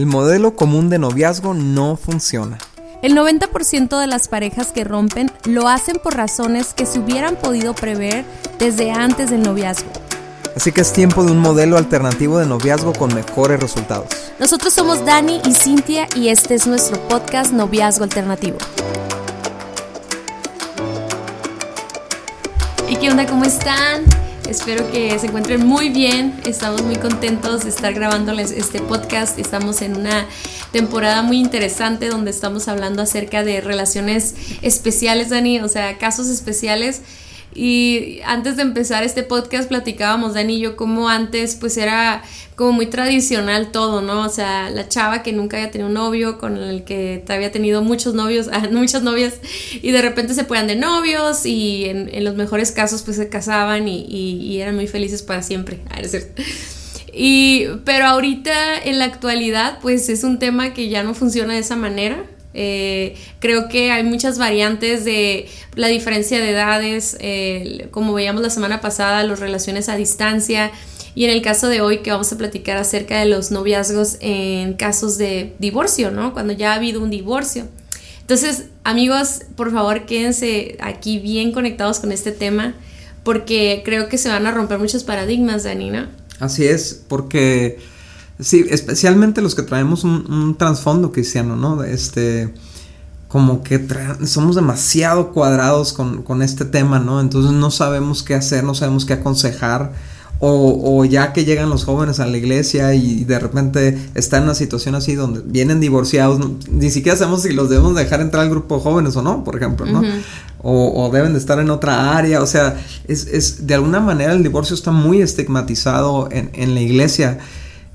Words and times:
el 0.00 0.06
modelo 0.06 0.56
común 0.56 0.88
de 0.88 0.98
noviazgo 0.98 1.52
no 1.52 1.94
funciona. 1.94 2.56
El 3.02 3.14
90% 3.14 4.00
de 4.00 4.06
las 4.06 4.28
parejas 4.28 4.68
que 4.68 4.82
rompen 4.82 5.30
lo 5.44 5.68
hacen 5.68 5.98
por 6.02 6.16
razones 6.16 6.72
que 6.72 6.86
se 6.86 7.00
hubieran 7.00 7.36
podido 7.36 7.74
prever 7.74 8.24
desde 8.58 8.92
antes 8.92 9.28
del 9.28 9.42
noviazgo. 9.42 9.90
Así 10.56 10.72
que 10.72 10.80
es 10.80 10.94
tiempo 10.94 11.22
de 11.22 11.32
un 11.32 11.38
modelo 11.38 11.76
alternativo 11.76 12.38
de 12.38 12.46
noviazgo 12.46 12.94
con 12.94 13.14
mejores 13.14 13.60
resultados. 13.60 14.08
Nosotros 14.38 14.72
somos 14.72 15.04
Dani 15.04 15.38
y 15.44 15.52
Cintia 15.52 16.08
y 16.16 16.28
este 16.28 16.54
es 16.54 16.66
nuestro 16.66 16.98
podcast 17.06 17.52
Noviazgo 17.52 18.04
Alternativo. 18.04 18.56
¿Y 22.88 22.96
qué 22.96 23.10
onda? 23.10 23.26
¿Cómo 23.26 23.44
están? 23.44 24.04
Espero 24.50 24.90
que 24.90 25.16
se 25.16 25.28
encuentren 25.28 25.64
muy 25.64 25.90
bien. 25.90 26.40
Estamos 26.44 26.82
muy 26.82 26.96
contentos 26.96 27.62
de 27.62 27.68
estar 27.70 27.94
grabándoles 27.94 28.50
este 28.50 28.80
podcast. 28.80 29.38
Estamos 29.38 29.80
en 29.80 29.96
una 29.96 30.26
temporada 30.72 31.22
muy 31.22 31.38
interesante 31.38 32.08
donde 32.08 32.32
estamos 32.32 32.66
hablando 32.66 33.00
acerca 33.00 33.44
de 33.44 33.60
relaciones 33.60 34.34
especiales, 34.60 35.28
Dani, 35.28 35.60
o 35.60 35.68
sea, 35.68 35.98
casos 35.98 36.26
especiales. 36.26 37.00
Y 37.54 38.20
antes 38.24 38.56
de 38.56 38.62
empezar 38.62 39.02
este 39.02 39.24
podcast 39.24 39.68
platicábamos, 39.68 40.34
Dani 40.34 40.56
y 40.56 40.60
yo, 40.60 40.76
como 40.76 41.08
antes 41.08 41.56
pues 41.56 41.76
era 41.76 42.22
como 42.54 42.72
muy 42.72 42.86
tradicional 42.86 43.72
todo, 43.72 44.02
¿no? 44.02 44.20
O 44.20 44.28
sea, 44.28 44.70
la 44.70 44.86
chava 44.86 45.22
que 45.22 45.32
nunca 45.32 45.56
había 45.56 45.70
tenido 45.70 45.88
un 45.88 45.94
novio, 45.94 46.38
con 46.38 46.56
el 46.58 46.84
que 46.84 47.24
había 47.28 47.50
tenido 47.50 47.82
muchos 47.82 48.14
novios, 48.14 48.48
muchas 48.70 49.02
novias, 49.02 49.40
y 49.82 49.90
de 49.90 50.02
repente 50.02 50.34
se 50.34 50.44
ponían 50.44 50.66
de 50.68 50.76
novios 50.76 51.44
y 51.46 51.86
en, 51.86 52.24
los 52.24 52.34
mejores 52.36 52.70
casos 52.70 53.02
pues 53.02 53.16
se 53.16 53.28
casaban 53.28 53.88
y, 53.88 54.60
eran 54.60 54.74
muy 54.74 54.86
felices 54.86 55.22
para 55.22 55.42
siempre. 55.42 55.80
Ah, 55.90 56.02
y, 57.12 57.66
pero 57.84 58.06
ahorita 58.06 58.78
en 58.84 58.98
la 58.98 59.06
actualidad 59.06 59.78
pues 59.82 60.08
es 60.08 60.22
un 60.22 60.38
tema 60.38 60.72
que 60.72 60.88
ya 60.88 61.02
no 61.02 61.14
funciona 61.14 61.54
de 61.54 61.60
esa 61.60 61.74
manera. 61.74 62.24
Eh, 62.52 63.14
creo 63.38 63.68
que 63.68 63.92
hay 63.92 64.02
muchas 64.02 64.38
variantes 64.38 65.04
de 65.04 65.46
la 65.76 65.88
diferencia 65.88 66.40
de 66.40 66.50
edades, 66.50 67.16
como 67.90 68.12
veíamos 68.12 68.42
la 68.42 68.50
semana 68.50 68.80
pasada, 68.80 69.22
las 69.24 69.40
relaciones 69.40 69.88
a 69.88 69.96
distancia 69.96 70.72
y 71.14 71.24
en 71.24 71.30
el 71.30 71.42
caso 71.42 71.68
de 71.68 71.80
hoy 71.80 71.98
que 71.98 72.10
vamos 72.10 72.32
a 72.32 72.38
platicar 72.38 72.76
acerca 72.76 73.18
de 73.18 73.26
los 73.26 73.50
noviazgos 73.50 74.16
en 74.20 74.74
casos 74.74 75.18
de 75.18 75.54
divorcio, 75.58 76.10
¿no? 76.10 76.32
Cuando 76.32 76.52
ya 76.52 76.72
ha 76.72 76.76
habido 76.76 77.02
un 77.02 77.10
divorcio. 77.10 77.66
Entonces, 78.20 78.66
amigos, 78.84 79.42
por 79.56 79.72
favor, 79.72 80.06
quédense 80.06 80.76
aquí 80.80 81.18
bien 81.18 81.52
conectados 81.52 81.98
con 81.98 82.12
este 82.12 82.30
tema 82.30 82.74
porque 83.24 83.82
creo 83.84 84.08
que 84.08 84.18
se 84.18 84.28
van 84.28 84.46
a 84.46 84.52
romper 84.52 84.78
muchos 84.78 85.02
paradigmas, 85.04 85.64
Dani, 85.64 85.90
¿no? 85.90 86.06
Así 86.38 86.64
es, 86.66 87.04
porque 87.08 87.78
Sí, 88.40 88.66
especialmente 88.70 89.42
los 89.42 89.54
que 89.54 89.62
traemos 89.62 90.04
un, 90.04 90.56
trasfondo 90.58 91.12
cristiano, 91.12 91.56
¿no? 91.56 91.82
Este, 91.84 92.52
como 93.28 93.62
que 93.62 93.86
somos 94.24 94.56
demasiado 94.56 95.32
cuadrados 95.32 95.92
con, 95.92 96.42
este 96.42 96.64
tema, 96.64 96.98
¿no? 96.98 97.20
Entonces 97.20 97.52
no 97.52 97.70
sabemos 97.70 98.22
qué 98.22 98.34
hacer, 98.34 98.64
no 98.64 98.74
sabemos 98.74 99.04
qué 99.04 99.14
aconsejar. 99.14 99.92
O, 100.42 101.04
ya 101.04 101.34
que 101.34 101.44
llegan 101.44 101.68
los 101.68 101.84
jóvenes 101.84 102.18
a 102.18 102.24
la 102.24 102.38
iglesia 102.38 102.94
y 102.94 103.24
de 103.24 103.38
repente 103.38 103.98
están 104.14 104.38
en 104.38 104.44
una 104.44 104.54
situación 104.54 104.94
así 104.94 105.14
donde 105.14 105.42
vienen 105.44 105.80
divorciados, 105.80 106.40
ni 106.70 106.88
siquiera 106.88 107.18
sabemos 107.18 107.42
si 107.42 107.52
los 107.52 107.68
debemos 107.68 107.94
dejar 107.94 108.22
entrar 108.22 108.44
al 108.44 108.48
grupo 108.48 108.76
de 108.76 108.82
jóvenes 108.82 109.14
o 109.16 109.22
no, 109.22 109.44
por 109.44 109.56
ejemplo, 109.56 109.84
¿no? 109.84 110.00
o, 110.62 111.10
deben 111.12 111.34
de 111.34 111.38
estar 111.38 111.58
en 111.58 111.68
otra 111.68 112.16
área, 112.16 112.42
o 112.42 112.46
sea, 112.46 112.82
es, 113.06 113.26
es, 113.26 113.66
de 113.66 113.74
alguna 113.74 114.00
manera 114.00 114.32
el 114.32 114.42
divorcio 114.42 114.74
está 114.74 114.92
muy 114.92 115.20
estigmatizado 115.20 116.30
en, 116.32 116.50
en 116.54 116.74
la 116.74 116.80
iglesia 116.80 117.38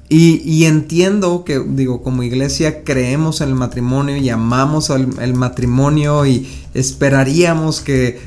y, 0.08 0.66
entiendo 0.66 1.44
que, 1.46 1.60
digo, 1.66 2.04
como 2.04 2.22
iglesia 2.22 2.84
creemos 2.84 3.42
en 3.42 3.50
el 3.50 3.56
matrimonio 3.56 4.16
y 4.18 4.30
amamos 4.30 4.92
el, 4.92 5.34
matrimonio 5.34 6.28
y 6.28 6.48
esperaríamos 6.76 7.82
que 7.82 8.20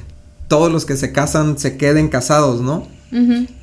todos 0.48 0.72
los 0.72 0.84
que 0.84 0.96
se 0.96 1.12
casan 1.12 1.56
se 1.56 1.76
queden 1.76 2.08
casados, 2.08 2.60
¿no? 2.62 2.88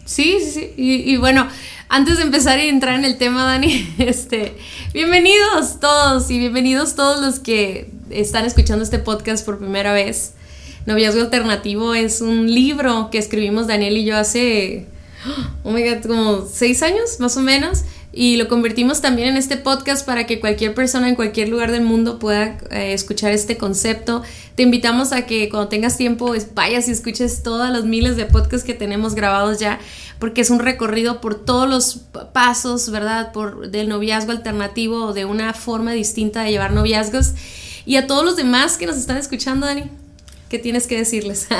Sí, 0.05 0.37
sí, 0.39 0.51
sí. 0.51 0.73
Y, 0.77 1.17
bueno, 1.17 1.45
antes 1.89 2.17
de 2.17 2.23
empezar 2.23 2.57
y 2.59 2.69
entrar 2.69 2.95
en 2.95 3.03
el 3.03 3.17
tema, 3.17 3.43
Dani, 3.43 3.93
este, 3.97 4.55
bienvenidos 4.93 5.81
todos 5.81 6.31
y 6.31 6.39
bienvenidos 6.39 6.95
todos 6.95 7.19
los 7.19 7.39
que 7.39 7.91
están 8.11 8.45
escuchando 8.45 8.85
este 8.85 8.99
podcast 8.99 9.45
por 9.45 9.57
primera 9.57 9.91
vez. 9.91 10.35
Noviazgo 10.85 11.19
Alternativo 11.19 11.93
es 11.93 12.21
un 12.21 12.49
libro 12.49 13.09
que 13.11 13.17
escribimos 13.17 13.67
Daniel 13.67 13.97
y 13.97 14.05
yo 14.05 14.15
hace, 14.15 14.87
oh 15.63 15.71
my 15.71 15.83
god, 15.83 16.05
como 16.07 16.45
seis 16.45 16.81
años 16.81 17.19
más 17.19 17.35
o 17.35 17.41
menos 17.41 17.83
y 18.17 18.37
lo 18.37 18.47
convertimos 18.47 19.01
también 19.01 19.27
en 19.27 19.35
este 19.35 19.57
podcast 19.57 20.05
para 20.05 20.25
que 20.25 20.39
cualquier 20.39 20.73
persona 20.73 21.09
en 21.09 21.15
cualquier 21.15 21.49
lugar 21.49 21.73
del 21.73 21.83
mundo 21.83 22.17
pueda 22.17 22.57
eh, 22.71 22.93
escuchar 22.93 23.33
este 23.33 23.57
concepto. 23.57 24.23
Te 24.55 24.63
invitamos 24.63 25.11
a 25.11 25.25
que 25.25 25.49
cuando 25.49 25.67
tengas 25.67 25.97
tiempo 25.97 26.33
vayas 26.53 26.87
y 26.87 26.91
escuches 26.91 27.43
todos 27.43 27.69
los 27.71 27.83
miles 27.83 28.15
de 28.15 28.25
podcasts 28.25 28.65
que 28.65 28.73
tenemos 28.73 29.15
grabados 29.15 29.59
ya, 29.59 29.79
porque 30.17 30.39
es 30.39 30.49
un 30.49 30.59
recorrido 30.59 31.19
por 31.19 31.43
todos 31.43 31.67
los 31.67 32.05
pasos, 32.31 32.89
¿verdad? 32.89 33.33
Por 33.33 33.69
del 33.69 33.89
noviazgo 33.89 34.31
alternativo 34.31 35.07
o 35.07 35.13
de 35.13 35.25
una 35.25 35.53
forma 35.53 35.91
distinta 35.91 36.43
de 36.43 36.51
llevar 36.51 36.71
noviazgos. 36.71 37.33
Y 37.85 37.97
a 37.97 38.07
todos 38.07 38.23
los 38.23 38.37
demás 38.37 38.77
que 38.77 38.85
nos 38.85 38.95
están 38.95 39.17
escuchando, 39.17 39.65
Dani, 39.65 39.89
¿qué 40.49 40.59
tienes 40.59 40.87
que 40.87 40.97
decirles? 40.97 41.47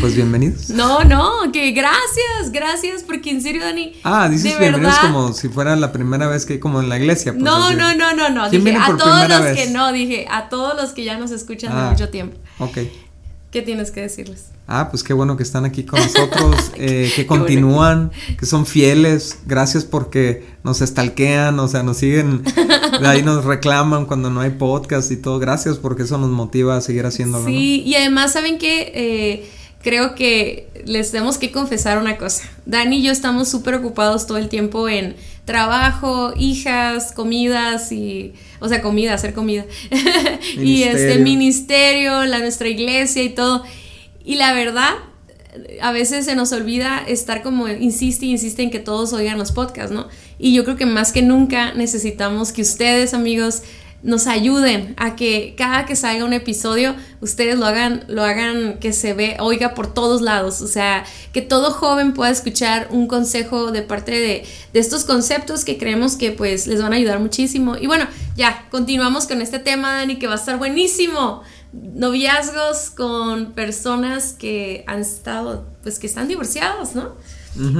Pues 0.00 0.14
bienvenidos. 0.14 0.70
No, 0.70 1.02
no, 1.02 1.50
que 1.52 1.72
gracias, 1.72 2.52
gracias, 2.52 3.02
porque 3.02 3.30
en 3.30 3.42
serio, 3.42 3.64
Dani. 3.64 3.94
Ah, 4.04 4.28
dices 4.28 4.56
bienvenidos 4.56 4.96
como 5.00 5.32
si 5.32 5.48
fuera 5.48 5.74
la 5.74 5.90
primera 5.90 6.28
vez 6.28 6.46
que 6.46 6.60
como 6.60 6.80
en 6.80 6.88
la 6.88 6.96
iglesia. 6.96 7.32
Pues, 7.32 7.42
no, 7.42 7.72
no, 7.72 7.92
no, 7.92 8.14
no, 8.14 8.30
no, 8.30 8.48
dije 8.48 8.76
a 8.76 8.96
todos 8.96 9.28
los 9.28 9.46
que 9.56 9.70
no, 9.70 9.92
dije 9.92 10.28
a 10.30 10.48
todos 10.48 10.80
los 10.80 10.92
que 10.92 11.02
ya 11.02 11.18
nos 11.18 11.32
escuchan 11.32 11.74
de 11.74 11.80
ah, 11.80 11.90
mucho 11.90 12.08
tiempo. 12.08 12.38
Ok. 12.60 12.78
¿Qué 13.54 13.62
tienes 13.62 13.92
que 13.92 14.00
decirles? 14.00 14.46
Ah, 14.66 14.88
pues 14.90 15.04
qué 15.04 15.12
bueno 15.12 15.36
que 15.36 15.44
están 15.44 15.64
aquí 15.64 15.84
con 15.84 16.00
nosotros, 16.02 16.72
eh, 16.74 17.12
que 17.14 17.24
continúan, 17.24 18.10
que 18.36 18.46
son 18.46 18.66
fieles. 18.66 19.38
Gracias 19.46 19.84
porque 19.84 20.44
nos 20.64 20.82
estalquean, 20.82 21.56
o 21.60 21.68
sea, 21.68 21.84
nos 21.84 21.98
siguen, 21.98 22.42
de 22.42 23.06
ahí 23.06 23.22
nos 23.22 23.44
reclaman 23.44 24.06
cuando 24.06 24.28
no 24.28 24.40
hay 24.40 24.50
podcast 24.50 25.08
y 25.12 25.18
todo. 25.18 25.38
Gracias 25.38 25.76
porque 25.76 26.02
eso 26.02 26.18
nos 26.18 26.30
motiva 26.30 26.76
a 26.76 26.80
seguir 26.80 27.06
haciéndolo. 27.06 27.46
Sí, 27.46 27.84
y 27.86 27.94
además, 27.94 28.32
¿saben 28.32 28.58
qué? 28.58 28.90
Eh, 28.92 29.48
creo 29.82 30.16
que 30.16 30.68
les 30.84 31.12
tenemos 31.12 31.38
que 31.38 31.52
confesar 31.52 31.98
una 31.98 32.18
cosa. 32.18 32.42
Dani 32.66 32.96
y 32.96 33.02
yo 33.04 33.12
estamos 33.12 33.46
súper 33.46 33.74
ocupados 33.74 34.26
todo 34.26 34.38
el 34.38 34.48
tiempo 34.48 34.88
en 34.88 35.14
trabajo, 35.44 36.32
hijas, 36.36 37.12
comidas 37.12 37.92
y, 37.92 38.32
o 38.60 38.68
sea, 38.68 38.80
comida, 38.80 39.14
hacer 39.14 39.34
comida. 39.34 39.66
y 40.56 40.84
este 40.84 41.18
ministerio, 41.18 42.24
la 42.24 42.38
nuestra 42.38 42.68
iglesia 42.68 43.22
y 43.22 43.30
todo. 43.30 43.64
Y 44.24 44.36
la 44.36 44.54
verdad, 44.54 44.94
a 45.80 45.92
veces 45.92 46.24
se 46.24 46.34
nos 46.34 46.52
olvida 46.52 47.02
estar 47.06 47.42
como 47.42 47.68
insiste 47.68 48.26
insiste 48.26 48.62
en 48.62 48.70
que 48.70 48.80
todos 48.80 49.12
oigan 49.12 49.38
los 49.38 49.52
podcasts, 49.52 49.92
¿no? 49.92 50.08
Y 50.38 50.54
yo 50.54 50.64
creo 50.64 50.76
que 50.76 50.86
más 50.86 51.12
que 51.12 51.22
nunca 51.22 51.74
necesitamos 51.74 52.52
que 52.52 52.62
ustedes, 52.62 53.14
amigos, 53.14 53.62
nos 54.04 54.26
ayuden 54.26 54.94
a 54.98 55.16
que 55.16 55.54
cada 55.56 55.86
que 55.86 55.96
salga 55.96 56.26
un 56.26 56.34
episodio 56.34 56.94
ustedes 57.22 57.58
lo 57.58 57.64
hagan 57.64 58.04
lo 58.06 58.22
hagan 58.22 58.78
que 58.78 58.92
se 58.92 59.14
ve 59.14 59.36
oiga 59.40 59.74
por 59.74 59.92
todos 59.92 60.20
lados. 60.20 60.60
O 60.60 60.68
sea 60.68 61.04
que 61.32 61.40
todo 61.40 61.70
joven 61.70 62.12
pueda 62.12 62.30
escuchar 62.30 62.88
un 62.90 63.08
consejo 63.08 63.72
de 63.72 63.82
parte 63.82 64.12
de, 64.12 64.46
de, 64.74 64.80
estos 64.80 65.04
conceptos 65.04 65.64
que 65.64 65.78
creemos 65.78 66.16
que 66.16 66.32
pues 66.32 66.66
les 66.66 66.82
van 66.82 66.92
a 66.92 66.96
ayudar 66.96 67.18
muchísimo. 67.18 67.76
Y 67.76 67.86
bueno 67.86 68.06
ya 68.36 68.66
continuamos 68.70 69.26
con 69.26 69.40
este 69.40 69.58
tema 69.58 69.94
Dani 69.94 70.18
que 70.18 70.26
va 70.26 70.34
a 70.34 70.36
estar 70.36 70.58
buenísimo. 70.58 71.42
Noviazgos 71.72 72.90
con 72.90 73.52
personas 73.52 74.34
que 74.34 74.84
han 74.86 75.00
estado 75.00 75.66
pues 75.82 75.98
que 75.98 76.06
están 76.06 76.28
divorciados 76.28 76.94
no 76.94 77.14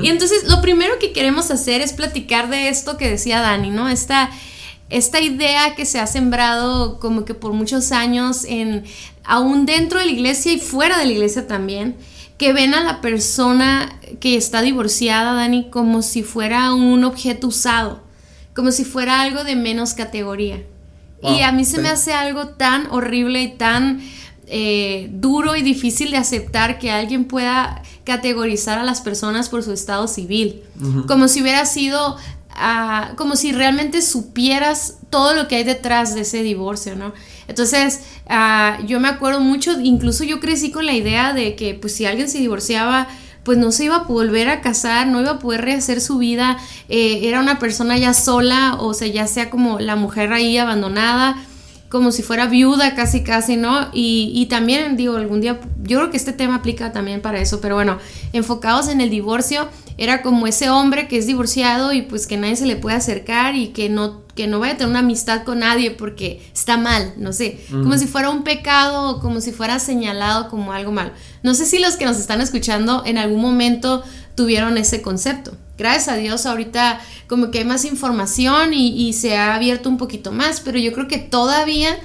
y 0.02 0.08
entonces 0.08 0.48
lo 0.48 0.60
primero 0.60 1.00
que 1.00 1.12
queremos 1.12 1.50
hacer 1.50 1.80
es 1.80 1.92
platicar 1.92 2.48
de 2.48 2.68
esto 2.68 2.96
que 2.96 3.10
decía 3.10 3.40
Dani 3.40 3.70
no 3.70 3.88
esta 3.88 4.30
esta 4.94 5.20
idea 5.20 5.74
que 5.74 5.86
se 5.86 5.98
ha 5.98 6.06
sembrado 6.06 7.00
como 7.00 7.24
que 7.24 7.34
por 7.34 7.52
muchos 7.52 7.90
años 7.90 8.44
en 8.44 8.84
aún 9.24 9.66
dentro 9.66 9.98
de 9.98 10.06
la 10.06 10.12
iglesia 10.12 10.52
y 10.52 10.60
fuera 10.60 10.98
de 10.98 11.06
la 11.06 11.12
iglesia 11.12 11.48
también, 11.48 11.96
que 12.38 12.52
ven 12.52 12.74
a 12.74 12.84
la 12.84 13.00
persona 13.00 13.98
que 14.20 14.36
está 14.36 14.62
divorciada, 14.62 15.34
Dani, 15.34 15.68
como 15.68 16.02
si 16.02 16.22
fuera 16.22 16.72
un 16.74 17.02
objeto 17.02 17.48
usado, 17.48 18.04
como 18.54 18.70
si 18.70 18.84
fuera 18.84 19.20
algo 19.20 19.42
de 19.42 19.56
menos 19.56 19.94
categoría. 19.94 20.62
y 21.22 21.40
a 21.40 21.50
mí 21.50 21.64
se 21.64 21.80
me 21.80 21.88
hace 21.88 22.12
algo 22.12 22.48
tan 22.48 22.86
horrible 22.90 23.42
y 23.42 23.56
tan 23.56 24.00
eh, 24.46 25.08
duro 25.10 25.56
y 25.56 25.62
difícil 25.62 26.10
de 26.10 26.18
aceptar 26.18 26.78
que 26.78 26.90
alguien 26.92 27.24
pueda 27.24 27.82
categorizar 28.04 28.78
a 28.78 28.84
las 28.84 29.00
personas 29.00 29.48
por 29.48 29.62
su 29.64 29.72
estado 29.72 30.06
civil, 30.06 30.62
como 31.08 31.26
si 31.26 31.40
hubiera 31.40 31.64
sido 31.66 32.16
como 33.16 33.36
si 33.36 33.52
realmente 33.52 34.02
supieras 34.02 34.98
todo 35.10 35.34
lo 35.34 35.48
que 35.48 35.56
hay 35.56 35.64
detrás 35.64 36.14
de 36.14 36.22
ese 36.22 36.42
divorcio, 36.42 36.96
¿no? 36.96 37.12
Entonces, 37.48 38.00
yo 38.86 39.00
me 39.00 39.08
acuerdo 39.08 39.40
mucho, 39.40 39.80
incluso 39.80 40.24
yo 40.24 40.40
crecí 40.40 40.70
con 40.70 40.86
la 40.86 40.92
idea 40.92 41.32
de 41.32 41.56
que, 41.56 41.74
pues, 41.74 41.94
si 41.94 42.06
alguien 42.06 42.28
se 42.28 42.38
divorciaba, 42.38 43.08
pues 43.44 43.58
no 43.58 43.70
se 43.70 43.84
iba 43.84 43.96
a 43.96 44.04
volver 44.04 44.48
a 44.48 44.60
casar, 44.62 45.06
no 45.06 45.20
iba 45.20 45.32
a 45.32 45.38
poder 45.38 45.62
rehacer 45.62 46.00
su 46.00 46.18
vida, 46.18 46.56
eh, 46.88 47.20
era 47.24 47.40
una 47.40 47.58
persona 47.58 47.96
ya 47.98 48.14
sola, 48.14 48.76
o 48.80 48.94
sea, 48.94 49.06
ya 49.06 49.26
sea 49.26 49.50
como 49.50 49.78
la 49.78 49.96
mujer 49.96 50.32
ahí 50.32 50.56
abandonada, 50.56 51.36
como 51.90 52.10
si 52.10 52.22
fuera 52.22 52.46
viuda 52.46 52.94
casi 52.94 53.22
casi, 53.22 53.56
¿no? 53.56 53.88
Y, 53.92 54.32
y, 54.34 54.46
también 54.46 54.96
digo, 54.96 55.16
algún 55.16 55.40
día, 55.40 55.60
yo 55.82 55.98
creo 55.98 56.10
que 56.10 56.16
este 56.16 56.32
tema 56.32 56.56
aplica 56.56 56.90
también 56.92 57.20
para 57.20 57.40
eso, 57.40 57.60
pero 57.60 57.76
bueno, 57.76 57.98
enfocados 58.32 58.88
en 58.88 59.00
el 59.00 59.10
divorcio, 59.10 59.68
era 59.96 60.22
como 60.22 60.46
ese 60.46 60.70
hombre 60.70 61.08
que 61.08 61.18
es 61.18 61.26
divorciado 61.26 61.92
y 61.92 62.02
pues 62.02 62.26
que 62.26 62.36
nadie 62.36 62.56
se 62.56 62.66
le 62.66 62.76
puede 62.76 62.96
acercar 62.96 63.54
y 63.54 63.68
que 63.68 63.88
no, 63.88 64.22
que 64.34 64.46
no 64.46 64.58
vaya 64.58 64.74
a 64.74 64.76
tener 64.76 64.90
una 64.90 64.98
amistad 65.00 65.44
con 65.44 65.60
nadie 65.60 65.92
porque 65.92 66.42
está 66.52 66.76
mal, 66.76 67.14
no 67.16 67.32
sé, 67.32 67.60
como 67.70 67.96
si 67.96 68.06
fuera 68.06 68.30
un 68.30 68.42
pecado 68.42 69.10
o 69.10 69.20
como 69.20 69.40
si 69.40 69.52
fuera 69.52 69.78
señalado 69.78 70.48
como 70.48 70.72
algo 70.72 70.90
mal. 70.92 71.12
No 71.42 71.54
sé 71.54 71.66
si 71.66 71.78
los 71.78 71.96
que 71.96 72.04
nos 72.04 72.18
están 72.18 72.40
escuchando 72.40 73.02
en 73.06 73.18
algún 73.18 73.40
momento 73.40 74.02
tuvieron 74.34 74.78
ese 74.78 75.00
concepto. 75.00 75.56
Gracias 75.78 76.08
a 76.08 76.16
Dios 76.16 76.46
ahorita 76.46 77.00
como 77.28 77.50
que 77.50 77.58
hay 77.58 77.64
más 77.64 77.84
información 77.84 78.74
y, 78.74 79.08
y 79.08 79.12
se 79.12 79.36
ha 79.36 79.54
abierto 79.54 79.88
un 79.88 79.98
poquito 79.98 80.32
más, 80.32 80.60
pero 80.60 80.78
yo 80.78 80.92
creo 80.92 81.08
que 81.08 81.18
todavía 81.18 81.96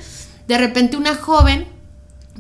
de 0.48 0.58
repente 0.58 0.98
una 0.98 1.16
joven 1.16 1.68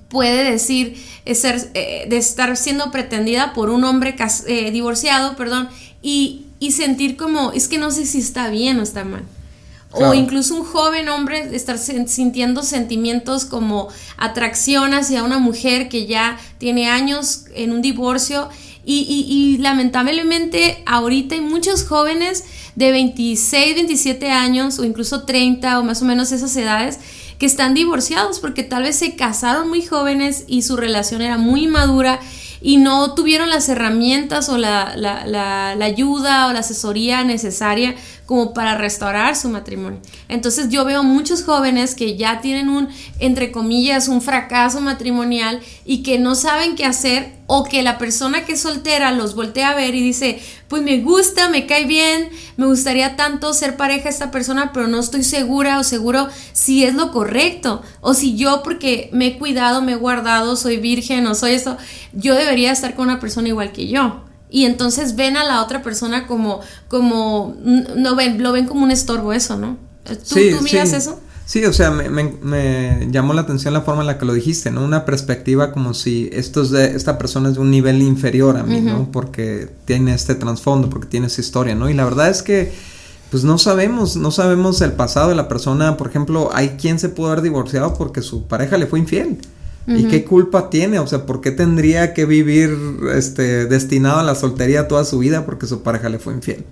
puede 0.09 0.51
decir 0.51 0.97
ser, 1.33 1.71
eh, 1.73 2.05
de 2.09 2.17
estar 2.17 2.55
siendo 2.57 2.91
pretendida 2.91 3.53
por 3.53 3.69
un 3.69 3.83
hombre 3.83 4.15
eh, 4.47 4.71
divorciado, 4.71 5.35
perdón, 5.35 5.69
y, 6.01 6.45
y, 6.59 6.71
sentir 6.71 7.15
como, 7.15 7.51
es 7.51 7.67
que 7.67 7.77
no 7.77 7.91
sé 7.91 8.05
si 8.05 8.19
está 8.19 8.49
bien 8.49 8.79
o 8.79 8.83
está 8.83 9.03
mal. 9.03 9.23
O 9.91 10.13
incluso 10.13 10.53
un 10.53 10.63
joven 10.63 11.09
hombre 11.09 11.55
estar 11.55 11.79
sintiendo 11.79 12.61
sentimientos 12.61 13.43
como 13.43 13.87
atracción 14.17 14.93
hacia 14.93 15.23
una 15.23 15.39
mujer 15.39 15.89
que 15.89 16.05
ya 16.05 16.37
tiene 16.59 16.87
años 16.87 17.45
en 17.55 17.71
un 17.71 17.81
divorcio. 17.81 18.49
Y, 18.85 18.99
y, 19.09 19.33
y 19.33 19.57
lamentablemente 19.57 20.83
ahorita 20.85 21.35
hay 21.35 21.41
muchos 21.41 21.85
jóvenes 21.85 22.43
de 22.75 22.91
26, 22.91 23.75
27 23.75 24.29
años 24.29 24.77
o 24.77 24.85
incluso 24.85 25.23
30 25.23 25.79
o 25.79 25.83
más 25.83 26.01
o 26.01 26.05
menos 26.05 26.31
esas 26.31 26.55
edades 26.55 26.99
que 27.39 27.45
están 27.45 27.73
divorciados 27.73 28.39
porque 28.39 28.63
tal 28.63 28.83
vez 28.83 28.97
se 28.97 29.15
casaron 29.15 29.69
muy 29.69 29.81
jóvenes 29.81 30.43
y 30.47 30.61
su 30.61 30.75
relación 30.75 31.21
era 31.21 31.37
muy 31.37 31.67
madura 31.67 32.19
y 32.61 32.77
no 32.77 33.15
tuvieron 33.15 33.49
las 33.49 33.69
herramientas 33.69 34.49
o 34.49 34.57
la, 34.57 34.95
la, 34.97 35.71
ayuda 35.71 36.47
o 36.47 36.53
la 36.53 36.59
asesoría 36.59 37.23
necesaria 37.23 37.95
como 38.29 38.53
para 38.53 38.75
restaurar 38.75 39.35
su 39.35 39.49
matrimonio. 39.49 39.99
Entonces 40.27 40.69
yo 40.69 40.85
veo 40.85 41.01
muchos 41.01 41.43
jóvenes 41.43 41.95
que 41.95 42.15
ya 42.15 42.41
tienen 42.41 42.69
un, 42.69 42.87
entre 43.17 43.51
comillas, 43.51 44.07
un 44.07 44.21
fracaso 44.21 44.81
matrimonial 44.81 45.61
y 45.83 46.03
que 46.03 46.19
no 46.19 46.35
saben 46.35 46.75
qué 46.75 46.85
hacer 46.85 47.33
o 47.47 47.63
que 47.63 47.81
la 47.81 47.97
persona 47.97 48.45
que 48.45 48.51
es 48.51 48.61
soltera 48.61 49.11
los 49.13 49.33
voltea 49.33 49.69
a 49.69 49.75
ver 49.75 49.95
y 49.95 50.03
dice, 50.03 50.39
pues 50.67 50.83
me 50.83 50.99
gusta, 50.99 51.49
me 51.49 51.65
cae 51.65 51.85
bien, 51.85 52.29
me 52.55 52.67
gustaría 52.67 53.15
tanto 53.15 53.51
ser 53.55 53.77
pareja 53.77 54.09
a 54.09 54.11
esta 54.11 54.29
persona, 54.29 54.73
pero 54.73 54.87
no 54.87 54.99
estoy 54.99 55.23
segura 55.23 55.79
o 55.79 55.83
seguro 55.83 56.27
si 56.53 56.83
es 56.83 56.93
lo 56.93 57.11
correcto 57.11 57.81
o 57.99 58.13
si 58.13 58.37
yo 58.37 58.61
porque 58.61 59.09
me 59.11 59.25
he 59.25 59.39
cuidado, 59.39 59.81
me 59.81 59.93
he 59.93 59.95
guardado, 59.95 60.55
soy 60.55 60.77
virgen 60.77 61.25
o 61.25 61.33
soy 61.33 61.53
eso, 61.53 61.77
yo 62.13 62.35
debería 62.35 62.71
estar 62.71 62.93
con 62.93 63.05
una 63.05 63.19
persona 63.19 63.47
igual 63.47 63.71
que 63.71 63.87
yo 63.87 64.28
y 64.49 64.65
entonces 64.65 65.15
ven 65.15 65.37
a 65.37 65.43
la 65.43 65.63
otra 65.63 65.81
persona 65.83 66.25
como, 66.25 66.61
como, 66.87 67.55
no 67.63 68.15
ven, 68.15 68.41
lo 68.41 68.51
ven 68.51 68.65
como 68.65 68.83
un 68.83 68.91
estorbo 68.91 69.33
eso, 69.33 69.57
¿no? 69.57 69.77
¿Tú, 70.05 70.35
¿tú 70.57 70.63
miras 70.63 70.93
eso? 70.93 71.19
Sí, 71.49 71.65
o 71.65 71.73
sea, 71.73 71.89
me, 71.89 72.09
me, 72.09 73.07
llamó 73.09 73.33
la 73.33 73.41
atención 73.41 73.73
la 73.73 73.81
forma 73.81 74.01
en 74.01 74.07
la 74.07 74.19
que 74.19 74.25
lo 74.25 74.33
dijiste, 74.33 74.69
¿no? 74.69 74.83
Una 74.83 75.03
perspectiva 75.03 75.71
como 75.71 75.95
si 75.95 76.29
esto 76.31 76.61
es 76.61 76.69
de, 76.69 76.95
esta 76.95 77.17
persona 77.17 77.49
es 77.49 77.55
de 77.55 77.61
un 77.61 77.71
nivel 77.71 78.03
inferior 78.03 78.55
a 78.55 78.61
mí, 78.61 78.81
¿no? 78.81 79.11
Porque 79.11 79.67
tiene 79.85 80.13
este 80.13 80.35
trasfondo, 80.35 80.91
porque 80.91 81.07
tiene 81.07 81.25
esa 81.25 81.41
historia, 81.41 81.73
¿no? 81.73 81.89
Y 81.89 81.95
la 81.95 82.03
verdad 82.03 82.29
es 82.29 82.43
que, 82.43 82.71
pues 83.31 83.43
no 83.43 83.57
sabemos, 83.57 84.15
no 84.15 84.29
sabemos 84.29 84.79
el 84.81 84.91
pasado 84.91 85.29
de 85.29 85.35
la 85.35 85.47
persona. 85.47 85.97
Por 85.97 86.09
ejemplo, 86.09 86.51
hay 86.53 86.77
quien 86.79 86.99
se 86.99 87.09
pudo 87.09 87.29
haber 87.31 87.41
divorciado 87.41 87.95
porque 87.95 88.21
su 88.21 88.45
pareja 88.45 88.77
le 88.77 88.85
fue 88.85 88.99
infiel. 88.99 89.39
¿Y 89.89 90.05
qué 90.05 90.23
culpa 90.23 90.69
tiene? 90.69 90.99
O 90.99 91.07
sea, 91.07 91.25
¿por 91.25 91.41
qué 91.41 91.51
tendría 91.51 92.13
que 92.13 92.25
vivir 92.25 92.77
este 93.15 93.65
destinado 93.65 94.19
a 94.19 94.23
la 94.23 94.35
soltería 94.35 94.87
toda 94.87 95.03
su 95.03 95.19
vida 95.19 95.45
porque 95.45 95.65
su 95.65 95.81
pareja 95.81 96.09
le 96.09 96.19
fue 96.19 96.33
infiel? 96.33 96.65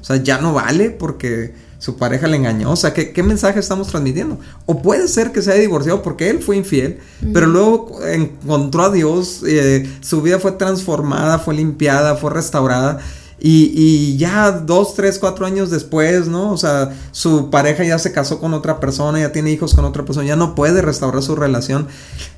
O 0.00 0.04
sea, 0.04 0.16
ya 0.16 0.38
no 0.38 0.54
vale 0.54 0.90
porque 0.90 1.54
su 1.82 1.96
pareja 1.96 2.28
le 2.28 2.36
engañó. 2.36 2.70
O 2.70 2.76
sea, 2.76 2.94
¿qué, 2.94 3.22
mensaje 3.24 3.58
estamos 3.58 3.88
transmitiendo? 3.88 4.38
O 4.66 4.80
puede 4.82 5.08
ser 5.08 5.32
que 5.32 5.42
se 5.42 5.50
haya 5.50 5.62
divorciado 5.62 6.00
porque 6.00 6.30
él 6.30 6.38
fue 6.38 6.56
infiel, 6.56 6.98
pero 7.32 7.46
luego 7.46 7.98
encontró 8.06 8.84
a 8.84 8.90
Dios, 8.90 9.42
eh, 9.44 9.90
su 10.00 10.22
vida 10.22 10.38
fue 10.38 10.52
transformada, 10.52 11.40
fue 11.40 11.54
limpiada, 11.54 12.14
fue 12.14 12.30
restaurada. 12.30 13.00
Y, 13.44 14.16
ya 14.18 14.52
dos, 14.52 14.94
tres, 14.94 15.18
cuatro 15.18 15.46
años 15.46 15.68
después, 15.68 16.28
¿no? 16.28 16.52
O 16.52 16.56
sea, 16.56 16.92
su 17.10 17.50
pareja 17.50 17.82
ya 17.82 17.98
se 17.98 18.12
casó 18.12 18.38
con 18.38 18.54
otra 18.54 18.78
persona, 18.78 19.18
ya 19.18 19.32
tiene 19.32 19.50
hijos 19.50 19.74
con 19.74 19.84
otra 19.84 20.04
persona, 20.04 20.24
ya 20.24 20.36
no 20.36 20.54
puede 20.54 20.80
restaurar 20.80 21.24
su 21.24 21.34
relación. 21.34 21.88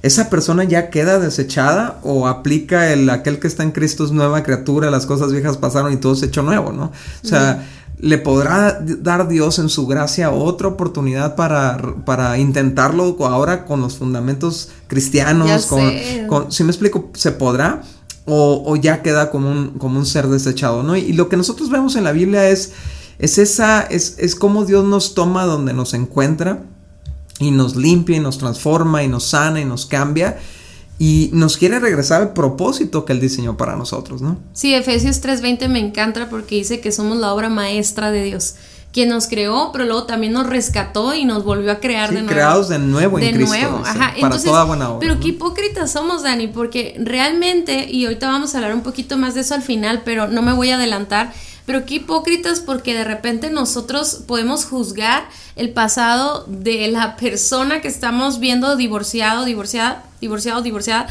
¿Esa 0.03 0.31
persona 0.31 0.65
ya 0.65 0.89
queda 0.89 1.19
desechada 1.19 1.99
o 2.03 2.27
aplica 2.27 2.91
el 2.91 3.11
aquel 3.11 3.39
que 3.39 3.49
está 3.49 3.63
en 3.63 3.73
Cristo 3.73 4.05
es 4.07 4.13
nueva 4.13 4.43
criatura, 4.43 4.91
las 4.91 5.05
cosas 5.05 5.31
viejas 5.31 5.59
pasaron 5.59 5.93
y 5.93 5.99
todo 5.99 6.15
se 6.15 6.25
hecho 6.25 6.43
nuevo, 6.43 6.73
¿no? 6.73 6.91
O 7.23 7.27
sea, 7.27 7.67
le 7.99 8.17
podrá 8.17 8.81
dar 8.81 9.29
Dios 9.29 9.59
en 9.59 9.69
su 9.69 9.87
gracia 9.87 10.31
otra 10.31 10.69
oportunidad 10.69 11.37
para, 11.37 11.97
para 12.07 12.39
intentarlo 12.39 13.15
ahora 13.27 13.67
con 13.67 13.83
los 13.83 13.99
fundamentos 13.99 14.71
cristianos, 14.87 15.67
con, 15.67 15.93
con, 16.29 16.51
si 16.51 16.65
me 16.65 16.71
explico, 16.71 17.11
se 17.13 17.33
podrá 17.33 17.83
o, 18.27 18.77
ya 18.77 19.03
queda 19.03 19.31
como 19.31 19.51
un, 19.51 19.71
como 19.79 19.99
un 19.99 20.07
ser 20.07 20.29
desechado, 20.29 20.83
¿no? 20.83 20.97
Y, 20.97 21.13
lo 21.13 21.29
que 21.29 21.37
nosotros 21.37 21.71
vemos 21.71 21.97
en 21.97 22.05
la 22.05 22.13
Biblia 22.13 22.49
es, 22.49 22.73
es 23.19 23.39
esa, 23.39 23.83
es, 23.83 24.17
es 24.19 24.35
como 24.35 24.65
Dios 24.65 24.85
nos 24.85 25.15
toma 25.15 25.45
donde 25.45 25.75
nos 25.75 25.95
encuentra 25.95 26.63
y 27.39 27.51
nos 27.51 27.77
limpia 27.77 28.17
y 28.17 28.21
nos 28.21 28.39
transforma 28.39 29.03
y 29.03 29.09
nos 29.09 29.25
sana 29.25 29.61
y 29.61 29.65
nos 29.65 29.87
cambia 29.87 30.39
y 30.99 31.31
nos 31.33 31.57
quiere 31.57 31.81
regresar 31.81 32.23
al 32.23 32.33
propósito 32.33 33.05
que 33.05 33.13
Él 33.13 33.21
diseñó 33.21 33.57
para 33.57 33.77
nosotros, 33.77 34.23
¿no? 34.23 34.39
Sí, 34.53 34.75
Efesios 34.75 35.21
3:20 35.21 35.69
me 35.69 35.81
encanta 35.81 36.31
porque 36.31 36.55
dice 36.57 36.81
que 36.81 36.93
somos 36.93 37.19
la 37.19 37.35
obra 37.35 37.49
maestra 37.49 38.11
de 38.11 38.23
Dios 38.23 38.55
quien 38.95 39.09
nos 39.09 39.27
creó, 39.27 39.71
pero 39.73 39.87
luego 39.87 40.05
también 40.05 40.33
nos 40.33 40.47
rescató 40.47 41.15
y 41.15 41.25
nos 41.25 41.43
volvió 41.43 41.73
a 41.73 41.81
crear 41.81 42.11
de 42.11 42.21
nuevo. 42.21 42.29
Creados 42.29 42.69
de 42.69 42.79
nuevo 42.79 43.19
en 43.19 43.37
de 43.37 43.45
nuevo, 43.45 43.83
ajá. 43.85 44.15
Para 44.21 44.41
toda 44.41 44.63
buena 44.63 44.89
obra. 44.89 45.01
Pero 45.01 45.19
qué 45.19 45.29
hipócritas 45.29 45.91
somos, 45.91 46.23
Dani, 46.23 46.47
porque 46.47 46.95
realmente, 47.01 47.91
y 47.91 48.05
ahorita 48.05 48.29
vamos 48.29 48.55
a 48.55 48.59
hablar 48.59 48.73
un 48.73 48.83
poquito 48.83 49.19
más 49.19 49.35
de 49.35 49.41
eso 49.41 49.55
al 49.55 49.63
final, 49.63 50.03
pero 50.05 50.29
no 50.29 50.43
me 50.43 50.53
voy 50.53 50.71
a 50.71 50.77
adelantar. 50.77 51.33
Pero 51.67 51.85
qué 51.87 51.97
hipócritas 51.97 52.61
porque 52.61 52.95
de 52.95 53.03
repente 53.03 53.51
nosotros 53.51 54.23
podemos 54.29 54.65
juzgar 54.65 55.29
el 55.57 55.71
pasado 55.71 56.45
de 56.47 56.87
la 56.87 57.17
persona 57.21 57.81
que 57.81 57.89
estamos 57.89 58.39
viendo 58.39 58.77
divorciado, 58.77 59.45
divorciada, 59.45 60.05
divorciado, 60.21 60.63
divorciada. 60.63 61.09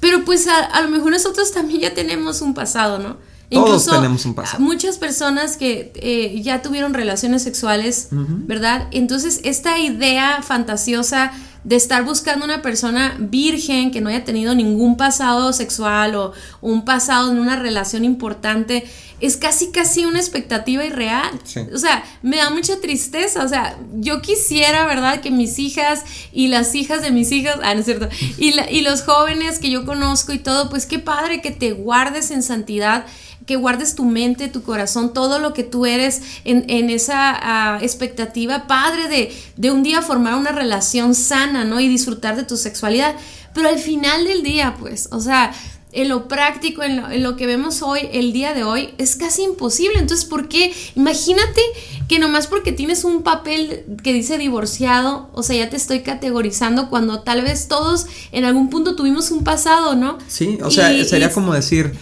Pero 0.00 0.22
pues 0.26 0.46
a, 0.48 0.58
a 0.58 0.82
lo 0.82 0.90
mejor 0.90 1.12
nosotros 1.12 1.50
también 1.50 1.80
ya 1.80 1.94
tenemos 1.94 2.42
un 2.42 2.52
pasado, 2.52 2.98
¿no? 2.98 3.16
Todos 3.50 3.86
tenemos 3.86 4.24
un 4.24 4.34
pasado. 4.34 4.62
Muchas 4.62 4.98
personas 4.98 5.56
que 5.56 5.92
eh, 5.94 6.40
ya 6.42 6.62
tuvieron 6.62 6.94
relaciones 6.94 7.42
sexuales, 7.42 8.08
¿verdad? 8.10 8.88
Entonces, 8.90 9.40
esta 9.44 9.78
idea 9.78 10.42
fantasiosa 10.42 11.32
de 11.62 11.74
estar 11.74 12.04
buscando 12.04 12.44
una 12.44 12.62
persona 12.62 13.16
virgen 13.18 13.90
que 13.90 14.00
no 14.00 14.08
haya 14.08 14.24
tenido 14.24 14.54
ningún 14.54 14.96
pasado 14.96 15.52
sexual 15.52 16.14
o 16.14 16.32
un 16.60 16.84
pasado 16.84 17.32
en 17.32 17.40
una 17.40 17.56
relación 17.56 18.04
importante, 18.04 18.84
es 19.20 19.36
casi 19.36 19.72
casi 19.72 20.04
una 20.04 20.20
expectativa 20.20 20.84
irreal. 20.84 21.40
O 21.72 21.78
sea, 21.78 22.04
me 22.22 22.36
da 22.36 22.50
mucha 22.50 22.80
tristeza. 22.80 23.44
O 23.44 23.48
sea, 23.48 23.76
yo 23.94 24.22
quisiera, 24.22 24.86
¿verdad? 24.86 25.20
Que 25.20 25.30
mis 25.30 25.58
hijas 25.58 26.04
y 26.32 26.48
las 26.48 26.74
hijas 26.74 27.02
de 27.02 27.10
mis 27.10 27.32
hijas, 27.32 27.58
ah, 27.62 27.74
no 27.74 27.80
es 27.80 27.86
cierto, 27.86 28.08
y, 28.38 28.54
y 28.70 28.82
los 28.82 29.02
jóvenes 29.02 29.58
que 29.58 29.70
yo 29.70 29.84
conozco 29.84 30.32
y 30.32 30.38
todo, 30.38 30.68
pues 30.70 30.86
qué 30.86 30.98
padre 30.98 31.40
que 31.40 31.50
te 31.50 31.72
guardes 31.72 32.30
en 32.30 32.42
santidad 32.42 33.06
que 33.46 33.56
guardes 33.56 33.94
tu 33.94 34.04
mente, 34.04 34.48
tu 34.48 34.62
corazón, 34.62 35.14
todo 35.14 35.38
lo 35.38 35.54
que 35.54 35.62
tú 35.62 35.86
eres 35.86 36.20
en, 36.44 36.90
esa 36.90 37.36
ah, 37.40 37.78
expectativa 37.80 38.66
padre 38.66 39.08
de, 39.08 39.36
de, 39.56 39.70
un 39.70 39.82
día 39.82 40.02
formar 40.02 40.34
una 40.34 40.52
relación 40.52 41.14
sana, 41.14 41.64
¿no? 41.64 41.80
Y 41.80 41.88
disfrutar 41.88 42.36
de 42.36 42.42
tu 42.42 42.56
sexualidad. 42.56 43.14
Pero 43.54 43.68
al 43.68 43.78
final 43.78 44.24
del 44.24 44.42
día, 44.42 44.76
pues, 44.78 45.08
o 45.12 45.20
sea, 45.20 45.52
en 45.96 46.10
lo 46.10 46.28
práctico, 46.28 46.82
en 46.82 47.22
lo, 47.22 47.36
que 47.36 47.46
vemos 47.46 47.80
hoy, 47.80 48.00
el 48.12 48.34
día 48.34 48.52
de 48.52 48.64
hoy, 48.64 48.90
es 48.98 49.16
casi 49.16 49.44
imposible. 49.44 49.98
Entonces, 49.98 50.26
¿por 50.26 50.46
qué? 50.46 50.72
Imagínate 50.94 51.62
que 52.06 52.18
nomás 52.18 52.48
porque 52.48 52.70
tienes 52.70 53.02
un 53.04 53.22
papel 53.22 53.84
que 54.02 54.12
dice 54.12 54.36
divorciado, 54.36 55.30
o 55.32 55.42
sea, 55.42 55.56
ya 55.56 55.70
te 55.70 55.76
estoy 55.76 56.00
categorizando 56.00 56.90
cuando 56.90 57.20
tal 57.20 57.40
vez 57.40 57.66
todos 57.68 58.06
en 58.32 58.44
algún 58.44 58.68
punto 58.68 58.94
tuvimos 58.94 59.30
un 59.30 59.42
pasado, 59.42 59.94
¿no? 59.94 60.18
Sí, 60.28 60.58
o 60.62 60.70
sea, 60.70 60.92
sería 61.04 61.32
como 61.32 61.54
decir 61.54 61.94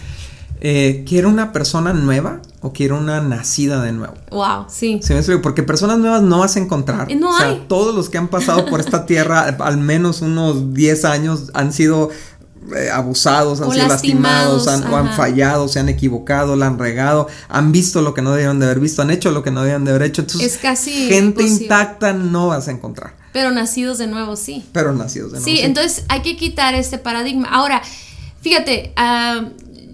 eh, 0.61 1.03
¿quiero 1.07 1.29
una 1.29 1.51
persona 1.51 1.93
nueva 1.93 2.41
o 2.61 2.71
quiero 2.71 2.97
una 2.97 3.21
nacida 3.21 3.81
de 3.81 3.91
nuevo? 3.91 4.13
Wow, 4.31 4.65
sí. 4.69 4.99
¿Sí 5.03 5.13
me 5.13 5.37
Porque 5.39 5.63
personas 5.63 5.97
nuevas 5.99 6.21
no 6.21 6.39
vas 6.39 6.55
a 6.55 6.59
encontrar. 6.59 7.13
No 7.15 7.31
o 7.31 7.37
sea, 7.37 7.67
todos 7.67 7.93
los 7.93 8.09
que 8.09 8.17
han 8.17 8.29
pasado 8.29 8.65
por 8.65 8.79
esta 8.79 9.05
tierra, 9.07 9.41
al 9.59 9.77
menos 9.77 10.21
unos 10.21 10.73
10 10.73 11.05
años, 11.05 11.51
han 11.53 11.73
sido 11.73 12.09
eh, 12.75 12.89
abusados, 12.89 13.61
han 13.61 13.71
sido 13.71 13.87
lastimados, 13.87 14.67
han, 14.67 14.91
o 14.91 14.95
han 14.95 15.13
fallado, 15.13 15.67
se 15.67 15.79
han 15.79 15.89
equivocado, 15.89 16.55
la 16.55 16.67
han 16.67 16.79
regado, 16.79 17.27
han 17.47 17.71
visto 17.71 18.01
lo 18.01 18.13
que 18.13 18.23
no 18.23 18.31
debían 18.31 18.59
de 18.59 18.65
haber 18.65 18.79
visto, 18.79 19.01
han 19.01 19.11
hecho 19.11 19.31
lo 19.31 19.43
que 19.43 19.51
no 19.51 19.61
debían 19.61 19.85
de 19.85 19.91
haber 19.91 20.03
hecho. 20.03 20.21
Entonces, 20.21 20.53
es 20.53 20.57
casi 20.59 21.09
gente 21.09 21.43
intacta 21.43 22.13
no 22.13 22.47
vas 22.47 22.67
a 22.67 22.71
encontrar. 22.71 23.13
Pero 23.33 23.51
nacidos 23.51 23.97
de 23.97 24.07
nuevo, 24.07 24.35
sí. 24.35 24.65
Pero 24.71 24.93
nacidos 24.93 25.33
de 25.33 25.39
nuevo. 25.39 25.45
Sí, 25.45 25.59
entonces 25.61 26.05
hay 26.07 26.21
que 26.21 26.37
quitar 26.37 26.73
este 26.73 26.97
paradigma. 26.97 27.49
Ahora, 27.49 27.81
fíjate, 28.41 28.93
uh, 28.97 29.45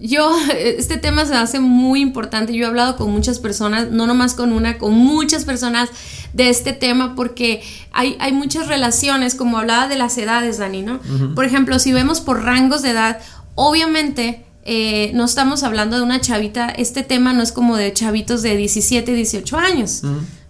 yo, 0.02 0.36
este 0.58 0.98
tema 0.98 1.24
se 1.24 1.34
hace 1.34 1.60
muy 1.60 2.00
importante. 2.00 2.52
Yo 2.52 2.64
he 2.64 2.68
hablado 2.68 2.96
con 2.96 3.10
muchas 3.10 3.38
personas, 3.38 3.90
no 3.90 4.06
nomás 4.06 4.34
con 4.34 4.52
una, 4.52 4.78
con 4.78 4.92
muchas 4.94 5.44
personas 5.44 5.88
de 6.32 6.50
este 6.50 6.72
tema, 6.72 7.14
porque 7.14 7.62
hay, 7.92 8.16
hay 8.18 8.32
muchas 8.32 8.66
relaciones, 8.66 9.34
como 9.34 9.58
hablaba 9.58 9.88
de 9.88 9.96
las 9.96 10.18
edades, 10.18 10.58
Dani, 10.58 10.82
¿no? 10.82 11.00
Por 11.34 11.44
ejemplo, 11.44 11.78
si 11.78 11.92
vemos 11.92 12.20
por 12.20 12.42
rangos 12.42 12.82
de 12.82 12.90
edad, 12.90 13.20
obviamente 13.54 14.44
eh, 14.64 15.10
no 15.14 15.24
estamos 15.24 15.62
hablando 15.62 15.96
de 15.96 16.02
una 16.02 16.20
chavita, 16.20 16.68
este 16.70 17.02
tema 17.02 17.32
no 17.32 17.42
es 17.42 17.52
como 17.52 17.76
de 17.76 17.92
chavitos 17.92 18.42
de 18.42 18.56
17, 18.56 19.12
18 19.14 19.56
años. 19.56 20.02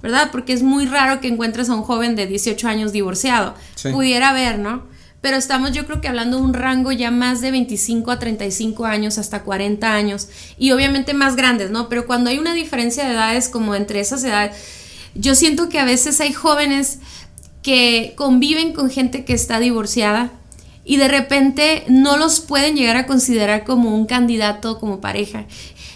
¿Verdad? 0.03 0.31
Porque 0.33 0.53
es 0.53 0.65
muy 0.65 0.87
raro 0.87 1.21
que 1.21 1.29
encuentres 1.29 1.69
a 1.69 1.75
un 1.75 1.83
joven 1.83 2.17
de 2.17 2.27
18 2.27 2.67
años 2.67 2.93
divorciado. 2.93 3.55
Pudiera 3.93 4.31
haber, 4.31 4.59
¿no? 4.59 4.83
Pero 5.23 5.37
estamos 5.37 5.73
yo 5.73 5.87
creo 5.87 6.01
que 6.01 6.09
hablando 6.09 6.37
de 6.37 6.43
un 6.43 6.53
rango 6.53 6.93
ya 6.93 7.11
más 7.13 7.41
de 7.41 7.53
25 7.53 8.11
a 8.11 8.19
35 8.19 8.85
años 8.85 9.19
hasta 9.19 9.45
40 9.45 9.95
años 9.95 10.29
y 10.59 10.73
obviamente 10.73 11.15
más 11.15 11.37
grandes, 11.37 11.71
¿no? 11.71 11.89
Pero 11.89 12.07
cuando 12.07 12.29
hay 12.29 12.39
una 12.39 12.53
diferencia 12.53 13.05
de 13.05 13.15
edades 13.15 13.49
como 13.49 13.77
entre 13.77 14.01
esas 14.01 14.25
edades, 14.25 14.57
yo 15.15 15.37
siento 15.37 15.69
que 15.69 15.79
a 15.79 15.85
veces 15.85 16.21
hay 16.21 16.33
jóvenes 16.33 16.99
que 17.63 18.15
conviven 18.17 18.73
con 18.73 18.91
gente 18.91 19.25
que 19.25 19.33
está 19.33 19.61
divorciada 19.61 20.33
y 20.85 20.97
de 20.97 21.07
repente 21.07 21.85
no 21.87 22.17
los 22.17 22.41
pueden 22.41 22.75
llegar 22.75 22.97
a 22.97 23.07
considerar 23.07 23.63
como 23.63 23.95
un 23.95 24.07
candidato 24.07 24.81
como 24.81 25.01
pareja. 25.01 25.47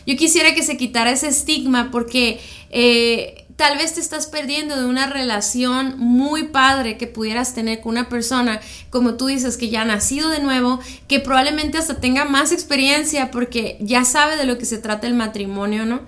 Yo 0.06 0.16
quisiera 0.16 0.54
que 0.54 0.62
se 0.62 0.76
quitara 0.76 1.10
ese 1.10 1.28
estigma 1.28 1.90
porque... 1.90 2.40
Eh, 2.70 3.42
tal 3.56 3.78
vez 3.78 3.94
te 3.94 4.00
estás 4.00 4.26
perdiendo 4.26 4.76
de 4.76 4.84
una 4.84 5.06
relación 5.06 5.98
muy 5.98 6.44
padre 6.44 6.98
que 6.98 7.06
pudieras 7.06 7.54
tener 7.54 7.80
con 7.80 7.92
una 7.92 8.08
persona, 8.08 8.60
como 8.90 9.14
tú 9.14 9.26
dices, 9.26 9.56
que 9.56 9.70
ya 9.70 9.82
ha 9.82 9.86
nacido 9.86 10.28
de 10.28 10.40
nuevo, 10.40 10.78
que 11.08 11.20
probablemente 11.20 11.78
hasta 11.78 11.98
tenga 11.98 12.26
más 12.26 12.52
experiencia 12.52 13.30
porque 13.30 13.78
ya 13.80 14.04
sabe 14.04 14.36
de 14.36 14.44
lo 14.44 14.58
que 14.58 14.66
se 14.66 14.78
trata 14.78 15.06
el 15.06 15.14
matrimonio, 15.14 15.86
¿no? 15.86 16.00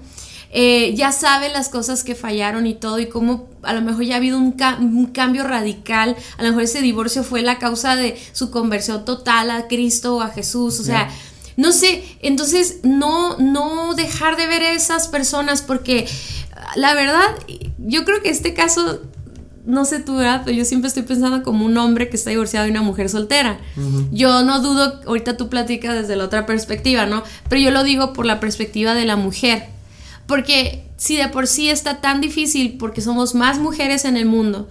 Eh, 0.51 0.95
ya 0.95 1.13
sabe 1.13 1.51
las 1.51 1.69
cosas 1.69 2.05
que 2.05 2.15
fallaron 2.15 2.67
y 2.67 2.75
todo 2.75 2.99
y 2.99 3.07
cómo 3.07 3.49
a 3.63 3.75
lo 3.75 3.83
mejor 3.83 4.05
ya 4.05 4.15
ha 4.15 4.17
habido 4.17 4.39
un, 4.39 4.53
cambio 5.13 5.45
radical, 5.45 6.17
a 6.39 6.43
lo 6.43 6.49
mejor 6.51 6.63
ese 6.63 6.81
divorcio 6.81 7.23
fue 7.23 7.43
la 7.43 7.59
causa 7.59 7.97
de 7.97 8.19
su 8.33 8.51
conversión 8.51 9.05
total 9.05 9.51
a 9.51 9.69
Cristo 9.69 10.17
o 10.17 10.21
a 10.23 10.29
Jesús, 10.29 10.81
o 10.81 10.85
sea... 10.85 11.11
No 11.57 11.73
sé, 11.73 12.05
entonces 12.23 12.79
no, 12.85 13.37
no 13.39 13.95
dejar 13.95 14.37
de 14.37 14.47
ver 14.47 14.63
a 14.63 14.71
esas 14.75 15.09
personas 15.09 15.61
porque 15.61 16.07
la 16.77 16.95
verdad, 16.95 17.27
yo 17.79 18.05
creo 18.05 18.23
que 18.23 18.31
este 18.31 18.55
caso, 18.55 19.01
no 19.65 19.85
sé 19.85 20.01
tú, 20.01 20.17
¿verdad? 20.17 20.43
Pero 20.45 20.57
yo 20.57 20.65
siempre 20.65 20.89
estoy 20.89 21.03
pensando 21.03 21.43
como 21.43 21.65
un 21.65 21.77
hombre 21.77 22.09
que 22.09 22.17
está 22.17 22.31
divorciado 22.31 22.67
y 22.67 22.71
una 22.71 22.83
mujer 22.83 23.09
soltera. 23.09 23.59
Yo 24.11 24.43
no 24.43 24.61
dudo, 24.61 25.01
ahorita 25.07 25.37
tú 25.37 25.49
platicas 25.49 25.95
desde 25.95 26.17
la 26.17 26.25
otra 26.25 26.47
perspectiva, 26.47 27.07
¿no? 27.07 27.23
Pero 27.49 27.61
yo 27.61 27.71
lo 27.71 27.85
digo 27.85 28.13
por 28.13 28.27
la 28.27 28.41
perspectiva 28.41 28.95
de 28.95 29.05
la 29.05 29.17
mujer. 29.17 29.67
Porque 30.27 30.85
si 30.97 31.17
de 31.17 31.29
por 31.29 31.47
sí 31.47 31.71
está 31.71 32.01
tan 32.01 32.21
difícil 32.21 32.77
porque 32.79 33.01
somos 33.01 33.35
más 33.35 33.59
mujeres 33.59 34.05
en 34.05 34.17
el 34.17 34.27
mundo 34.27 34.69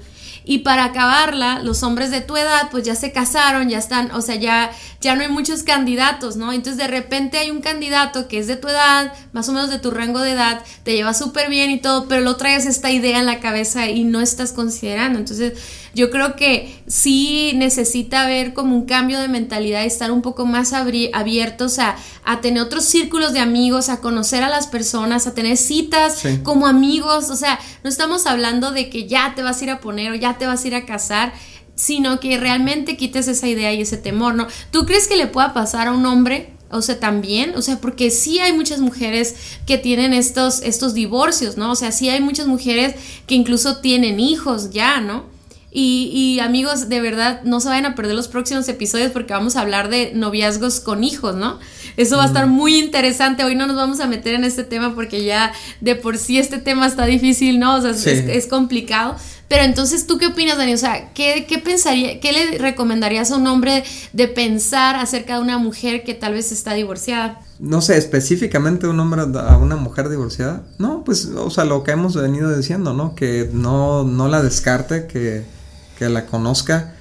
y 0.48 0.60
para 0.60 0.86
acabarla, 0.86 1.60
los 1.60 1.84
hombres 1.84 2.10
de 2.10 2.22
tu 2.22 2.38
edad 2.38 2.70
pues 2.72 2.86
ya 2.86 2.96
se 2.96 3.12
casaron, 3.12 3.68
ya 3.68 3.77
están, 3.77 4.12
o 4.12 4.22
sea, 4.22 4.36
ya, 4.36 4.72
ya 5.01 5.13
no 5.13 5.22
hay 5.22 5.27
muchos 5.27 5.63
candidatos, 5.63 6.38
¿no? 6.38 6.54
Entonces 6.54 6.77
de 6.77 6.88
repente 6.88 7.38
hay 7.38 7.51
un 7.51 7.60
candidato 7.60 8.30
que 8.30 8.39
es 8.39 8.48
de 8.48 8.56
tu 8.56 8.70
edad, 8.70 9.12
más 9.34 9.50
o 9.50 9.51
menos 9.51 9.70
de 9.70 9.77
tu 9.77 9.92
rango 9.92 10.22
de 10.22 10.32
edad, 10.32 10.63
te 10.84 10.94
lleva 10.94 11.13
súper 11.13 11.50
bien 11.50 11.70
y 11.70 11.80
todo, 11.80 12.08
pero 12.08 12.22
lo 12.22 12.38
traes 12.38 12.66
esta 12.66 12.92
idea 12.92 13.20
en 13.20 13.25
la 13.25 13.42
cabeza 13.42 13.89
y 13.89 14.06
no 14.06 14.22
estás 14.22 14.54
considerando. 14.54 15.20
Entonces 15.20 15.54
yo 15.98 16.12
creo 16.12 16.36
que 16.36 16.80
sí 16.86 17.54
necesita 17.56 18.22
haber 18.22 18.54
como 18.54 18.75
un 18.75 18.86
cambio 18.86 19.20
de 19.20 19.27
mentalidad 19.27 19.84
estar 19.84 20.12
un 20.12 20.22
poco 20.22 20.46
más 20.46 20.72
abiertos 20.72 21.80
a, 21.80 21.96
a, 22.24 22.39
tener 22.39 22.62
otros 22.62 22.86
círculos 22.86 23.34
de 23.34 23.39
amigos, 23.39 23.89
a 23.89 24.00
conocer 24.00 24.44
a 24.44 24.50
las 24.50 24.68
personas, 24.68 25.25
a 25.25 25.34
tener 25.34 25.58
citas 25.58 26.22
como 26.44 26.68
amigos. 26.68 27.32
O 27.32 27.36
sea, 27.36 27.60
no 27.84 27.89
estamos 27.89 28.27
hablando 28.27 28.70
de 28.70 28.92
que 28.92 29.08
ya 29.08 29.34
te 29.36 29.42
vas 29.42 29.60
a 29.60 29.63
ir 29.63 29.72
a 29.72 29.80
poner 29.80 30.12
o 30.12 30.16
ya 30.16 30.38
te 30.38 30.46
vas 30.46 30.63
a 30.63 30.68
ir 30.68 30.75
a 30.75 30.86
casar 30.86 31.34
sino 31.74 32.20
que 32.20 32.39
realmente 32.39 32.98
quites 32.98 33.27
esa 33.27 33.48
idea 33.48 33.72
y 33.72 33.82
ese 33.82 33.98
temor, 33.98 34.34
¿no? 34.34 34.48
¿Tú 34.72 34.88
crees 34.88 35.08
que 35.08 35.16
le 35.16 35.27
pueda 35.27 35.54
pasar 35.54 35.88
a 35.88 35.92
un 35.92 36.08
hombre 36.08 36.54
o 36.70 36.82
sea, 36.82 37.00
también, 37.00 37.54
o 37.56 37.62
sea, 37.62 37.80
porque 37.80 38.10
sí 38.10 38.39
hay 38.39 38.51
muchas 38.51 38.80
mujeres 38.80 39.36
que 39.66 39.77
tienen 39.77 40.13
estos, 40.13 40.62
estos 40.63 40.94
divorcios, 40.94 41.56
¿no? 41.56 41.72
O 41.72 41.75
sea, 41.75 41.92
sí 41.92 42.10
hay 42.10 42.20
muchas 42.20 42.48
mujeres 42.48 42.96
que 43.25 43.36
incluso 43.36 43.77
tienen 43.77 44.20
hijos 44.20 44.72
ya, 44.72 45.00
¿no? 45.00 45.37
Y, 45.79 46.39
amigos, 46.39 46.89
de 46.89 47.01
verdad, 47.01 47.41
no 47.43 47.60
se 47.60 47.69
vayan 47.69 47.86
a 47.86 47.93
perder 47.93 48.15
los 48.15 48.27
próximos 48.27 48.67
episodios 48.67 49.12
porque 49.12 49.34
vamos 49.34 49.55
a 49.55 49.62
hablar 49.62 49.89
de 49.89 50.12
noviazgos 50.15 50.79
con 50.79 51.03
hijos, 51.03 51.36
¿no? 51.36 51.60
Eso 51.98 52.17
va 52.17 52.24
a 52.24 52.25
estar 52.25 52.48
muy 52.48 52.79
interesante. 52.79 53.43
Hoy 53.43 53.53
no 53.53 53.67
nos 53.67 53.75
vamos 53.75 54.00
a 54.00 54.07
meter 54.07 54.34
en 54.34 54.43
este 54.43 54.63
tema 54.63 54.96
porque 54.96 55.24
ya 55.24 55.53
de 55.79 55.93
por 55.93 56.17
sí 56.17 56.39
este 56.39 56.57
tema 56.57 56.88
está 56.88 57.05
difícil, 57.05 57.60
¿no? 57.60 57.75
O 57.75 57.81
sea, 57.81 57.91
es, 57.91 58.48
complicado. 58.48 59.17
Pero 59.48 59.65
entonces, 59.65 60.07
¿tú 60.07 60.17
qué 60.17 60.25
opinas, 60.25 60.57
Dani? 60.57 60.74
O 60.74 60.79
sea, 60.79 61.13
¿qué, 61.13 61.46
¿qué, 61.48 61.60
pensaría, 61.60 62.19
qué 62.19 62.31
le 62.31 62.57
recomendarías 62.57 63.29
a 63.29 63.36
un 63.36 63.46
hombre 63.46 63.84
de 64.13 64.27
pensar 64.27 64.96
acerca 64.96 65.36
de 65.36 65.41
una 65.41 65.60
mujer 65.60 66.03
que 66.03 66.15
tal 66.15 66.34
vez 66.34 66.51
está 66.51 66.74
divorciada? 66.74 67.39
No 67.60 67.81
sé, 67.81 67.98
específicamente 67.98 68.88
un 68.88 69.00
hombre 69.00 69.22
a 69.22 69.57
una 69.57 69.75
mujer 69.75 70.10
divorciada. 70.10 70.63
No, 70.79 71.03
pues, 71.03 71.25
o 71.27 71.51
sea, 71.51 71.65
lo 71.65 71.84
que 71.84 71.91
hemos 71.91 72.15
venido 72.15 72.57
diciendo, 72.57 72.96
¿no? 72.96 73.13
Que 73.13 73.48
no, 73.53 74.03
no 74.03 74.27
la 74.27 74.41
descarte, 74.41 75.05
que 75.05 75.55
que 75.98 76.10
la 76.10 76.25
conozca. 76.25 76.94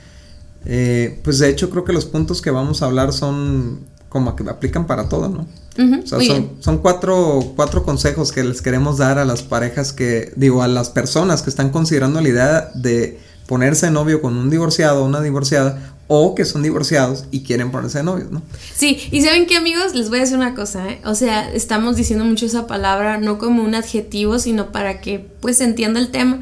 Eh, 0.64 1.20
pues 1.22 1.38
de 1.38 1.48
hecho 1.48 1.70
creo 1.70 1.84
que 1.84 1.92
los 1.92 2.06
puntos 2.06 2.42
que 2.42 2.50
vamos 2.50 2.82
a 2.82 2.86
hablar 2.86 3.12
son 3.12 3.80
como 4.08 4.34
que 4.34 4.48
aplican 4.48 4.86
para 4.86 5.08
todo, 5.08 5.28
¿no? 5.28 5.46
o 5.78 6.06
sea, 6.06 6.18
son, 6.60 6.78
cuatro, 6.78 7.52
cuatro, 7.54 7.84
consejos 7.84 8.32
que 8.32 8.42
les 8.42 8.62
queremos 8.62 8.96
dar 8.96 9.18
a 9.18 9.26
las 9.26 9.42
parejas 9.42 9.92
que, 9.92 10.32
digo, 10.34 10.62
a 10.62 10.68
las 10.68 10.88
personas 10.88 11.42
que 11.42 11.50
están 11.50 11.68
considerando 11.68 12.20
la 12.22 12.28
idea 12.28 12.70
de 12.74 13.20
ponerse 13.46 13.90
novio 13.90 14.22
con 14.22 14.36
un 14.36 14.48
divorciado 14.48 15.02
o 15.02 15.06
una 15.06 15.20
divorciada 15.20 15.96
o 16.08 16.34
que 16.34 16.46
son 16.46 16.62
divorciados 16.62 17.26
y 17.30 17.42
quieren 17.42 17.70
ponerse 17.70 17.98
de 17.98 18.04
novios, 18.04 18.30
¿no? 18.30 18.42
Sí, 18.74 18.98
y 19.10 19.20
saben 19.22 19.46
qué 19.46 19.56
amigos, 19.56 19.94
les 19.94 20.08
voy 20.08 20.18
a 20.18 20.20
decir 20.22 20.36
una 20.36 20.54
cosa, 20.54 20.88
¿eh? 20.88 21.00
o 21.04 21.14
sea, 21.14 21.52
estamos 21.52 21.96
diciendo 21.96 22.24
mucho 22.24 22.46
esa 22.46 22.66
palabra 22.66 23.18
no 23.18 23.38
como 23.38 23.62
un 23.62 23.74
adjetivo, 23.74 24.38
sino 24.38 24.72
para 24.72 25.00
que 25.00 25.18
pues 25.40 25.60
entienda 25.60 26.00
el 26.00 26.10
tema 26.10 26.38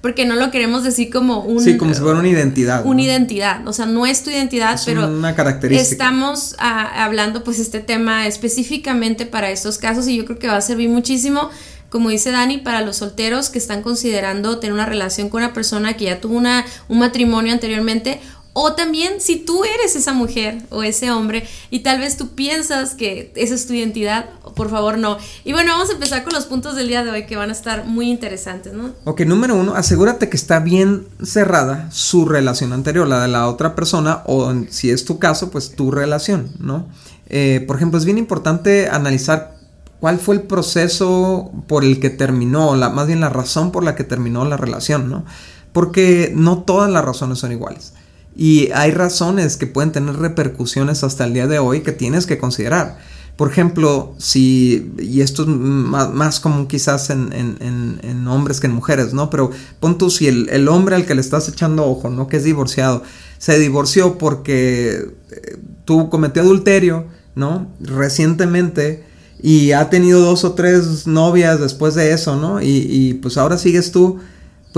porque 0.00 0.24
no 0.24 0.36
lo 0.36 0.50
queremos 0.50 0.84
decir 0.84 1.10
como 1.10 1.40
un... 1.40 1.60
Sí, 1.62 1.76
como 1.76 1.92
si 1.92 2.00
fuera 2.00 2.18
una 2.18 2.28
identidad. 2.28 2.86
Una 2.86 3.02
identidad, 3.02 3.66
o 3.66 3.72
sea, 3.72 3.86
no 3.86 4.06
es 4.06 4.22
tu 4.22 4.30
identidad, 4.30 4.74
es 4.74 4.84
pero... 4.84 5.08
Una 5.08 5.34
característica. 5.34 5.90
Estamos 5.90 6.54
ah, 6.58 7.04
hablando 7.04 7.42
pues 7.42 7.58
este 7.58 7.80
tema 7.80 8.26
específicamente 8.26 9.26
para 9.26 9.50
estos 9.50 9.78
casos 9.78 10.06
y 10.06 10.16
yo 10.16 10.24
creo 10.24 10.38
que 10.38 10.46
va 10.46 10.56
a 10.56 10.60
servir 10.60 10.88
muchísimo, 10.88 11.50
como 11.88 12.10
dice 12.10 12.30
Dani, 12.30 12.58
para 12.58 12.82
los 12.82 12.96
solteros 12.96 13.50
que 13.50 13.58
están 13.58 13.82
considerando 13.82 14.58
tener 14.58 14.72
una 14.72 14.86
relación 14.86 15.30
con 15.30 15.42
una 15.42 15.52
persona 15.52 15.96
que 15.96 16.04
ya 16.04 16.20
tuvo 16.20 16.36
una, 16.36 16.64
un 16.88 17.00
matrimonio 17.00 17.52
anteriormente 17.52 18.20
o 18.60 18.72
también 18.72 19.20
si 19.20 19.36
tú 19.36 19.62
eres 19.62 19.94
esa 19.94 20.12
mujer 20.12 20.62
o 20.70 20.82
ese 20.82 21.12
hombre 21.12 21.46
y 21.70 21.80
tal 21.84 22.00
vez 22.00 22.16
tú 22.16 22.30
piensas 22.30 22.96
que 22.96 23.32
esa 23.36 23.54
es 23.54 23.68
tu 23.68 23.72
identidad, 23.72 24.30
por 24.56 24.68
favor 24.68 24.98
no. 24.98 25.16
Y 25.44 25.52
bueno, 25.52 25.70
vamos 25.70 25.90
a 25.90 25.92
empezar 25.92 26.24
con 26.24 26.32
los 26.32 26.46
puntos 26.46 26.74
del 26.74 26.88
día 26.88 27.04
de 27.04 27.10
hoy 27.12 27.26
que 27.26 27.36
van 27.36 27.50
a 27.50 27.52
estar 27.52 27.84
muy 27.84 28.10
interesantes, 28.10 28.72
¿no? 28.72 28.90
Ok, 29.04 29.20
número 29.20 29.54
uno, 29.54 29.76
asegúrate 29.76 30.28
que 30.28 30.36
está 30.36 30.58
bien 30.58 31.06
cerrada 31.22 31.88
su 31.92 32.26
relación 32.26 32.72
anterior, 32.72 33.06
la 33.06 33.22
de 33.22 33.28
la 33.28 33.46
otra 33.46 33.76
persona 33.76 34.24
o 34.26 34.52
si 34.70 34.90
es 34.90 35.04
tu 35.04 35.20
caso, 35.20 35.52
pues 35.52 35.76
tu 35.76 35.92
relación, 35.92 36.50
¿no? 36.58 36.88
Eh, 37.28 37.62
por 37.64 37.76
ejemplo, 37.76 37.96
es 37.96 38.06
bien 38.06 38.18
importante 38.18 38.88
analizar 38.88 39.54
cuál 40.00 40.18
fue 40.18 40.34
el 40.34 40.42
proceso 40.42 41.52
por 41.68 41.84
el 41.84 42.00
que 42.00 42.10
terminó, 42.10 42.74
más 42.74 43.06
bien 43.06 43.20
la 43.20 43.28
razón 43.28 43.70
por 43.70 43.84
la 43.84 43.94
que 43.94 44.02
terminó 44.02 44.44
la 44.44 44.56
relación, 44.56 45.08
¿no? 45.08 45.24
Porque 45.72 46.32
no 46.34 46.64
todas 46.64 46.90
las 46.90 47.04
razones 47.04 47.38
son 47.38 47.52
iguales. 47.52 47.92
Y 48.38 48.70
hay 48.72 48.92
razones 48.92 49.56
que 49.56 49.66
pueden 49.66 49.90
tener 49.90 50.14
repercusiones 50.14 51.02
hasta 51.02 51.24
el 51.24 51.34
día 51.34 51.48
de 51.48 51.58
hoy 51.58 51.80
que 51.80 51.90
tienes 51.90 52.24
que 52.24 52.38
considerar. 52.38 52.96
Por 53.34 53.50
ejemplo, 53.50 54.14
si, 54.18 54.92
y 54.96 55.22
esto 55.22 55.42
es 55.42 55.48
más, 55.48 56.38
común 56.38 56.68
quizás 56.68 57.10
en, 57.10 58.28
hombres 58.28 58.60
que 58.60 58.68
en 58.68 58.74
mujeres, 58.74 59.12
¿no? 59.12 59.28
Pero 59.28 59.50
pon 59.80 59.98
tú, 59.98 60.08
si 60.08 60.28
el, 60.28 60.68
hombre 60.68 60.94
al 60.94 61.04
que 61.04 61.16
le 61.16 61.20
estás 61.20 61.48
echando 61.48 61.84
ojo, 61.84 62.10
¿no? 62.10 62.28
Que 62.28 62.36
es 62.36 62.44
divorciado, 62.44 63.02
se 63.38 63.58
divorció 63.58 64.18
porque 64.18 65.10
eh, 65.30 65.58
tú 65.84 66.08
cometió 66.08 66.42
adulterio, 66.42 67.06
¿no? 67.34 67.66
Recientemente 67.80 69.04
y 69.42 69.72
ha 69.72 69.90
tenido 69.90 70.20
dos 70.20 70.44
o 70.44 70.52
tres 70.52 71.08
novias 71.08 71.60
después 71.60 71.96
de 71.96 72.12
eso, 72.12 72.36
¿no? 72.36 72.62
Y, 72.62 72.86
y 72.88 73.14
pues 73.14 73.36
ahora 73.36 73.58
sigues 73.58 73.90
tú 73.90 74.20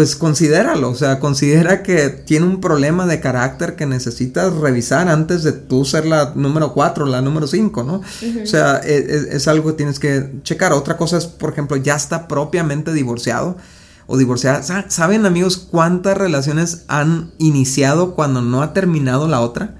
pues 0.00 0.16
considéralo, 0.16 0.88
o 0.88 0.94
sea, 0.94 1.20
considera 1.20 1.82
que 1.82 2.08
tiene 2.08 2.46
un 2.46 2.62
problema 2.62 3.04
de 3.04 3.20
carácter 3.20 3.76
que 3.76 3.84
necesitas 3.84 4.54
revisar 4.54 5.10
antes 5.10 5.42
de 5.42 5.52
tú 5.52 5.84
ser 5.84 6.06
la 6.06 6.32
número 6.36 6.72
4, 6.72 7.04
la 7.04 7.20
número 7.20 7.46
5, 7.46 7.82
¿no? 7.82 7.96
O 8.42 8.46
sea, 8.46 8.80
e, 8.82 8.94
e, 8.94 9.36
es, 9.36 9.46
algo 9.46 9.68
que 9.68 9.76
tienes 9.76 9.98
que 9.98 10.40
checar. 10.42 10.72
Otra 10.72 10.96
cosa 10.96 11.18
es, 11.18 11.26
por 11.26 11.52
ejemplo, 11.52 11.76
ya 11.76 11.96
está 11.96 12.28
propiamente 12.28 12.94
divorciado 12.94 13.58
o 14.06 14.16
divorciada. 14.16 14.62
¿Saben 14.88 15.26
amigos 15.26 15.58
cuántas 15.58 16.16
relaciones 16.16 16.84
han 16.88 17.32
iniciado 17.36 18.14
cuando 18.14 18.40
no 18.40 18.62
ha 18.62 18.72
terminado 18.72 19.28
la 19.28 19.42
otra? 19.42 19.79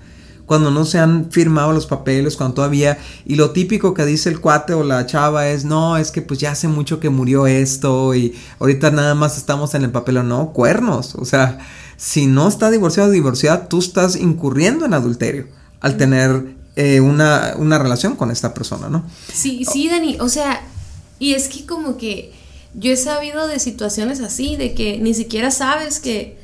Cuando 0.50 0.73
no 0.73 0.85
se 0.85 0.99
han 0.99 1.30
firmado 1.30 1.73
los 1.73 1.87
papeles, 1.87 2.35
cuando 2.37 2.57
todavía... 2.57 2.99
Y 3.25 3.37
lo 3.37 3.52
típico 3.52 3.95
que 3.95 4.04
dice 4.04 4.28
el 4.28 4.40
cuate 4.40 4.75
o 4.75 4.83
la 4.83 5.07
chava 5.07 5.47
es, 5.47 5.64
no, 5.64 5.97
es 5.97 6.11
que 6.11 6.23
pues 6.23 6.40
ya 6.40 6.50
hace 6.50 6.66
mucho 6.66 6.99
que 6.99 7.09
murió 7.09 7.47
esto 7.47 8.16
y 8.16 8.35
ahorita 8.59 8.90
nada 8.90 9.14
más 9.14 9.38
estamos 9.38 9.76
en 9.76 9.85
el 9.85 9.92
papel 9.92 10.16
o 10.16 10.23
no, 10.25 10.52
cuernos. 10.52 11.14
O 11.14 11.25
sea, 11.25 11.61
si 11.97 12.26
no 12.26 12.49
está 12.49 12.69
divorciado 12.73 13.11
o 13.11 13.12
divorciada, 13.12 13.69
tú 13.69 13.78
estás 13.78 14.16
incurriendo 14.16 14.85
en 14.87 14.95
adulterio 14.95 15.47
al 15.78 15.97
tener 15.97 16.57
eh, 16.75 17.00
una, 17.00 17.54
una 17.57 17.78
relación 17.78 18.16
con 18.16 18.33
esta 18.33 18.52
persona, 18.52 18.88
¿no? 18.88 19.04
Sí, 19.33 19.64
sí, 19.64 19.88
Dani, 19.88 20.19
o 20.19 20.28
sea, 20.28 20.62
y 21.21 21.35
es 21.35 21.47
que 21.47 21.64
como 21.64 21.97
que 21.97 22.33
yo 22.75 22.90
he 22.90 22.97
sabido 22.97 23.47
de 23.47 23.61
situaciones 23.61 24.21
así, 24.21 24.57
de 24.57 24.75
que 24.75 24.99
ni 24.99 25.14
siquiera 25.14 25.52
sabes 25.52 26.00
que, 26.00 26.40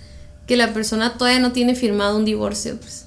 que 0.46 0.56
la 0.56 0.72
persona 0.72 1.18
todavía 1.18 1.40
no 1.40 1.50
tiene 1.50 1.74
firmado 1.74 2.16
un 2.16 2.24
divorcio, 2.24 2.76
pues. 2.78 3.06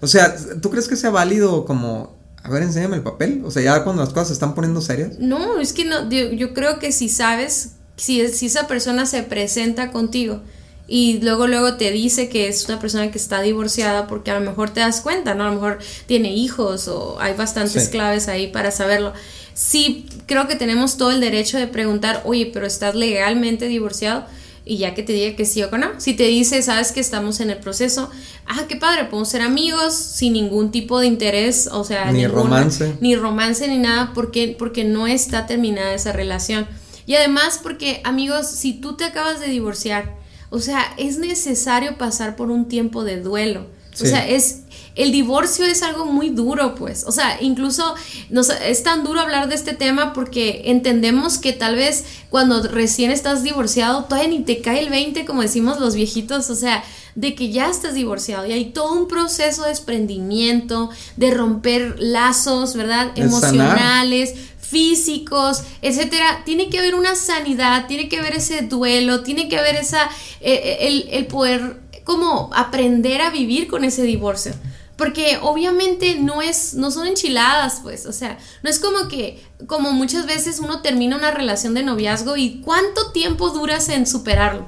O 0.00 0.06
sea, 0.06 0.34
¿tú 0.60 0.70
crees 0.70 0.88
que 0.88 0.96
sea 0.96 1.10
válido 1.10 1.64
como, 1.64 2.16
a 2.42 2.50
ver, 2.50 2.62
enséñame 2.62 2.96
el 2.96 3.02
papel? 3.02 3.42
O 3.44 3.50
sea, 3.50 3.62
ya 3.62 3.84
cuando 3.84 4.02
las 4.02 4.12
cosas 4.12 4.28
se 4.28 4.34
están 4.34 4.54
poniendo 4.54 4.80
serias. 4.80 5.18
No, 5.18 5.60
es 5.60 5.72
que 5.72 5.84
no, 5.84 6.08
yo, 6.10 6.54
creo 6.54 6.78
que 6.78 6.92
si 6.92 7.08
sabes, 7.08 7.72
si, 7.96 8.28
si 8.28 8.46
esa 8.46 8.66
persona 8.66 9.06
se 9.06 9.22
presenta 9.22 9.90
contigo 9.90 10.42
y 10.88 11.20
luego 11.22 11.46
luego 11.46 11.76
te 11.76 11.90
dice 11.90 12.28
que 12.28 12.48
es 12.48 12.68
una 12.68 12.78
persona 12.78 13.10
que 13.10 13.18
está 13.18 13.40
divorciada 13.40 14.06
porque 14.06 14.30
a 14.30 14.38
lo 14.38 14.44
mejor 14.44 14.70
te 14.70 14.80
das 14.80 15.00
cuenta, 15.00 15.34
¿no? 15.34 15.44
A 15.44 15.48
lo 15.48 15.54
mejor 15.54 15.78
tiene 16.06 16.34
hijos 16.34 16.88
o 16.88 17.18
hay 17.20 17.34
bastantes 17.34 17.88
claves 17.88 18.28
ahí 18.28 18.48
para 18.48 18.70
saberlo. 18.70 19.12
Sí, 19.54 20.06
creo 20.26 20.48
que 20.48 20.56
tenemos 20.56 20.96
todo 20.96 21.10
el 21.10 21.20
derecho 21.20 21.56
de 21.56 21.66
preguntar, 21.66 22.22
oye, 22.24 22.50
pero 22.52 22.66
¿estás 22.66 22.94
legalmente 22.94 23.68
divorciado? 23.68 24.26
Y 24.64 24.78
ya 24.78 24.94
que 24.94 25.02
te 25.02 25.12
diga 25.12 25.36
que 25.36 25.44
sí 25.44 25.62
o 25.62 25.70
que 25.70 25.78
no. 25.78 25.88
Si 25.98 26.14
te 26.14 26.24
dice, 26.24 26.62
sabes 26.62 26.92
que 26.92 27.00
estamos 27.00 27.40
en 27.40 27.50
el 27.50 27.58
proceso, 27.58 28.10
ah, 28.46 28.64
qué 28.68 28.76
padre, 28.76 29.04
podemos 29.04 29.28
ser 29.28 29.42
amigos 29.42 29.94
sin 29.94 30.34
ningún 30.34 30.70
tipo 30.70 31.00
de 31.00 31.06
interés, 31.06 31.68
o 31.72 31.84
sea, 31.84 32.12
ni 32.12 32.26
romance. 32.26 32.94
Ni 33.00 33.16
romance 33.16 33.66
ni 33.68 33.78
nada, 33.78 34.12
porque, 34.14 34.54
porque 34.58 34.84
no 34.84 35.06
está 35.06 35.46
terminada 35.46 35.94
esa 35.94 36.12
relación. 36.12 36.66
Y 37.06 37.14
además 37.14 37.58
porque, 37.62 38.00
amigos, 38.04 38.48
si 38.48 38.74
tú 38.74 38.96
te 38.96 39.04
acabas 39.04 39.40
de 39.40 39.48
divorciar, 39.48 40.16
o 40.50 40.60
sea, 40.60 40.94
es 40.96 41.18
necesario 41.18 41.98
pasar 41.98 42.36
por 42.36 42.50
un 42.50 42.68
tiempo 42.68 43.04
de 43.04 43.20
duelo. 43.20 43.66
O 43.94 44.06
sea, 44.06 44.26
es 44.26 44.62
el 44.94 45.12
divorcio 45.12 45.64
es 45.64 45.82
algo 45.82 46.04
muy 46.04 46.30
duro, 46.30 46.74
pues. 46.74 47.04
O 47.06 47.12
sea, 47.12 47.38
incluso 47.40 47.94
nos, 48.30 48.50
es 48.50 48.82
tan 48.82 49.04
duro 49.04 49.20
hablar 49.20 49.48
de 49.48 49.54
este 49.54 49.72
tema 49.74 50.12
porque 50.12 50.62
entendemos 50.66 51.38
que 51.38 51.52
tal 51.52 51.76
vez 51.76 52.04
cuando 52.28 52.62
recién 52.62 53.10
estás 53.10 53.42
divorciado, 53.42 54.04
todavía 54.04 54.28
ni 54.28 54.40
te 54.40 54.60
cae 54.60 54.80
el 54.80 54.90
20, 54.90 55.24
como 55.24 55.42
decimos 55.42 55.80
los 55.80 55.94
viejitos, 55.94 56.50
o 56.50 56.54
sea, 56.54 56.84
de 57.14 57.34
que 57.34 57.50
ya 57.50 57.68
estás 57.68 57.94
divorciado 57.94 58.46
y 58.46 58.52
hay 58.52 58.66
todo 58.66 58.92
un 58.92 59.08
proceso 59.08 59.62
de 59.62 59.68
desprendimiento, 59.68 60.90
de 61.16 61.30
romper 61.30 61.96
lazos, 61.98 62.74
¿verdad? 62.74 63.12
Emocionales 63.16 64.34
físicos, 64.58 65.64
etcétera, 65.82 66.42
tiene 66.46 66.70
que 66.70 66.78
haber 66.78 66.94
una 66.94 67.14
sanidad, 67.14 67.86
tiene 67.86 68.08
que 68.08 68.18
haber 68.18 68.36
ese 68.36 68.62
duelo, 68.62 69.22
tiene 69.22 69.48
que 69.48 69.58
haber 69.58 69.76
esa 69.76 70.04
eh, 70.40 70.54
eh, 70.64 70.76
el, 70.88 71.08
el 71.10 71.26
poder 71.26 71.82
como 72.04 72.50
aprender 72.54 73.20
a 73.20 73.28
vivir 73.28 73.68
con 73.68 73.84
ese 73.84 74.02
divorcio. 74.02 74.54
Porque 74.96 75.38
obviamente 75.40 76.16
no 76.16 76.42
es, 76.42 76.74
no 76.74 76.90
son 76.90 77.06
enchiladas, 77.06 77.80
pues, 77.82 78.06
o 78.06 78.12
sea, 78.12 78.38
no 78.62 78.70
es 78.70 78.78
como 78.78 79.08
que, 79.08 79.42
como 79.66 79.92
muchas 79.92 80.26
veces 80.26 80.60
uno 80.60 80.82
termina 80.82 81.16
una 81.16 81.30
relación 81.30 81.74
de 81.74 81.82
noviazgo 81.82 82.36
y 82.36 82.60
cuánto 82.60 83.10
tiempo 83.12 83.50
duras 83.50 83.88
en 83.88 84.06
superarlo. 84.06 84.66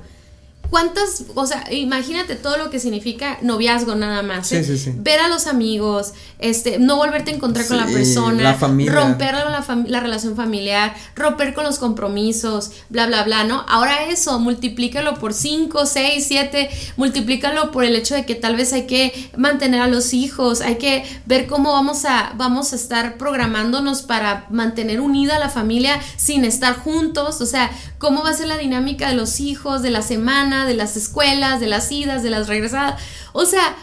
¿Cuántas, 0.75 1.27
o 1.37 1.47
sea, 1.47 1.73
imagínate 1.73 2.35
todo 2.35 2.57
lo 2.59 2.69
que 2.69 2.81
significa 2.81 3.39
noviazgo 3.43 3.95
nada 3.95 4.25
más? 4.25 4.51
¿eh? 4.51 4.65
Sí, 4.65 4.77
sí, 4.77 4.85
sí. 4.87 4.93
Ver 4.97 5.21
a 5.21 5.29
los 5.29 5.47
amigos, 5.47 6.15
este, 6.41 6.81
no 6.81 6.97
volverte 6.97 7.31
a 7.31 7.35
encontrar 7.37 7.69
con 7.69 7.77
la 7.77 7.87
persona, 7.87 8.43
la 8.43 8.55
familia. 8.55 8.93
romper 8.93 9.35
la, 9.35 9.65
la, 9.87 10.01
relación 10.01 10.35
familiar, 10.35 10.93
romper 11.15 11.55
con 11.55 11.63
los 11.63 11.79
compromisos, 11.79 12.73
bla, 12.89 13.07
bla, 13.07 13.23
bla, 13.23 13.45
¿no? 13.45 13.65
Ahora 13.69 14.09
eso, 14.09 14.41
multiplícalo 14.41 15.15
por 15.15 15.33
5, 15.33 15.87
6, 15.87 16.25
7, 16.27 16.69
multiplícalo 16.97 17.71
por 17.71 17.85
el 17.85 17.95
hecho 17.95 18.17
de 18.17 18.27
que 18.27 18.35
tal 18.35 18.57
vez 18.57 18.73
hay 18.73 18.89
que 18.89 19.31
mantener 19.37 19.81
a 19.81 19.87
los 19.87 20.13
hijos, 20.13 20.61
hay 20.61 20.79
que 20.79 21.05
ver 21.25 21.47
cómo 21.47 21.71
vamos 21.71 22.05
a, 22.05 22.33
vamos 22.37 22.73
a 22.73 22.77
estar 22.77 23.17
programándonos 23.17 24.03
para 24.03 24.49
mantener 24.51 25.01
unida 25.01 25.37
a 25.37 25.39
la 25.39 25.51
familia 25.51 26.01
sin 26.17 26.45
estar 26.45 26.75
juntos, 26.75 27.41
o 27.41 27.47
sea, 27.47 27.71
cómo 28.05 28.23
va 28.23 28.29
a 28.29 28.35
ser 28.35 28.49
la 28.49 28.59
dinámica 28.59 29.09
de 29.09 29.15
los 29.15 29.41
hijos, 29.41 29.81
de 29.81 29.89
la 29.89 30.03
semana, 30.03 30.67
de 30.67 30.75
las 30.75 30.95
escuelas, 30.95 31.59
de 31.59 31.69
las 31.69 31.91
idas, 31.91 32.23
de 32.23 32.29
las 32.29 32.49
regresadas. 32.49 33.01
O 33.33 33.47
sea, 33.47 33.75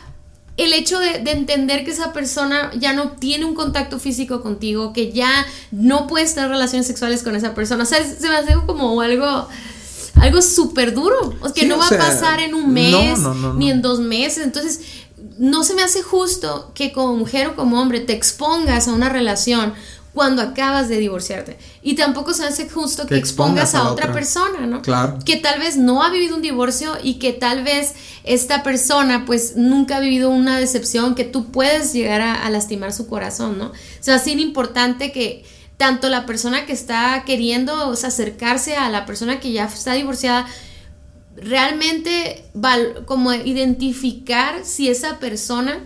el 0.57 0.73
hecho 0.73 0.99
de, 0.99 1.23
entender 1.31 1.83
que 1.83 1.89
esa 1.89 2.13
persona 2.13 2.69
ya 2.75 2.93
no 2.93 3.13
tiene 3.13 3.45
un 3.45 3.55
contacto 3.55 3.97
físico 3.97 4.43
contigo, 4.43 4.93
que 4.93 5.11
ya 5.11 5.47
no 5.71 6.05
puedes 6.05 6.35
tener 6.35 6.51
relaciones 6.51 6.85
sexuales 6.85 7.23
con 7.23 7.35
esa 7.35 7.55
persona. 7.55 7.81
O 7.81 7.87
sea, 7.87 7.97
se 8.05 8.29
me 8.29 8.35
hace 8.35 8.53
como 8.67 9.01
algo 9.01 9.47
algo 10.17 10.41
súper 10.43 10.93
duro, 10.93 11.35
o 11.41 11.51
que 11.51 11.65
no 11.65 11.79
va 11.79 11.87
a 11.87 11.89
pasar 11.89 12.41
en 12.41 12.53
un 12.53 12.71
mes 12.71 13.17
ni 13.55 13.71
en 13.71 13.81
dos 13.81 14.01
meses. 14.01 14.43
Entonces, 14.43 14.81
no 15.39 15.63
se 15.63 15.73
me 15.73 15.81
hace 15.81 16.03
justo 16.03 16.71
que 16.75 16.93
como 16.93 17.15
mujer 17.15 17.47
o 17.47 17.55
como 17.55 17.81
hombre 17.81 18.01
te 18.01 18.13
expongas 18.13 18.87
a 18.87 18.93
una 18.93 19.09
relación 19.09 19.73
cuando 20.13 20.41
acabas 20.41 20.89
de 20.89 20.97
divorciarte. 20.97 21.57
Y 21.81 21.95
tampoco 21.95 22.33
se 22.33 22.43
hace 22.43 22.69
justo 22.69 23.07
que, 23.07 23.15
expongas, 23.15 23.75
a, 23.75 23.89
otra, 23.91 24.11
persona, 24.11 24.67
¿no? 24.67 24.81
Claro. 24.81 25.19
Que 25.25 25.37
tal 25.37 25.59
vez 25.59 25.77
no 25.77 26.03
ha 26.03 26.09
vivido 26.09 26.35
un 26.35 26.41
divorcio 26.41 26.97
y 27.01 27.15
que 27.15 27.31
tal 27.31 27.63
vez 27.63 27.93
esta 28.23 28.61
persona 28.61 29.25
pues 29.25 29.55
nunca 29.55 29.97
ha 29.97 29.99
vivido 30.01 30.29
una 30.29 30.59
decepción 30.59 31.15
que 31.15 31.23
tú 31.23 31.51
puedes 31.51 31.93
llegar 31.93 32.21
a, 32.21 32.49
lastimar 32.49 32.91
su 32.91 33.07
corazón, 33.07 33.57
¿no? 33.57 33.67
O 33.67 33.73
sea, 34.01 34.17
es 34.17 34.27
importante 34.27 35.13
que 35.13 35.45
tanto 35.77 36.09
la 36.09 36.25
persona 36.25 36.65
que 36.65 36.73
está 36.73 37.23
queriendo 37.25 37.73
acercarse 37.91 38.75
a 38.75 38.89
la 38.89 39.05
persona 39.05 39.39
que 39.39 39.51
ya 39.53 39.65
está 39.65 39.93
divorciada, 39.93 40.45
realmente 41.35 42.45
como 43.05 43.33
identificar 43.33 44.65
si 44.65 44.89
esa 44.89 45.19
persona 45.19 45.79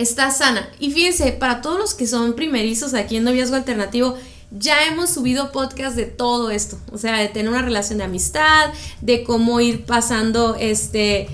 está 0.00 0.30
sana. 0.30 0.68
Y 0.78 0.90
fíjense, 0.90 1.32
para 1.32 1.60
todos 1.60 1.78
los 1.78 1.94
que 1.94 2.06
son 2.06 2.34
primerizos 2.34 2.94
aquí 2.94 3.16
en 3.16 3.24
Noviazgo 3.24 3.56
Alternativo, 3.56 4.16
ya 4.50 4.86
hemos 4.86 5.10
subido 5.10 5.52
podcast 5.52 5.94
de 5.94 6.06
todo 6.06 6.50
esto, 6.50 6.78
o 6.90 6.98
sea, 6.98 7.18
de 7.18 7.28
tener 7.28 7.50
una 7.50 7.62
relación 7.62 7.98
de 7.98 8.04
amistad, 8.04 8.70
de 9.00 9.22
cómo 9.22 9.60
ir 9.60 9.84
pasando 9.84 10.56
este 10.58 11.28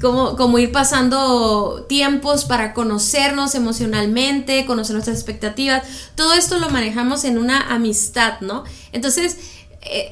cómo, 0.00 0.58
ir 0.58 0.72
pasando 0.72 1.86
tiempos 1.88 2.44
para 2.44 2.74
conocernos 2.74 3.54
emocionalmente, 3.54 4.66
conocer 4.66 4.94
nuestras 4.94 5.16
expectativas. 5.16 5.82
Todo 6.14 6.34
esto 6.34 6.58
lo 6.58 6.68
manejamos 6.70 7.24
en 7.24 7.38
una 7.38 7.72
amistad, 7.72 8.40
¿no? 8.40 8.64
Entonces, 8.92 9.36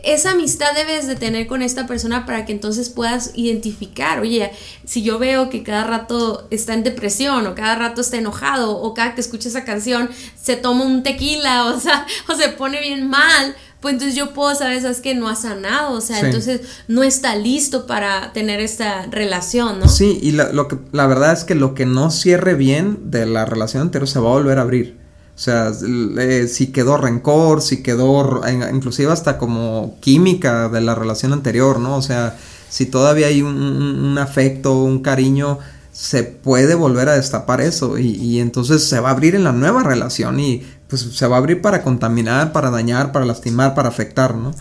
esa 0.03 0.33
amistad 0.33 0.75
debes 0.75 1.07
de 1.07 1.17
tener 1.17 1.47
con 1.47 1.63
esta 1.63 1.87
persona 1.87 2.27
para 2.27 2.45
que 2.45 2.53
entonces 2.53 2.91
puedas 2.91 3.33
identificar, 3.35 4.21
oye, 4.21 4.51
si 4.85 5.03
yo 5.03 5.19
veo 5.19 5.51
que 5.51 5.63
cada 5.63 5.85
rato 5.85 6.47
está 6.51 6.75
en 6.75 6.83
depresión 6.83 7.47
o 7.47 7.55
cada 7.55 7.75
rato 7.77 8.01
está 8.01 8.17
enojado 8.17 8.77
o 8.77 8.95
cada 8.95 9.15
que 9.15 9.21
escucha 9.21 9.49
esa 9.49 9.65
canción 9.65 10.11
se 10.41 10.57
toma 10.57 10.85
un 10.85 11.03
tequila 11.03 11.65
o, 11.67 11.81
sea, 11.81 12.07
o 12.29 12.35
se 12.35 12.49
pone 12.51 12.81
bien 12.81 13.09
mal, 13.09 13.55
pues 13.81 13.95
entonces 13.95 14.17
yo 14.17 14.33
puedo 14.33 14.55
saber, 14.55 14.81
sabes 14.81 15.01
que 15.01 15.15
no 15.15 15.29
ha 15.29 15.37
sanado, 15.37 15.97
o 15.97 16.01
sea, 16.01 16.21
entonces 16.21 16.63
no 16.89 17.03
está 17.03 17.37
listo 17.37 17.87
para 17.87 18.33
tener 18.33 18.61
esta 18.61 19.07
relación, 19.07 19.79
¿no? 19.79 19.89
Sí, 19.89 20.19
y 20.23 20.33
la, 20.33 20.53
lo 20.53 20.67
que, 20.69 20.79
la 20.93 21.07
verdad 21.07 21.33
es 21.33 21.45
que 21.45 21.55
lo 21.55 21.75
que 21.75 21.87
no 21.87 22.11
cierre 22.11 22.55
bien 22.55 23.11
de 23.11 23.27
la 23.27 23.45
relación 23.45 23.83
anterior 23.83 24.09
se 24.09 24.19
va 24.19 24.31
a 24.31 24.33
volver 24.33 24.59
a 24.59 24.63
abrir. 24.63 25.06
O 25.37 25.39
sea, 25.39 25.71
si 25.75 26.69
quedó 26.69 26.97
rencor, 26.97 27.61
si 27.61 27.83
quedó 27.83 28.41
inclusive 28.73 29.13
hasta 29.13 29.37
como 29.37 29.99
química 30.01 30.71
de 30.71 30.81
la 30.81 30.95
relación 30.95 31.35
anterior, 31.35 31.79
¿no? 31.79 31.97
O 31.97 32.03
sea, 32.03 32.39
si 32.71 32.87
todavía 32.87 33.27
hay 33.27 33.43
un, 33.43 34.17
afecto, 34.19 34.83
un 34.83 35.01
cariño, 35.03 35.59
se 35.93 36.25
puede 36.25 36.75
volver 36.75 37.11
a 37.11 37.17
destapar 37.17 37.61
eso 37.61 37.99
y, 37.99 38.15
y, 38.17 38.41
entonces 38.41 38.89
se 38.89 38.99
va 38.99 39.11
a 39.11 39.13
abrir 39.13 39.35
en 39.35 39.45
la 39.45 39.53
nueva 39.53 39.83
relación 39.83 40.41
y 40.41 40.63
pues 40.89 41.03
se 41.03 41.27
va 41.27 41.37
a 41.37 41.39
abrir 41.39 41.61
para 41.61 41.83
contaminar, 41.83 42.53
para 42.53 42.71
dañar, 42.71 43.13
para 43.13 43.27
lastimar, 43.27 43.75
para 43.75 43.91
afectar, 43.91 44.35
¿no? 44.35 44.55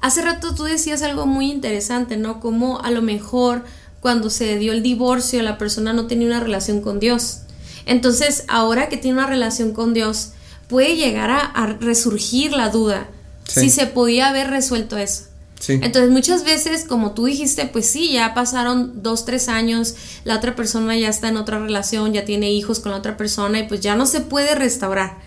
Hace 0.00 0.22
rato 0.22 0.54
tú 0.54 0.62
decías 0.62 1.02
algo 1.02 1.26
muy 1.26 1.50
interesante, 1.50 2.16
¿no? 2.16 2.38
Como 2.38 2.80
a 2.80 2.90
lo 2.92 3.02
mejor 3.02 3.64
cuando 4.00 4.30
se 4.30 4.56
dio 4.58 4.72
el 4.72 4.82
divorcio 4.82 5.42
la 5.42 5.58
persona 5.58 5.92
no 5.92 6.06
tenía 6.06 6.28
una 6.28 6.40
relación 6.40 6.80
con 6.80 7.00
Dios. 7.00 7.42
Entonces, 7.86 8.44
ahora 8.48 8.88
que 8.88 8.96
tiene 8.96 9.18
una 9.18 9.26
relación 9.26 9.72
con 9.72 9.94
Dios, 9.94 10.32
puede 10.68 10.96
llegar 10.96 11.30
a, 11.30 11.76
resurgir 11.80 12.52
la 12.52 12.68
duda 12.68 13.08
si 13.46 13.70
se 13.70 13.86
podía 13.86 14.28
haber 14.28 14.48
resuelto 14.50 14.96
eso. 14.96 15.24
Entonces 15.68 16.10
muchas 16.10 16.44
veces, 16.44 16.84
como 16.84 17.12
tú 17.12 17.26
dijiste, 17.26 17.66
pues 17.66 17.86
sí, 17.86 18.12
ya 18.12 18.32
pasaron 18.32 19.02
dos, 19.02 19.26
tres 19.26 19.48
años, 19.48 19.94
la 20.24 20.36
otra 20.36 20.56
persona 20.56 20.96
ya 20.96 21.08
está 21.08 21.28
en 21.28 21.36
otra 21.36 21.58
relación, 21.58 22.14
ya 22.14 22.24
tiene 22.24 22.50
hijos 22.50 22.80
con 22.80 22.92
la 22.92 22.98
otra 22.98 23.16
persona 23.16 23.58
y 23.58 23.68
pues 23.68 23.80
ya 23.80 23.94
no 23.94 24.06
se 24.06 24.20
puede 24.20 24.54
restaurar. 24.54 25.18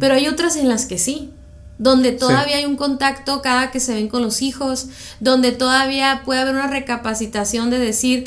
Pero 0.00 0.14
hay 0.14 0.26
otras 0.26 0.56
en 0.56 0.68
las 0.68 0.86
que 0.86 0.98
sí 0.98 1.30
donde 1.78 2.10
todavía 2.12 2.56
hay 2.56 2.64
un 2.64 2.76
contacto 2.76 3.40
cada 3.40 3.70
que 3.70 3.78
se 3.78 3.94
ven 3.94 4.08
con 4.08 4.22
los 4.22 4.42
hijos, 4.42 4.88
donde 5.20 5.52
todavía 5.52 6.22
puede 6.24 6.40
haber 6.40 6.54
una 6.54 6.66
recapacitación 6.66 7.70
de 7.70 7.78
decir, 7.78 8.26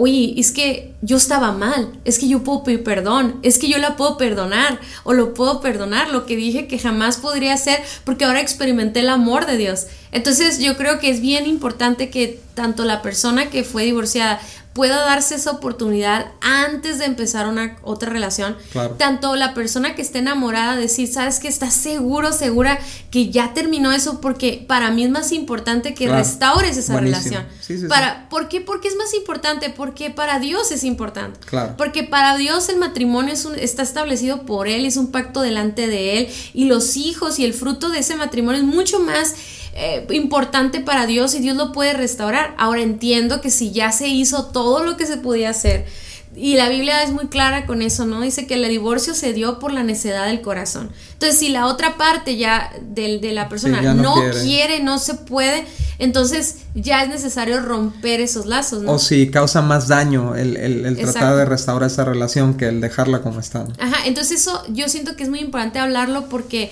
oye, 0.00 0.32
es 0.38 0.50
que 0.50 0.94
yo 1.02 1.18
estaba 1.18 1.52
mal, 1.52 1.92
es 2.06 2.18
que 2.18 2.26
yo 2.26 2.42
puedo 2.42 2.64
pedir 2.64 2.82
perdón, 2.82 3.38
es 3.42 3.58
que 3.58 3.68
yo 3.68 3.76
la 3.76 3.96
puedo 3.96 4.16
perdonar 4.16 4.80
o 5.04 5.12
lo 5.12 5.34
puedo 5.34 5.60
perdonar, 5.60 6.08
lo 6.08 6.24
que 6.24 6.36
dije 6.36 6.66
que 6.66 6.78
jamás 6.78 7.18
podría 7.18 7.52
hacer 7.52 7.82
porque 8.04 8.24
ahora 8.24 8.40
experimenté 8.40 9.00
el 9.00 9.10
amor 9.10 9.44
de 9.44 9.58
Dios. 9.58 9.88
Entonces 10.10 10.58
yo 10.58 10.78
creo 10.78 11.00
que 11.00 11.10
es 11.10 11.20
bien 11.20 11.46
importante 11.46 12.08
que 12.08 12.40
tanto 12.54 12.84
la 12.84 13.02
persona 13.02 13.50
que 13.50 13.62
fue 13.62 13.84
divorciada 13.84 14.40
pueda 14.72 15.00
darse 15.00 15.34
esa 15.34 15.50
oportunidad 15.50 16.26
antes 16.40 16.98
de 16.98 17.04
empezar 17.04 17.48
una 17.48 17.76
otra 17.82 18.10
relación. 18.10 18.56
Tanto 18.98 19.34
la 19.34 19.52
persona 19.52 19.94
que 19.94 20.02
esté 20.02 20.18
enamorada, 20.20 20.76
decir, 20.76 21.12
sabes 21.12 21.40
que 21.40 21.48
estás 21.48 21.74
seguro, 21.74 22.32
segura 22.32 22.78
que 23.10 23.30
ya 23.30 23.52
terminó 23.52 23.92
eso, 23.92 24.20
porque 24.20 24.64
para 24.66 24.90
mí 24.90 25.04
es 25.04 25.10
más 25.10 25.32
importante 25.32 25.92
que 25.94 26.08
restaures 26.08 26.76
esa 26.76 27.00
relación. 27.00 27.46
para, 27.88 28.28
¿Por 28.28 28.48
qué? 28.48 28.60
Porque 28.60 28.88
es 28.88 28.96
más 28.96 29.12
importante, 29.14 29.70
porque 29.70 30.10
para 30.10 30.38
Dios 30.38 30.70
es 30.70 30.84
importante. 30.84 31.40
Porque 31.76 32.04
para 32.04 32.36
Dios 32.36 32.68
el 32.68 32.76
matrimonio 32.76 33.34
es 33.34 33.46
está 33.56 33.82
establecido 33.82 34.42
por 34.42 34.68
Él, 34.68 34.86
es 34.86 34.96
un 34.96 35.10
pacto 35.10 35.40
delante 35.40 35.88
de 35.88 36.18
Él, 36.18 36.28
y 36.54 36.66
los 36.66 36.96
hijos 36.96 37.38
y 37.38 37.44
el 37.44 37.54
fruto 37.54 37.90
de 37.90 37.98
ese 37.98 38.14
matrimonio 38.14 38.60
es 38.60 38.66
mucho 38.66 39.00
más 39.00 39.34
eh, 39.74 40.06
importante 40.10 40.80
para 40.80 41.06
Dios 41.06 41.34
y 41.34 41.40
Dios 41.40 41.56
lo 41.56 41.72
puede 41.72 41.92
restaurar. 41.92 42.54
Ahora 42.58 42.82
entiendo 42.82 43.40
que 43.40 43.50
si 43.50 43.72
ya 43.72 43.92
se 43.92 44.08
hizo 44.08 44.46
todo 44.46 44.84
lo 44.84 44.96
que 44.96 45.06
se 45.06 45.16
podía 45.16 45.50
hacer, 45.50 45.86
y 46.34 46.54
la 46.54 46.68
Biblia 46.68 47.02
es 47.02 47.10
muy 47.10 47.26
clara 47.26 47.66
con 47.66 47.82
eso, 47.82 48.06
¿no? 48.06 48.20
Dice 48.20 48.46
que 48.46 48.54
el 48.54 48.68
divorcio 48.68 49.14
se 49.14 49.32
dio 49.32 49.58
por 49.58 49.72
la 49.72 49.82
necedad 49.82 50.26
del 50.26 50.40
corazón. 50.42 50.92
Entonces, 51.14 51.38
si 51.38 51.48
la 51.48 51.66
otra 51.66 51.96
parte 51.96 52.36
ya 52.36 52.70
de, 52.80 53.18
de 53.18 53.32
la 53.32 53.48
persona 53.48 53.82
no, 53.94 54.14
quiere. 54.44 54.80
no 54.80 54.98
se 54.98 55.14
puede, 55.14 55.66
entonces 55.98 56.58
ya 56.74 57.02
es 57.02 57.08
necesario 57.08 57.60
romper 57.60 58.20
esos 58.20 58.46
lazos, 58.46 58.82
¿no? 58.82 58.92
O 58.92 58.98
si 59.00 59.28
causa 59.28 59.60
más 59.60 59.88
daño 59.88 60.36
el, 60.36 60.56
el, 60.56 60.96
tratar 60.96 61.34
de 61.34 61.44
restaurar 61.44 61.90
esa 61.90 62.04
relación 62.04 62.54
que 62.54 62.68
el 62.68 62.80
dejarla 62.80 63.22
como 63.22 63.40
está. 63.40 63.66
Ajá, 63.80 64.06
entonces 64.06 64.40
eso 64.40 64.62
yo 64.68 64.88
siento 64.88 65.16
que 65.16 65.24
es 65.24 65.28
muy 65.28 65.40
importante 65.40 65.80
hablarlo 65.80 66.28
porque 66.28 66.70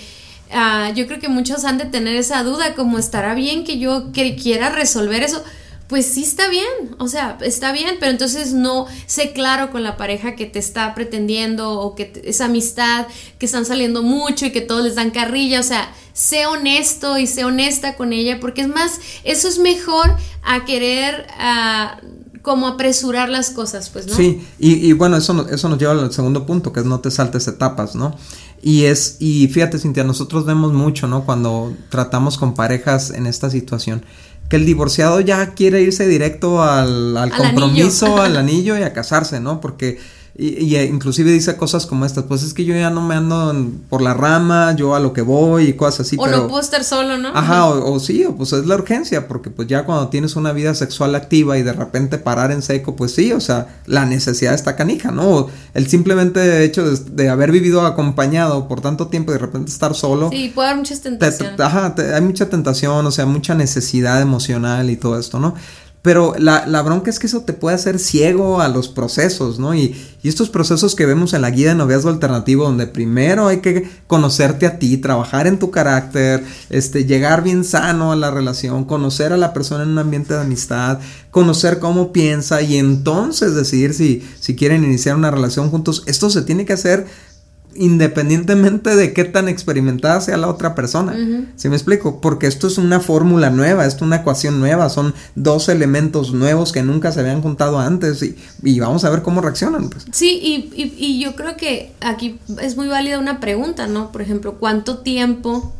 Ah, 0.52 0.90
yo 0.94 1.06
creo 1.06 1.18
que 1.20 1.28
muchos 1.28 1.64
han 1.64 1.78
de 1.78 1.84
tener 1.84 2.16
esa 2.16 2.42
duda, 2.42 2.74
como 2.74 2.98
estará 2.98 3.34
bien 3.34 3.64
que 3.64 3.78
yo 3.78 4.10
quiera 4.12 4.70
resolver 4.70 5.22
eso. 5.22 5.42
Pues 5.88 6.04
sí 6.04 6.22
está 6.22 6.50
bien, 6.50 6.66
o 6.98 7.08
sea, 7.08 7.38
está 7.40 7.72
bien, 7.72 7.96
pero 7.98 8.12
entonces 8.12 8.52
no 8.52 8.86
sé 9.06 9.32
claro 9.32 9.70
con 9.70 9.82
la 9.82 9.96
pareja 9.96 10.36
que 10.36 10.44
te 10.44 10.58
está 10.58 10.94
pretendiendo 10.94 11.80
o 11.80 11.94
que 11.94 12.20
esa 12.24 12.44
amistad, 12.44 13.06
que 13.38 13.46
están 13.46 13.64
saliendo 13.64 14.02
mucho 14.02 14.44
y 14.44 14.52
que 14.52 14.60
todos 14.60 14.84
les 14.84 14.96
dan 14.96 15.10
carrilla, 15.10 15.60
o 15.60 15.62
sea, 15.62 15.90
sé 16.12 16.44
honesto 16.44 17.16
y 17.16 17.26
sé 17.26 17.44
honesta 17.44 17.96
con 17.96 18.12
ella, 18.12 18.38
porque 18.38 18.60
es 18.60 18.68
más, 18.68 19.00
eso 19.24 19.48
es 19.48 19.58
mejor 19.58 20.14
a 20.42 20.66
querer 20.66 21.26
ah, 21.38 21.98
como 22.42 22.66
apresurar 22.66 23.30
las 23.30 23.50
cosas, 23.50 23.88
pues, 23.88 24.06
¿no? 24.06 24.14
Sí, 24.14 24.46
y, 24.58 24.88
y 24.88 24.92
bueno, 24.92 25.16
eso, 25.16 25.48
eso 25.48 25.68
nos 25.70 25.78
lleva 25.78 25.92
al 25.92 26.12
segundo 26.12 26.44
punto, 26.44 26.70
que 26.70 26.80
es 26.80 26.86
no 26.86 27.00
te 27.00 27.10
saltes 27.10 27.48
etapas, 27.48 27.94
¿no? 27.94 28.14
Y 28.62 28.84
es, 28.84 29.16
y 29.20 29.48
fíjate, 29.48 29.78
Cintia, 29.78 30.04
nosotros 30.04 30.44
vemos 30.44 30.72
mucho, 30.72 31.06
¿no? 31.06 31.24
Cuando 31.24 31.74
tratamos 31.90 32.38
con 32.38 32.54
parejas 32.54 33.10
en 33.10 33.26
esta 33.26 33.50
situación, 33.50 34.04
que 34.48 34.56
el 34.56 34.66
divorciado 34.66 35.20
ya 35.20 35.54
quiere 35.54 35.82
irse 35.82 36.06
directo 36.08 36.62
al, 36.62 37.16
al 37.16 37.30
compromiso, 37.30 38.20
al 38.20 38.36
anillo 38.38 38.76
y 38.78 38.82
a 38.82 38.92
casarse, 38.92 39.40
¿no? 39.40 39.60
Porque 39.60 39.98
y, 40.40 40.76
y, 40.76 40.78
inclusive 40.78 41.32
dice 41.32 41.56
cosas 41.56 41.84
como 41.84 42.06
estas, 42.06 42.22
pues 42.22 42.44
es 42.44 42.54
que 42.54 42.64
yo 42.64 42.72
ya 42.72 42.90
no 42.90 43.00
me 43.02 43.16
ando 43.16 43.52
por 43.88 44.00
la 44.00 44.14
rama, 44.14 44.72
yo 44.76 44.94
a 44.94 45.00
lo 45.00 45.12
que 45.12 45.20
voy 45.20 45.64
y 45.64 45.72
cosas 45.72 46.06
así. 46.06 46.16
O 46.16 46.28
no 46.28 46.46
puedo 46.46 46.60
estar 46.60 46.84
solo, 46.84 47.18
¿no? 47.18 47.30
Ajá, 47.34 47.66
o, 47.66 47.98
sí, 47.98 48.24
o 48.24 48.36
pues 48.36 48.52
es 48.52 48.64
la 48.64 48.76
urgencia, 48.76 49.26
porque 49.26 49.50
pues 49.50 49.66
ya 49.66 49.84
cuando 49.84 50.10
tienes 50.10 50.36
una 50.36 50.52
vida 50.52 50.76
sexual 50.76 51.16
activa 51.16 51.58
y 51.58 51.64
de 51.64 51.72
repente 51.72 52.18
parar 52.18 52.52
en 52.52 52.62
seco, 52.62 52.94
pues 52.94 53.12
sí, 53.12 53.32
o 53.32 53.40
sea, 53.40 53.80
la 53.86 54.06
necesidad 54.06 54.54
está 54.54 54.76
canija, 54.76 55.10
¿no? 55.10 55.48
El 55.74 55.88
simplemente 55.88 56.62
hecho 56.62 56.88
de, 56.88 57.28
haber 57.28 57.50
vivido 57.50 57.84
acompañado 57.84 58.68
por 58.68 58.80
tanto 58.80 59.08
tiempo 59.08 59.32
y 59.32 59.34
de 59.34 59.40
repente 59.40 59.72
estar 59.72 59.96
solo. 59.96 60.30
Sí, 60.30 60.52
puede 60.54 60.68
haber 60.68 60.78
muchas 60.78 61.00
tentaciones. 61.00 61.58
ajá, 61.58 61.96
hay 62.14 62.22
mucha 62.22 62.48
tentación, 62.48 63.04
o 63.04 63.10
sea, 63.10 63.26
mucha 63.26 63.56
necesidad 63.56 64.22
emocional 64.22 64.88
y 64.88 64.96
todo 64.96 65.18
esto, 65.18 65.40
¿no? 65.40 65.56
Pero 66.08 66.32
la, 66.38 66.80
bronca 66.80 67.10
es 67.10 67.18
que 67.18 67.26
eso 67.26 67.42
te 67.42 67.52
puede 67.52 67.76
hacer 67.76 67.98
ciego 67.98 68.62
a 68.62 68.68
los 68.68 68.88
procesos, 68.88 69.58
¿no? 69.58 69.74
Y, 69.74 69.94
y, 70.22 70.28
estos 70.30 70.48
procesos 70.48 70.94
que 70.94 71.04
vemos 71.04 71.34
en 71.34 71.42
la 71.42 71.50
guía 71.50 71.68
de 71.68 71.74
noviazgo 71.74 72.08
alternativo, 72.08 72.64
donde 72.64 72.86
primero 72.86 73.46
hay 73.46 73.58
que 73.58 73.86
conocerte 74.06 74.64
a 74.64 74.78
ti, 74.78 74.96
trabajar 74.96 75.46
en 75.46 75.58
tu 75.58 75.70
carácter, 75.70 76.42
este, 76.70 77.04
llegar 77.04 77.42
bien 77.42 77.62
sano 77.62 78.10
a 78.10 78.16
la 78.16 78.30
relación, 78.30 78.86
conocer 78.86 79.34
a 79.34 79.36
la 79.36 79.52
persona 79.52 79.82
en 79.82 79.90
un 79.90 79.98
ambiente 79.98 80.32
de 80.32 80.40
amistad, 80.40 80.98
conocer 81.30 81.78
cómo 81.78 82.10
piensa 82.10 82.62
y 82.62 82.78
entonces 82.78 83.54
decidir 83.54 83.92
si, 83.92 84.26
si 84.40 84.56
quieren 84.56 84.84
iniciar 84.84 85.14
una 85.14 85.30
relación 85.30 85.68
juntos. 85.68 86.04
Esto 86.06 86.30
se 86.30 86.40
tiene 86.40 86.64
que 86.64 86.72
hacer 86.72 87.06
independientemente 87.74 88.96
de 88.96 89.12
qué 89.12 89.24
tan 89.24 89.48
experimentada 89.48 90.20
sea 90.20 90.36
la 90.36 90.48
otra 90.48 90.74
persona. 90.74 91.16
¿Sí 91.56 91.68
me 91.68 91.76
explico? 91.76 92.20
Porque 92.20 92.46
esto 92.46 92.66
es 92.66 92.78
una 92.78 93.00
fórmula 93.00 93.50
nueva, 93.50 93.86
esto 93.86 93.98
es 93.98 94.02
una 94.02 94.16
ecuación 94.16 94.58
nueva, 94.60 94.88
son 94.88 95.14
dos 95.34 95.68
elementos 95.68 96.32
nuevos 96.32 96.72
que 96.72 96.82
nunca 96.82 97.12
se 97.12 97.20
habían 97.20 97.42
juntado 97.42 97.78
antes 97.78 98.22
y, 98.62 98.80
vamos 98.80 99.04
a 99.04 99.10
ver 99.10 99.22
cómo 99.22 99.40
reaccionan. 99.40 99.88
Pues. 99.90 100.06
Sí, 100.12 100.70
y, 100.74 101.20
yo 101.20 101.34
creo 101.34 101.56
que 101.56 101.92
aquí 102.00 102.38
es 102.60 102.76
muy 102.76 102.88
válida 102.88 103.18
una 103.18 103.40
pregunta, 103.40 103.86
¿no? 103.86 104.12
Por 104.12 104.22
ejemplo, 104.22 104.54
¿cuánto 104.54 104.98
tiempo 104.98 105.74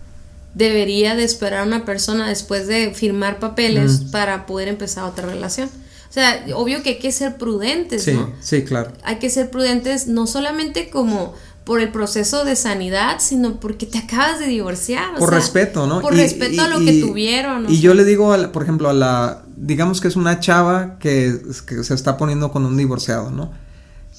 debería 0.55 1.15
de 1.15 1.25
esperar 1.25 1.67
una 1.67 1.85
persona 1.85 2.29
después 2.29 2.67
de 2.67 2.93
firmar 2.95 3.39
papeles 3.39 4.03
para 4.13 4.47
poder 4.47 4.69
empezar 4.69 5.05
otra 5.05 5.27
relación? 5.27 5.69
O 6.09 6.13
sea, 6.13 6.47
obvio 6.55 6.83
que 6.83 6.91
hay 6.91 6.99
que 6.99 7.13
ser 7.13 7.37
prudentes, 7.37 8.03
sí, 8.03 8.19
Sí, 8.41 8.65
claro. 8.65 8.93
Hay 9.03 9.17
que 9.17 9.29
ser 9.29 9.51
prudentes 9.51 10.07
no 10.07 10.27
solamente 10.27 10.89
como 10.89 11.35
por 11.69 11.83
el 11.83 11.91
proceso 11.91 12.47
de 12.47 12.57
sanidad, 12.57 13.17
sino 13.21 13.61
porque 13.61 13.85
te 13.85 13.99
acabas 13.99 14.41
de 14.41 14.47
divorciar. 14.47 15.17
por 15.19 15.31
respeto, 15.31 15.87
¿no? 15.87 16.01
Por 16.01 16.15
respeto 16.15 16.63
a 16.63 16.69
lo 16.69 16.79
que 16.79 16.99
tuvieron. 16.99 17.67
Y 17.69 17.81
yo 17.81 17.93
le 17.93 18.07
digo, 18.07 18.35
por 18.53 18.63
ejemplo, 18.63 18.89
a 18.89 18.95
la, 18.95 19.43
digamos 19.55 20.01
que 20.01 20.09
es 20.09 20.17
una 20.17 20.41
chava 20.41 20.99
que, 20.99 21.39
se 21.83 21.93
está 21.93 22.17
poniendo 22.17 22.51
con 22.53 22.65
un 22.65 22.79
divorciado, 22.79 23.31
¿no? 23.31 23.53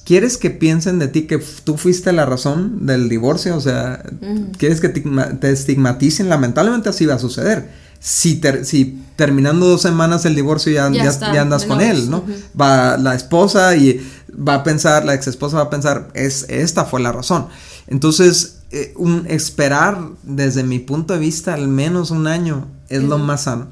¿Quieres 0.05 0.37
que 0.37 0.51
piensen 0.51 0.99
de 0.99 1.07
ti 1.07 1.23
que 1.23 1.39
tú 1.63 1.75
fuiste 1.75 2.13
la 2.13 2.27
razón 2.27 2.85
del 2.85 3.09
divorcio? 3.09 3.57
O 3.57 3.61
sea, 3.61 4.03
¿quieres 4.59 4.79
que 4.79 4.89
te, 4.89 5.51
estigmaticen? 5.51 6.29
Lamentablemente 6.29 6.89
así 6.89 7.07
va 7.07 7.15
a 7.15 7.19
suceder. 7.19 7.67
Si, 7.99 8.39
si 8.61 9.01
terminando 9.15 9.65
dos 9.67 9.81
semanas 9.81 10.23
el 10.25 10.35
divorcio 10.35 10.71
ya, 10.71 10.87
ya, 10.91 11.41
andas 11.41 11.65
con 11.65 11.81
él, 11.81 12.11
¿no? 12.11 12.23
Va 12.59 12.95
la 12.97 13.15
esposa 13.15 13.75
y 13.75 13.99
va 14.35 14.55
a 14.55 14.63
pensar, 14.63 15.05
la 15.05 15.13
ex 15.13 15.27
esposa 15.27 15.57
va 15.57 15.63
a 15.63 15.69
pensar, 15.69 16.09
es, 16.13 16.45
esta 16.49 16.85
fue 16.85 17.01
la 17.01 17.11
razón. 17.11 17.47
Entonces, 17.87 18.59
eh, 18.71 18.93
un, 18.97 19.25
esperar 19.27 19.97
desde 20.23 20.63
mi 20.63 20.79
punto 20.79 21.13
de 21.13 21.19
vista 21.19 21.55
al 21.55 21.67
menos 21.67 22.11
un 22.11 22.27
año 22.27 22.67
es 22.89 23.03
lo 23.03 23.17
más 23.17 23.43
sano. 23.43 23.67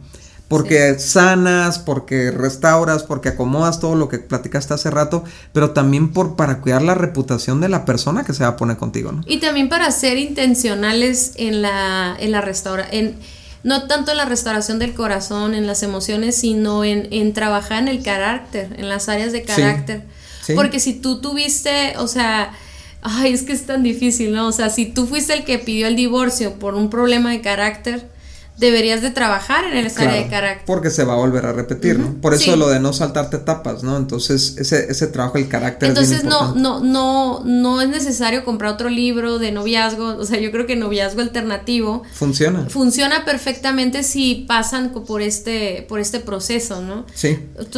Porque 0.48 0.98
sanas, 0.98 1.78
porque 1.78 2.32
restauras, 2.32 3.04
porque 3.04 3.30
acomodas 3.30 3.82
todo 3.82 3.96
lo 3.96 4.08
que 4.08 4.18
platicaste 4.18 4.74
hace 4.74 4.90
rato, 4.90 5.26
pero 5.52 5.72
también 5.72 6.14
por, 6.14 6.38
para 6.38 6.62
cuidar 6.62 6.82
la 6.82 6.96
reputación 6.96 7.60
de 7.60 7.68
la 7.68 7.84
persona 7.84 8.24
que 8.24 8.34
se 8.34 8.44
va 8.44 8.52
a 8.52 8.56
poner 8.56 8.78
contigo, 8.78 9.12
¿no? 9.12 9.24
Y 9.28 9.40
también 9.40 9.68
para 9.68 9.92
ser 9.92 10.18
intencionales 10.18 11.34
en 11.36 11.62
la, 11.62 12.16
en 12.18 12.32
la 12.32 12.40
restauración, 12.40 13.16
no 13.64 13.88
tanto 13.88 14.12
en 14.12 14.18
la 14.18 14.26
restauración 14.26 14.80
del 14.80 14.94
corazón, 14.94 15.54
en 15.54 15.68
las 15.68 15.84
emociones, 15.84 16.38
sino 16.38 16.86
en, 16.86 17.10
en 17.12 17.34
trabajar 17.34 17.82
en 17.82 17.90
el 17.90 18.02
carácter, 18.02 18.74
en 18.78 18.88
las 18.88 19.10
áreas 19.10 19.34
de 19.34 19.44
carácter. 19.44 20.06
Porque 20.56 20.80
si 20.80 20.94
tú 20.94 21.22
tuviste, 21.22 21.96
o 21.98 22.08
sea, 22.08 22.54
ay, 23.02 23.34
es 23.34 23.44
que 23.44 23.54
es 23.54 23.66
tan 23.66 23.84
difícil, 23.84 24.34
¿no? 24.34 24.48
O 24.48 24.52
sea, 24.52 24.70
si 24.70 24.86
tú 24.86 25.06
fuiste 25.08 25.34
el 25.34 25.44
que 25.44 25.60
pidió 25.60 25.88
el 25.88 25.96
divorcio 25.96 26.54
por 26.56 26.76
un 26.76 26.90
problema 26.90 27.32
de 27.32 27.42
carácter, 27.42 28.10
deberías 28.58 29.04
de 29.04 29.12
trabajar 29.12 29.66
en 29.66 29.78
el 29.78 29.92
área 29.96 30.14
de 30.14 30.28
carácter. 30.28 30.66
Porque 30.66 30.90
se 30.90 31.04
va 31.04 31.14
a 31.14 31.18
volver 31.18 31.46
a 31.46 31.54
repetir, 31.54 32.00
¿no? 32.00 32.16
Por 32.16 32.34
eso 32.34 32.56
lo 32.56 32.70
de 32.70 32.80
no 32.80 32.92
saltarte 32.92 33.38
etapas, 33.38 33.84
¿no? 33.84 33.96
Entonces, 33.98 34.56
ese, 34.58 34.92
ese 34.92 35.08
trabajo 35.08 35.38
del 35.38 35.48
carácter 35.48 35.90
Entonces, 35.90 36.24
no, 36.24 36.56
no, 36.56 36.80
no, 36.80 37.44
no 37.46 37.82
es 37.82 37.90
necesario 37.90 38.44
comprar 38.44 38.74
otro 38.74 38.90
libro 38.90 39.38
de 39.38 39.52
noviazgo. 39.52 40.18
O 40.18 40.26
sea, 40.26 40.40
yo 40.40 40.52
creo 40.52 40.66
que 40.66 40.76
noviazgo 40.76 41.22
alternativo. 41.22 42.02
Funciona. 42.14 42.66
Funciona 42.68 43.26
perfectamente 43.26 44.02
si 44.02 44.46
pasan 44.48 44.90
por 44.90 45.22
este, 45.22 45.86
por 45.88 46.00
este 46.00 46.20
proceso, 46.20 46.82
¿no? 46.82 47.06
Sí. 47.14 47.38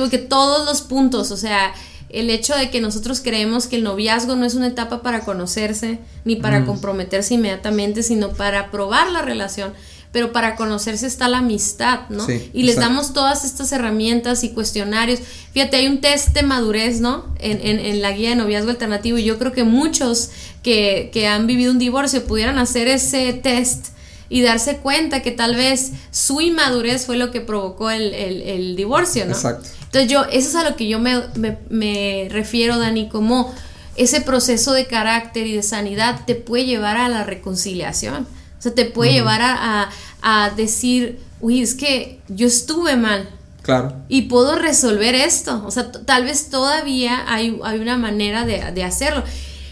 Que 0.09 0.17
todos 0.17 0.65
los 0.65 0.81
puntos, 0.81 1.31
o 1.31 1.37
sea, 1.37 1.73
el 2.09 2.29
hecho 2.29 2.55
de 2.55 2.69
que 2.69 2.81
nosotros 2.81 3.21
creemos 3.21 3.67
que 3.67 3.75
el 3.75 3.83
noviazgo 3.83 4.35
no 4.35 4.45
es 4.45 4.55
una 4.55 4.67
etapa 4.67 5.01
para 5.01 5.21
conocerse 5.21 5.99
ni 6.25 6.35
para 6.35 6.65
comprometerse 6.65 7.35
inmediatamente, 7.35 8.03
sino 8.03 8.29
para 8.29 8.71
probar 8.71 9.11
la 9.11 9.21
relación, 9.21 9.73
pero 10.11 10.31
para 10.31 10.55
conocerse 10.55 11.05
está 11.05 11.27
la 11.27 11.37
amistad, 11.37 12.09
¿no? 12.09 12.25
y 12.29 12.63
les 12.63 12.77
damos 12.77 13.13
todas 13.13 13.45
estas 13.45 13.71
herramientas 13.71 14.43
y 14.43 14.49
cuestionarios. 14.49 15.19
Fíjate, 15.53 15.77
hay 15.77 15.87
un 15.87 16.01
test 16.01 16.29
de 16.29 16.41
madurez, 16.41 16.99
¿no? 16.99 17.25
En, 17.37 17.59
en, 17.61 18.01
la 18.01 18.11
guía 18.11 18.29
de 18.29 18.35
noviazgo 18.35 18.71
alternativo 18.71 19.19
y 19.19 19.23
yo 19.23 19.37
creo 19.37 19.51
que 19.51 19.63
muchos 19.63 20.31
que, 20.63 21.11
que 21.13 21.27
han 21.27 21.45
vivido 21.45 21.71
un 21.71 21.79
divorcio 21.79 22.25
pudieran 22.25 22.57
hacer 22.57 22.87
ese 22.87 23.33
test 23.33 23.89
y 24.29 24.41
darse 24.41 24.77
cuenta 24.77 25.21
que 25.21 25.31
tal 25.31 25.55
vez 25.55 25.91
su 26.11 26.39
inmadurez 26.41 27.05
fue 27.05 27.17
lo 27.17 27.31
que 27.31 27.41
provocó 27.41 27.89
el, 27.89 28.13
el, 28.13 28.75
divorcio, 28.75 29.25
¿no? 29.25 29.31
Exacto. 29.31 29.69
Entonces 29.89 30.11
yo, 30.11 30.23
eso 30.25 30.49
es 30.49 30.55
a 30.55 30.69
lo 30.69 30.75
que 30.75 30.87
yo 30.87 30.99
me, 30.99 31.23
me, 31.69 32.27
refiero, 32.29 32.77
Dani, 32.77 33.09
como 33.09 33.51
ese 33.95 34.21
proceso 34.21 34.71
de 34.71 34.85
carácter 34.85 35.47
y 35.47 35.55
de 35.55 35.63
sanidad 35.63 36.21
te 36.27 36.35
puede 36.35 36.65
llevar 36.65 36.97
a 36.97 37.09
la 37.09 37.23
reconciliación. 37.23 38.27
O 38.59 38.61
sea, 38.61 38.75
te 38.75 38.85
puede 38.85 39.13
llevar 39.13 39.41
a, 39.41 39.89
a, 40.21 40.49
decir, 40.51 41.19
uy, 41.41 41.61
es 41.61 41.73
que 41.73 42.19
yo 42.27 42.45
estuve 42.45 42.97
mal. 42.97 43.27
Claro. 43.63 43.95
Y 44.09 44.23
puedo 44.23 44.55
resolver 44.57 45.15
esto. 45.15 45.63
O 45.65 45.71
sea, 45.71 45.91
tal 45.91 46.25
vez 46.25 46.51
todavía 46.51 47.23
hay, 47.27 47.59
hay 47.63 47.79
una 47.79 47.97
manera 47.97 48.45
de, 48.45 48.71
de 48.71 48.83
hacerlo. 48.83 49.23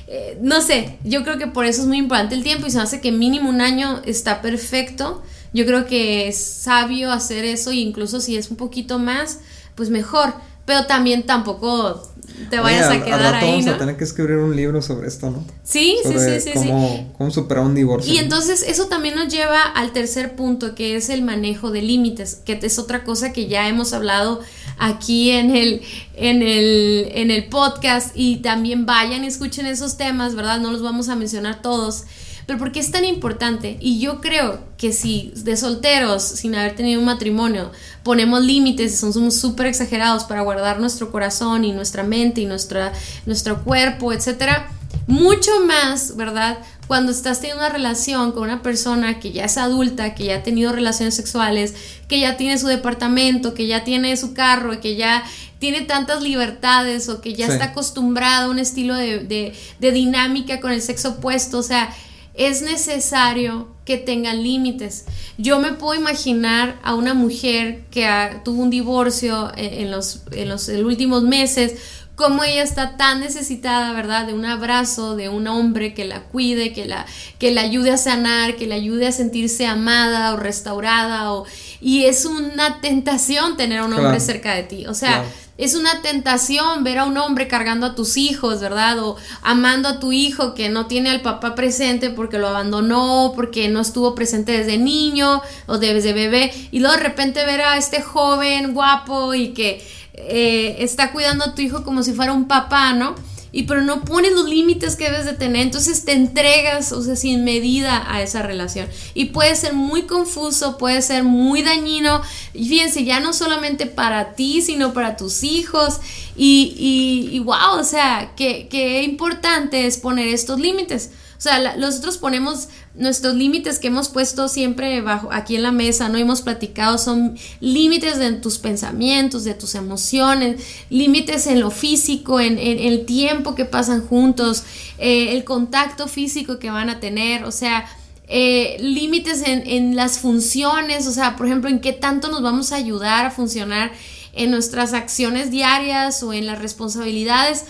Eh, 0.08 0.39
no 0.41 0.62
sé, 0.62 0.97
yo 1.03 1.23
creo 1.23 1.38
que 1.38 1.47
por 1.47 1.65
eso 1.65 1.82
es 1.82 1.88
muy 1.88 1.97
importante 1.97 2.34
el 2.34 2.43
tiempo 2.43 2.65
y 2.65 2.71
se 2.71 2.80
hace 2.80 3.01
que 3.01 3.12
mínimo 3.12 3.49
un 3.49 3.62
año 3.62 4.01
está 4.06 4.41
perfecto. 4.41 5.21
Yo 5.53 5.65
creo 5.65 5.86
que 5.86 6.27
es 6.27 6.38
sabio 6.38 7.12
hacer 7.12 7.45
eso 7.45 7.71
e 7.71 7.75
incluso 7.75 8.19
si 8.19 8.38
es 8.38 8.49
un 8.49 8.58
poquito 8.58 8.99
más, 8.99 9.39
pues 9.77 9.89
mejor. 9.89 10.33
Pero 10.65 10.85
también 10.85 11.25
tampoco 11.25 12.11
te 12.49 12.59
vayas 12.59 12.89
a 12.89 13.03
quedar 13.03 13.35
ahí. 13.35 13.51
Vamos 13.51 13.67
a 13.67 13.77
tener 13.77 13.95
que 13.95 14.03
escribir 14.03 14.35
un 14.35 14.53
libro 14.53 14.81
sobre 14.81 15.07
esto, 15.07 15.31
¿no? 15.31 15.45
Sí, 15.63 15.97
sí, 16.03 16.13
sí, 16.19 16.41
sí. 16.41 16.51
Cómo, 16.53 17.13
cómo 17.17 17.31
superar 17.31 17.63
un 17.63 17.73
divorcio. 17.73 18.13
Y 18.13 18.17
entonces 18.17 18.63
eso 18.67 18.87
también 18.87 19.15
nos 19.15 19.29
lleva 19.29 19.61
al 19.61 19.93
tercer 19.93 20.35
punto, 20.35 20.75
que 20.75 20.97
es 20.97 21.09
el 21.09 21.21
manejo 21.21 21.71
de 21.71 21.81
límites, 21.81 22.35
que 22.43 22.59
es 22.61 22.79
otra 22.79 23.05
cosa 23.05 23.31
que 23.31 23.47
ya 23.47 23.69
hemos 23.69 23.93
hablado 23.93 24.41
aquí 24.77 25.31
en 25.31 25.55
el, 25.55 25.81
en 26.15 26.41
el, 26.41 27.09
en 27.13 27.31
el 27.31 27.45
podcast. 27.47 28.11
Y 28.13 28.37
también 28.37 28.85
vayan 28.85 29.23
y 29.23 29.27
escuchen 29.27 29.65
esos 29.65 29.95
temas, 29.95 30.35
¿verdad? 30.35 30.59
No 30.59 30.71
los 30.71 30.81
vamos 30.81 31.07
a 31.07 31.15
mencionar 31.15 31.61
todos. 31.61 32.03
Pero 32.47 32.60
¿por 32.60 32.71
qué 32.71 32.79
es 32.79 32.91
tan 32.91 33.03
importante? 33.03 33.77
Y 33.81 33.99
yo 33.99 34.21
creo 34.21 34.62
que 34.77 34.93
si 34.93 35.33
de 35.36 35.57
solteros, 35.57 36.23
sin 36.23 36.55
haber 36.55 36.77
tenido 36.77 37.01
un 37.01 37.05
matrimonio, 37.05 37.71
ponemos 38.03 38.41
límites 38.41 38.93
y 38.93 39.12
somos 39.12 39.36
súper 39.36 39.67
exagerados 39.67 40.23
para 40.23 40.41
guardar 40.41 40.79
nuestro 40.79 41.12
corazón 41.12 41.65
y 41.65 41.73
nuestra 41.73 42.03
mente 42.03 42.39
y 42.39 42.45
nuestra, 42.45 42.93
nuestro 43.25 43.65
cuerpo, 43.65 44.13
etcétera, 44.13 44.71
mucho 45.07 45.51
más, 45.65 46.15
¿verdad? 46.15 46.60
Cuando 46.88 47.12
estás 47.12 47.41
teniendo 47.41 47.65
una 47.65 47.73
relación 47.73 48.31
con 48.31 48.43
una 48.43 48.62
persona 48.62 49.19
que 49.19 49.33
ya 49.33 49.43
es 49.43 49.57
adulta, 49.57 50.15
que 50.15 50.27
ya 50.27 50.38
ha 50.38 50.43
tenido 50.43 50.71
relaciones 50.71 51.15
sexuales, 51.15 51.75
que 52.07 52.21
ya 52.21 52.38
tiene 52.38 52.57
su 52.57 52.67
departamento, 52.67 53.53
que 53.53 53.67
ya 53.67 53.83
tiene 53.83 54.15
su 54.15 54.33
carro, 54.33 54.79
que 54.79 54.95
ya 54.95 55.25
tiene 55.60 55.81
tantas 55.81 56.21
libertades 56.21 57.10
o 57.10 57.19
que 57.19 57.33
ya 57.33 57.47
está 57.47 57.65
acostumbrado 57.65 58.47
a 58.47 58.51
un 58.51 58.60
estilo 58.60 58.95
de, 58.95 59.19
de, 59.19 59.53
de 59.79 59.91
dinámica 59.91 60.62
con 60.62 60.71
el 60.71 60.81
sexo 60.81 61.10
opuesto, 61.10 61.57
o 61.57 61.63
sea, 61.63 61.93
es 62.38 62.62
necesario 62.62 63.67
que 63.84 63.97
tengan 63.97 64.43
límites. 64.43 65.06
Yo 65.38 65.60
me 65.60 65.73
puedo 65.73 66.00
imaginar 66.00 66.80
a 66.84 66.93
una 66.93 67.13
mujer 67.13 67.86
que 67.89 68.08
tuvo 68.45 68.62
un 68.63 68.69
divorcio 68.69 69.52
en, 69.56 69.91
los, 69.91 70.21
en 70.32 70.50
los 70.50 70.67
últimos 70.67 71.23
meses, 71.23 71.76
cómo 72.15 72.43
ella 72.43 72.63
está 72.63 72.97
tan 72.97 73.19
necesitada, 73.19 73.93
¿verdad? 73.93 74.26
De 74.26 74.34
un 74.34 74.43
abrazo, 74.43 75.15
de 75.15 75.30
un 75.30 75.47
hombre 75.47 75.93
que 75.93 76.04
la 76.04 76.23
cuide, 76.23 76.73
que 76.73 76.86
la, 76.86 77.06
que 77.38 77.52
la 77.52 77.62
ayude 77.62 77.91
a 77.91 77.97
sanar, 77.97 78.56
que 78.56 78.65
la 78.65 78.76
ayude 78.76 79.08
a 79.08 79.12
sentirse 79.12 79.67
amada 79.67 80.34
o 80.34 80.38
restaurada. 80.38 81.32
O, 81.32 81.45
y 81.80 82.06
es 82.06 82.26
una 82.26 82.82
tentación 82.82 83.56
tener 83.56 83.80
a 83.80 83.86
un 83.86 83.93
hombre 83.93 84.19
cerca 84.19 84.56
de 84.56 84.63
ti. 84.63 84.88
O 84.88 84.95
sea, 84.95 85.23
es 85.58 85.76
una 85.76 86.02
tentación 86.02 86.84
ver 86.84 87.00
a 87.00 87.06
un 87.06 87.17
hombre 87.17 87.48
cargando 87.48 87.88
a 87.88 87.96
tus 87.96 88.17
hijos, 88.17 88.60
¿verdad? 88.60 89.00
O 89.00 89.17
amando 89.41 89.89
a 89.89 90.00
tu 90.00 90.12
hijo 90.12 90.54
que 90.54 90.70
no 90.70 90.86
tiene 90.86 91.10
al 91.10 91.22
papá 91.22 91.56
presente 91.56 92.10
porque 92.10 92.38
lo 92.38 92.48
abandonó, 92.48 93.34
porque 93.36 93.67
no 93.67 93.82
estuvo 93.82 94.13
presente 94.13 94.52
desde 94.52 94.78
niño 94.78 95.41
o 95.65 95.78
desde 95.80 96.13
bebé. 96.13 96.52
Y 96.72 96.80
luego 96.80 96.96
de 96.98 97.04
repente 97.04 97.43
ver 97.46 97.62
a 97.62 97.78
este 97.78 98.02
joven 98.02 98.74
guapo 98.74 99.34
y 99.34 99.54
que 99.54 99.84
eh, 100.13 100.78
está 100.80 101.12
cuidando 101.12 101.46
a 101.46 101.56
tu 101.56 101.62
hijo 101.62 101.84
como 101.84 102.04
si 102.04 102.13
fuera 102.13 102.34
un 102.34 102.48
papá, 102.48 102.93
¿no? 102.93 103.15
Y 103.58 103.63
pero 103.63 103.82
no 103.82 104.06
pones 104.06 104.34
los 104.34 104.48
límites 104.48 104.96
que 104.96 105.06
debes 105.06 105.26
de 105.26 105.34
tener, 105.34 105.63
entonces 105.63 106.06
te 106.06 106.13
entregas, 106.13 106.91
o 106.91 107.02
sea, 107.02 107.15
sin 107.15 107.43
medida 107.43 108.06
a 108.08 108.22
esa 108.22 108.43
relación. 108.43 108.88
Y 109.15 109.26
puede 109.26 109.56
ser 109.56 109.74
muy 109.74 110.04
confuso, 110.04 110.78
puede 110.78 111.02
ser 111.02 111.24
muy 111.24 111.63
dañino, 111.63 112.22
y 112.54 112.70
fíjense, 112.70 113.04
ya 113.04 113.20
no 113.20 113.34
solamente 113.34 113.88
para 113.88 114.36
ti, 114.36 114.62
sino 114.62 114.93
para 114.93 115.17
tus 115.17 115.43
hijos, 115.43 116.00
y, 116.36 117.32
y, 117.32 117.39
wow, 117.39 117.80
o 117.80 117.84
sea, 117.84 118.34
qué 118.36 119.02
importante 119.04 119.88
es 119.88 119.98
poner 119.98 120.28
estos 120.28 120.60
límites. 120.60 121.10
O 121.38 121.41
sea, 121.41 121.78
nosotros 121.78 122.20
ponemos 122.20 122.67
nuestros 122.97 123.36
límites 123.36 123.79
que 123.79 123.88
hemos 123.88 124.10
puesto 124.10 124.49
siempre 124.49 125.01
bajo 125.01 125.29
aquí 125.31 125.55
en 125.55 125.63
la 125.63 125.71
mesa, 125.71 126.10
no 126.10 126.17
hemos 126.17 126.41
platicado, 126.41 126.97
son 126.97 127.38
límites 127.60 128.17
de 128.17 128.33
tus 128.33 128.57
pensamientos, 128.57 129.43
de 129.43 129.53
tus 129.53 129.75
emociones, 129.75 130.62
límites 130.89 131.47
en 131.47 131.60
lo 131.60 131.71
físico, 131.71 132.39
en, 132.39 132.57
el 132.57 133.05
tiempo 133.05 133.55
que 133.55 133.65
pasan 133.65 134.05
juntos, 134.05 134.63
eh, 134.97 135.36
el 135.36 135.43
contacto 135.43 136.07
físico 136.07 136.60
que 136.60 136.71
van 136.71 136.89
a 136.89 136.99
tener, 136.99 137.43
o 137.43 137.51
sea, 137.51 137.86
eh, 138.27 138.77
límites 138.79 139.43
en, 139.43 139.63
en 139.67 139.95
las 139.95 140.17
funciones, 140.19 141.07
o 141.07 141.12
sea, 141.12 141.36
por 141.36 141.45
ejemplo, 141.45 141.69
en 141.69 141.79
qué 141.79 141.93
tanto 141.93 142.29
nos 142.29 142.41
vamos 142.41 142.71
a 142.71 142.75
ayudar 142.75 143.27
a 143.27 143.31
funcionar 143.31 143.91
en 144.33 144.51
nuestras 144.51 144.93
acciones 144.93 145.51
diarias 145.51 146.23
o 146.23 146.33
en 146.33 146.45
las 146.45 146.60
responsabilidades 146.60 147.65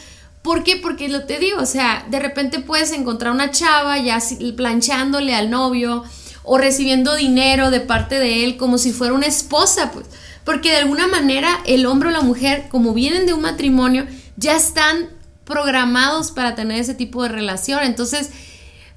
¿Por 0.48 0.64
qué? 0.64 0.78
Porque 0.78 1.10
lo 1.10 1.26
te 1.26 1.40
digo, 1.40 1.60
o 1.60 1.66
sea, 1.66 2.06
de 2.10 2.22
repente 2.22 2.60
puedes 2.60 2.94
encontrar 2.94 3.34
una 3.34 3.52
chava 3.52 3.98
ya 3.98 4.18
planchándole 4.56 5.36
al 5.36 5.50
novio 5.50 6.06
o 6.44 6.58
recibiendo 6.58 7.18
dinero 7.18 7.70
de 7.70 7.82
parte 7.82 8.18
de 8.18 8.46
él 8.46 8.56
como 8.56 8.78
si 8.78 8.94
fuera 8.94 9.14
una 9.14 9.26
esposa, 9.26 9.92
pues. 9.92 10.06
Porque 10.46 10.70
de 10.70 10.78
alguna 10.78 11.06
manera 11.06 11.50
el 11.66 11.86
hombre 11.86 12.08
o 12.08 12.12
la 12.14 12.22
mujer, 12.22 12.68
como 12.70 12.94
vienen 12.94 13.26
de 13.26 13.34
un 13.34 13.42
matrimonio, 13.42 14.08
ya 14.38 14.56
están 14.56 15.10
programados 15.44 16.32
para 16.32 16.56
tener 16.56 16.80
ese 16.80 16.94
tipo 16.94 17.24
de 17.24 17.28
relación. 17.28 17.84
Entonces, 17.84 18.30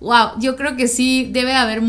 wow, 0.01 0.41
yo 0.41 0.57
creo 0.57 0.77
que 0.77 0.89
sí 0.89 1.29
debe 1.31 1.55
haber 1.55 1.83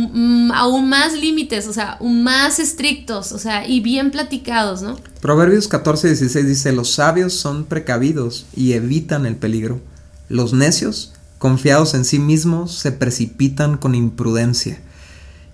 aún 0.54 0.90
más 0.90 1.14
límites, 1.14 1.68
o 1.68 1.74
sea, 1.74 1.98
más 2.02 2.60
estrictos, 2.60 3.32
o 3.32 3.40
sea, 3.40 3.66
y 3.68 3.80
bien 3.80 4.12
platicados, 4.12 4.82
¿no? 4.82 5.00
Proverbios 5.22 5.68
14, 5.68 6.10
16 6.10 6.46
dice, 6.46 6.72
los 6.74 6.92
sabios 6.92 7.34
son 7.34 7.66
precavidos 7.66 8.46
y 8.56 8.74
evitan 8.74 9.26
el 9.26 9.38
peligro. 9.38 9.80
Los 10.28 10.54
necios, 10.54 11.14
confiados 11.38 11.94
en 11.94 12.06
sí 12.06 12.20
mismos, 12.20 12.78
se 12.78 12.92
precipitan 12.92 13.78
con 13.78 13.96
imprudencia. 13.96 14.82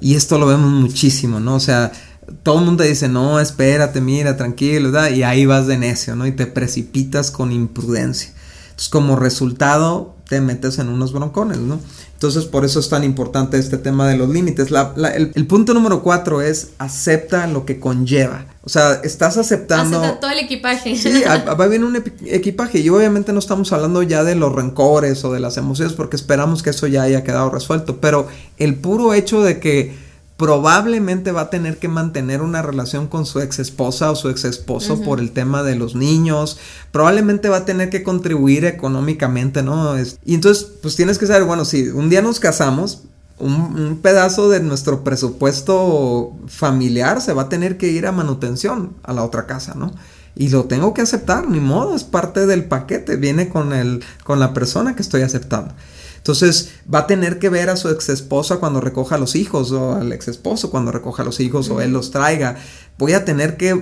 Y 0.02 0.16
esto 0.16 0.38
lo 0.38 0.48
vemos 0.48 0.72
muchísimo, 0.72 1.40
¿no? 1.40 1.56
O 1.56 1.60
sea, 1.60 1.92
todo 2.44 2.60
el 2.60 2.66
mundo 2.66 2.84
dice, 2.84 3.08
no, 3.08 3.40
espérate, 3.40 4.02
mira, 4.02 4.36
tranquilo, 4.36 4.92
¿verdad? 4.92 5.12
y 5.12 5.24
ahí 5.24 5.46
vas 5.46 5.68
de 5.68 5.78
necio, 5.78 6.16
¿no? 6.16 6.26
Y 6.26 6.32
te 6.32 6.48
precipitas 6.48 7.32
con 7.32 7.52
imprudencia. 7.52 8.32
Entonces, 8.70 8.90
como 8.90 9.16
resultado, 9.16 10.16
te 10.28 10.42
metes 10.42 10.78
en 10.78 10.90
unos 10.90 11.14
broncones, 11.14 11.58
¿no? 11.58 11.80
Entonces, 12.18 12.46
por 12.46 12.66
eso 12.66 12.80
es 12.80 12.90
tan 12.90 13.04
importante 13.04 13.60
este 13.60 13.78
tema 13.78 14.10
de 14.10 14.18
los 14.18 14.28
límites. 14.28 14.70
el, 15.14 15.46
punto 15.46 15.76
número 15.76 16.02
cuatro 16.02 16.42
es 16.42 16.72
acepta 16.80 17.46
lo 17.46 17.64
que 17.64 17.80
conlleva. 17.80 18.48
O 18.64 18.70
sea, 18.70 18.94
estás 19.04 19.38
aceptando. 19.38 20.00
Acepta 20.00 20.20
todo 20.22 20.32
el 20.32 20.40
equipaje. 20.40 20.96
Sí, 20.96 21.22
va 21.24 21.52
a 21.52 21.68
venir 21.68 21.86
un 21.86 21.96
equipaje. 22.26 22.80
Y 22.80 22.90
obviamente 22.90 23.34
no 23.34 23.38
estamos 23.38 23.72
hablando 23.72 24.02
ya 24.02 24.24
de 24.24 24.34
los 24.34 24.52
rencores 24.52 25.24
o 25.26 25.32
de 25.32 25.40
las 25.40 25.58
emociones, 25.58 25.94
porque 25.94 26.16
esperamos 26.16 26.64
que 26.64 26.72
eso 26.72 26.88
ya 26.88 27.04
haya 27.04 27.24
quedado 27.24 27.52
resuelto. 27.52 28.02
Pero 28.02 28.28
el 28.58 28.74
puro 28.74 29.14
hecho 29.14 29.44
de 29.44 29.60
que 29.60 30.07
probablemente 30.38 31.32
va 31.32 31.42
a 31.42 31.50
tener 31.50 31.78
que 31.80 31.88
mantener 31.88 32.44
una 32.44 32.62
relación 32.62 33.08
con 33.08 33.26
su 33.26 33.42
ex 33.42 33.58
esposa 33.58 34.12
o 34.12 34.16
su 34.16 34.30
ex 34.30 34.46
esposo 34.46 35.02
por 35.02 35.20
el 35.20 35.32
tema 35.32 35.64
de 35.64 35.76
los 35.76 35.96
niños, 35.96 36.60
probablemente 36.92 37.50
va 37.50 37.58
a 37.58 37.66
tener 37.66 37.90
que 37.90 38.04
contribuir 38.04 38.64
económicamente, 38.66 39.64
¿no? 39.64 39.96
y 40.24 40.36
entonces, 40.36 40.68
pues 40.82 40.96
tienes 40.96 41.18
que 41.18 41.26
saber, 41.26 41.44
bueno, 41.44 41.66
si 41.66 41.90
un 41.90 42.10
día 42.10 42.22
nos 42.22 42.40
casamos, 42.40 43.04
un, 43.40 44.00
pedazo 44.02 44.50
de 44.50 44.60
nuestro 44.60 45.04
presupuesto 45.04 46.36
familiar 46.48 47.22
se 47.22 47.34
va 47.34 47.44
a 47.44 47.50
tener 47.50 47.78
que 47.78 47.88
ir 47.88 48.08
a 48.08 48.12
manutención 48.12 48.96
a 49.04 49.14
la 49.14 49.24
otra 49.24 49.46
casa, 49.46 49.74
¿no? 49.76 49.94
Y 50.36 50.50
lo 50.50 50.66
tengo 50.66 50.94
que 50.94 51.02
aceptar, 51.02 51.50
ni 51.50 51.60
modo, 51.60 51.96
es 51.96 52.04
parte 52.04 52.46
del 52.46 52.66
paquete, 52.66 53.16
viene 53.16 53.50
con, 53.50 53.74
el, 53.74 54.04
con 54.24 54.40
la 54.40 54.54
persona 54.54 54.96
que 54.96 55.02
estoy 55.02 55.24
aceptando. 55.24 55.74
Entonces 56.28 56.72
va 56.94 57.00
a 57.00 57.08
tener 57.08 57.40
que 57.40 57.48
ver 57.48 57.70
a 57.70 57.78
su 57.78 57.88
ex 57.88 58.10
esposa 58.10 58.58
cuando 58.58 58.82
recoja 58.82 59.16
a 59.16 59.18
los 59.18 59.34
hijos 59.36 59.72
o 59.72 59.94
al 59.94 60.12
ex 60.12 60.28
esposo 60.28 60.70
cuando 60.70 60.92
recoja 60.92 61.24
a 61.24 61.26
los 61.26 61.40
hijos 61.40 61.70
o 61.70 61.80
él 61.80 61.94
los 61.94 62.12
traiga. 62.12 62.58
voy 62.98 63.14
a 63.14 63.24
tener 63.24 63.56
que 63.56 63.74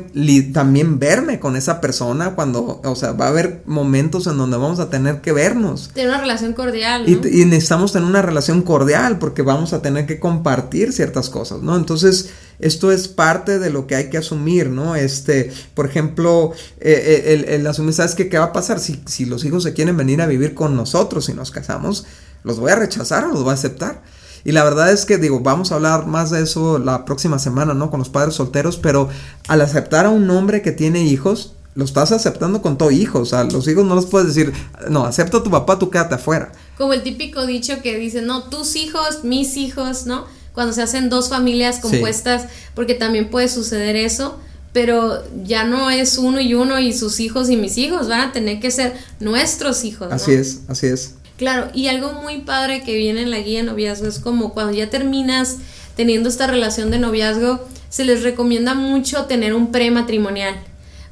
también 0.53 0.99
verme 0.99 1.39
con 1.39 1.55
esa 1.55 1.81
persona 1.81 2.35
cuando, 2.35 2.81
o 2.83 2.95
sea, 2.95 3.13
va 3.13 3.25
a 3.25 3.29
haber 3.29 3.63
momentos 3.65 4.27
en 4.27 4.37
donde 4.37 4.57
vamos 4.57 4.79
a 4.79 4.91
tener 4.91 5.21
que 5.21 5.31
vernos. 5.31 5.89
Tener 5.95 6.09
una 6.09 6.21
relación 6.21 6.53
cordial. 6.53 7.05
¿no? 7.07 7.09
Y, 7.09 7.41
y, 7.41 7.45
necesitamos 7.45 7.93
tener 7.93 8.07
una 8.07 8.21
relación 8.21 8.61
cordial 8.61 9.17
porque 9.17 9.41
vamos 9.41 9.73
a 9.73 9.81
tener 9.81 10.05
que 10.05 10.19
compartir 10.19 10.93
ciertas 10.93 11.31
cosas, 11.31 11.63
¿no? 11.63 11.75
Entonces, 11.75 12.29
esto 12.59 12.91
es 12.91 13.07
parte 13.07 13.57
de 13.57 13.71
lo 13.71 13.87
que 13.87 13.95
hay 13.95 14.09
que 14.11 14.19
asumir, 14.19 14.69
¿no? 14.69 14.95
Este, 14.95 15.51
por 15.73 15.87
ejemplo, 15.87 16.51
eh, 16.79 17.23
eh, 17.25 17.33
el, 17.33 17.45
el, 17.45 17.65
asumir, 17.65 17.93
¿sabes 17.93 18.13
qué, 18.13 18.29
qué 18.29 18.37
va 18.37 18.45
a 18.45 18.53
pasar? 18.53 18.79
Si, 18.79 19.01
si 19.07 19.25
los 19.25 19.45
hijos 19.45 19.63
se 19.63 19.73
quieren 19.73 19.97
venir 19.97 20.21
a 20.21 20.27
vivir 20.27 20.53
con 20.53 20.75
nosotros 20.75 21.27
y 21.29 21.33
nos 21.33 21.49
casamos, 21.49 22.05
¿los 22.45 22.59
voy 22.59 22.71
a 22.71 22.75
rechazar 22.75 23.25
o 23.25 23.29
los 23.29 23.43
voy 23.43 23.51
a 23.51 23.55
aceptar? 23.55 24.03
Y 24.45 24.51
la 24.51 24.63
verdad 24.63 24.93
es 24.93 25.05
que 25.05 25.17
digo, 25.17 25.39
vamos 25.39 25.71
a 25.71 25.75
hablar 25.75 26.05
más 26.05 26.29
de 26.29 26.43
eso 26.43 26.77
la 26.77 27.03
próxima 27.03 27.39
semana, 27.39 27.73
¿no? 27.73 27.89
Con 27.89 27.99
los 27.99 28.09
padres 28.09 28.35
solteros, 28.35 28.77
pero 28.77 29.09
al 29.47 29.59
aceptar 29.61 30.05
a 30.05 30.09
un 30.09 30.29
hombre 30.29 30.61
que 30.61 30.71
tiene 30.71 31.03
hijos, 31.03 31.53
lo 31.73 31.83
estás 31.83 32.11
aceptando 32.11 32.61
con 32.61 32.77
todo 32.77 32.91
hijo, 32.91 33.19
o 33.19 33.25
sea, 33.25 33.43
los 33.43 33.67
hijos 33.67 33.83
no 33.85 33.95
los 33.95 34.05
puedes 34.05 34.33
decir, 34.33 34.53
no, 34.87 35.03
acepta 35.03 35.37
a 35.37 35.43
tu 35.43 35.49
papá, 35.49 35.79
tú 35.79 35.89
quédate 35.89 36.15
afuera. 36.15 36.51
Como 36.77 36.93
el 36.93 37.01
típico 37.01 37.45
dicho 37.47 37.81
que 37.81 37.97
dice, 37.97 38.21
no, 38.21 38.43
tus 38.43 38.75
hijos, 38.75 39.23
mis 39.23 39.57
hijos, 39.57 40.05
¿no? 40.05 40.25
Cuando 40.53 40.71
se 40.71 40.83
hacen 40.83 41.09
dos 41.09 41.27
familias 41.27 41.79
compuestas, 41.79 42.45
porque 42.75 42.93
también 42.93 43.29
puede 43.29 43.49
suceder 43.49 43.95
eso, 43.95 44.39
pero 44.71 45.23
ya 45.43 45.65
no 45.65 45.89
es 45.89 46.17
uno 46.17 46.39
y 46.39 46.53
uno 46.53 46.79
y 46.79 46.93
sus 46.93 47.19
hijos 47.19 47.49
y 47.49 47.57
mis 47.57 47.77
hijos, 47.77 48.07
van 48.07 48.21
a 48.21 48.31
tener 48.31 48.59
que 48.59 48.69
ser 48.69 48.93
nuestros 49.19 49.83
hijos. 49.83 50.09
Así 50.11 50.33
es, 50.33 50.61
así 50.67 50.85
es. 50.87 51.15
Claro, 51.37 51.69
y 51.73 51.87
algo 51.87 52.13
muy 52.13 52.39
padre 52.39 52.83
que 52.83 52.95
viene 52.95 53.21
en 53.21 53.31
la 53.31 53.39
guía 53.39 53.59
de 53.59 53.65
noviazgo 53.65 54.07
es 54.07 54.19
como 54.19 54.53
cuando 54.53 54.73
ya 54.73 54.89
terminas 54.89 55.57
teniendo 55.95 56.29
esta 56.29 56.47
relación 56.47 56.91
de 56.91 56.99
noviazgo, 56.99 57.65
se 57.89 58.03
les 58.03 58.23
recomienda 58.23 58.73
mucho 58.73 59.25
tener 59.25 59.53
un 59.53 59.71
prematrimonial. 59.71 60.55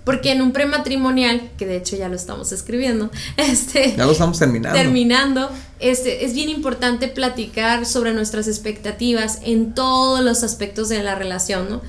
Porque 0.03 0.33
en 0.33 0.41
un 0.41 0.51
prematrimonial, 0.51 1.49
que 1.57 1.65
de 1.65 1.77
hecho 1.77 1.95
ya 1.95 2.09
lo 2.09 2.15
estamos 2.15 2.51
escribiendo, 2.51 3.09
este, 3.37 3.95
ya 3.95 4.05
lo 4.05 4.11
estamos 4.11 4.37
terminando. 4.37 4.77
Terminando, 4.77 5.49
este, 5.79 6.25
es 6.25 6.33
bien 6.33 6.49
importante 6.49 7.07
platicar 7.07 7.85
sobre 7.85 8.13
nuestras 8.13 8.47
expectativas 8.47 9.39
en 9.43 9.73
todos 9.73 10.21
los 10.21 10.43
aspectos 10.43 10.89
de 10.89 11.01
la 11.03 11.15
relación, 11.15 11.69
¿no? 11.69 11.81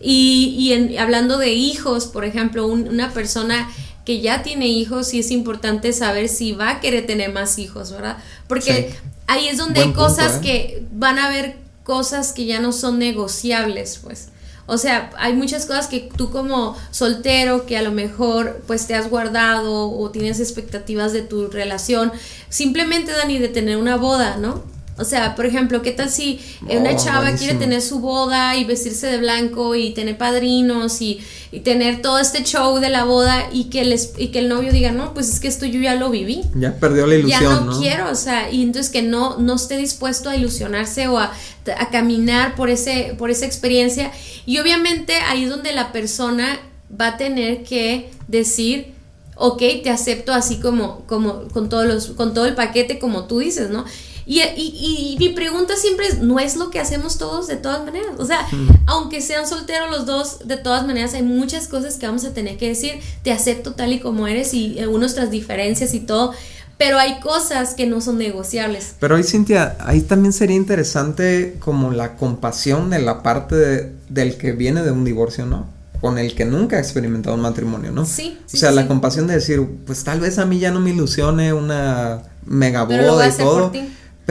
Y, 0.00 0.56
y 0.58 0.72
en, 0.72 0.98
hablando 0.98 1.38
de 1.38 1.52
hijos, 1.52 2.06
por 2.06 2.24
ejemplo, 2.24 2.66
una 2.66 3.12
persona 3.12 3.68
que 4.04 4.20
ya 4.20 4.42
tiene 4.42 4.66
hijos, 4.68 5.14
y 5.14 5.20
es 5.20 5.30
importante 5.30 5.92
saber 5.92 6.28
si 6.28 6.52
va 6.52 6.70
a 6.70 6.80
querer 6.80 7.06
tener 7.06 7.32
más 7.32 7.58
hijos, 7.58 7.92
¿verdad? 7.92 8.18
Porque 8.48 8.94
ahí 9.26 9.48
es 9.48 9.58
donde 9.58 9.80
hay 9.80 9.92
cosas 9.92 10.36
¿eh? 10.36 10.40
que 10.42 10.82
van 10.92 11.18
a 11.18 11.26
haber 11.26 11.56
cosas 11.84 12.32
que 12.32 12.46
ya 12.46 12.60
no 12.60 12.72
son 12.72 12.98
negociables, 12.98 14.00
pues. 14.02 14.28
O 14.66 14.78
sea, 14.78 15.10
hay 15.18 15.32
muchas 15.32 15.66
cosas 15.66 15.88
que 15.88 16.08
tú 16.16 16.30
como 16.30 16.76
soltero 16.92 17.66
que 17.66 17.76
a 17.76 17.82
lo 17.82 17.90
mejor 17.90 18.62
pues 18.68 18.86
te 18.86 18.94
has 18.94 19.10
guardado 19.10 19.90
o 19.90 20.10
tienes 20.10 20.38
expectativas 20.38 21.12
de 21.12 21.22
tu 21.22 21.48
relación, 21.48 22.12
simplemente 22.48 23.10
Dani 23.10 23.38
de 23.38 23.48
tener 23.48 23.78
una 23.78 23.96
boda, 23.96 24.36
¿no? 24.36 24.62
O 25.00 25.04
sea, 25.04 25.34
por 25.34 25.46
ejemplo, 25.46 25.80
¿qué 25.82 25.92
tal 25.92 26.10
si 26.10 26.40
una 26.68 26.94
chava 26.94 27.32
quiere 27.32 27.54
tener 27.54 27.80
su 27.80 28.00
boda 28.00 28.56
y 28.56 28.64
vestirse 28.64 29.06
de 29.06 29.18
blanco 29.18 29.74
y 29.74 29.90
tener 29.90 30.18
padrinos 30.18 31.00
y, 31.00 31.20
tener 31.64 32.00
todo 32.00 32.20
este 32.20 32.44
show 32.44 32.78
de 32.78 32.90
la 32.90 33.02
boda 33.02 33.48
y 33.52 33.64
que, 33.64 33.84
les, 33.84 34.12
y 34.16 34.28
que 34.28 34.38
el 34.38 34.48
novio 34.48 34.70
diga, 34.70 34.92
no, 34.92 35.14
pues 35.14 35.28
es 35.28 35.40
que 35.40 35.48
esto 35.48 35.66
yo 35.66 35.80
ya 35.80 35.96
lo 35.96 36.08
viví. 36.08 36.42
Ya 36.54 36.76
perdió 36.76 37.08
la 37.08 37.16
ilusión. 37.16 37.42
Ya 37.42 37.60
no, 37.60 37.78
quiero, 37.80 38.08
o 38.08 38.14
sea, 38.14 38.52
y 38.52 38.62
entonces 38.62 38.92
que 38.92 39.02
no, 39.02 39.36
no 39.38 39.56
esté 39.56 39.76
dispuesto 39.76 40.30
a 40.30 40.36
ilusionarse 40.36 41.08
o 41.08 41.18
a, 41.18 41.32
a 41.76 41.90
caminar 41.90 42.54
por, 42.54 42.70
ese, 42.70 43.16
por 43.18 43.30
esa 43.30 43.46
experiencia. 43.46 44.12
Y 44.46 44.58
obviamente 44.58 45.14
ahí 45.28 45.44
es 45.44 45.50
donde 45.50 45.72
la 45.72 45.90
persona 45.90 46.60
va 47.00 47.08
a 47.08 47.16
tener 47.16 47.64
que 47.64 48.10
decir, 48.28 48.94
ok, 49.36 49.62
te 49.82 49.90
acepto 49.90 50.32
así 50.32 50.60
como, 50.60 51.04
como 51.06 51.48
con, 51.48 51.68
todos 51.68 51.86
los, 51.86 52.08
con 52.08 52.34
todo 52.34 52.44
el 52.44 52.54
paquete 52.54 52.98
como 52.98 53.24
tú 53.24 53.38
dices, 53.38 53.70
¿no? 53.70 53.84
Y, 54.30 54.38
y, 54.38 55.16
mi 55.18 55.30
pregunta 55.30 55.74
siempre 55.74 56.06
es, 56.06 56.20
¿no 56.20 56.38
es 56.38 56.54
lo 56.54 56.70
que 56.70 56.78
hacemos 56.78 57.18
todos 57.18 57.48
de 57.48 57.56
todas 57.56 57.84
maneras? 57.84 58.12
O 58.18 58.24
sea, 58.24 58.46
aunque 58.86 59.20
sean 59.22 59.44
solteros 59.44 59.90
los 59.90 60.06
dos, 60.06 60.46
de 60.46 60.56
todas 60.56 60.86
maneras 60.86 61.14
hay 61.14 61.24
muchas 61.24 61.66
cosas 61.66 61.96
que 61.96 62.06
vamos 62.06 62.24
a 62.24 62.32
tener 62.32 62.56
que 62.56 62.68
decir, 62.68 63.00
te 63.24 63.32
acepto 63.32 63.74
tal 63.74 63.92
y 63.92 63.98
como 63.98 64.28
eres 64.28 64.54
y 64.54 64.78
eh, 64.78 64.86
nuestras 64.86 65.32
diferencias 65.32 65.94
y 65.94 66.00
todo, 66.00 66.32
pero 66.78 67.00
hay 67.00 67.18
cosas 67.18 67.74
que 67.74 67.88
no 67.88 68.00
son 68.00 68.18
negociables. 68.18 68.94
Pero 69.00 69.16
ahí, 69.16 69.24
Cintia, 69.24 69.76
ahí 69.80 70.00
también 70.00 70.32
sería 70.32 70.54
interesante 70.54 71.56
como 71.58 71.90
la 71.90 72.14
compasión 72.14 72.88
de 72.88 73.00
la 73.00 73.24
parte 73.24 73.92
del 74.08 74.36
que 74.36 74.52
viene 74.52 74.84
de 74.84 74.92
un 74.92 75.04
divorcio, 75.04 75.44
¿no? 75.44 75.66
Con 76.00 76.18
el 76.18 76.36
que 76.36 76.44
nunca 76.44 76.76
ha 76.76 76.78
experimentado 76.78 77.34
un 77.34 77.42
matrimonio, 77.42 77.90
¿no? 77.90 78.04
Sí. 78.06 78.38
o 78.46 78.56
sea, 78.56 78.70
la 78.70 78.86
compasión 78.86 79.26
de 79.26 79.34
decir, 79.34 79.60
pues 79.84 80.04
tal 80.04 80.20
vez 80.20 80.38
a 80.38 80.46
mí 80.46 80.60
ya 80.60 80.70
no 80.70 80.78
me 80.78 80.90
ilusione 80.90 81.52
una 81.52 82.22
mega 82.46 82.84
boda 82.84 83.26
y 83.26 83.32
todo 83.32 83.72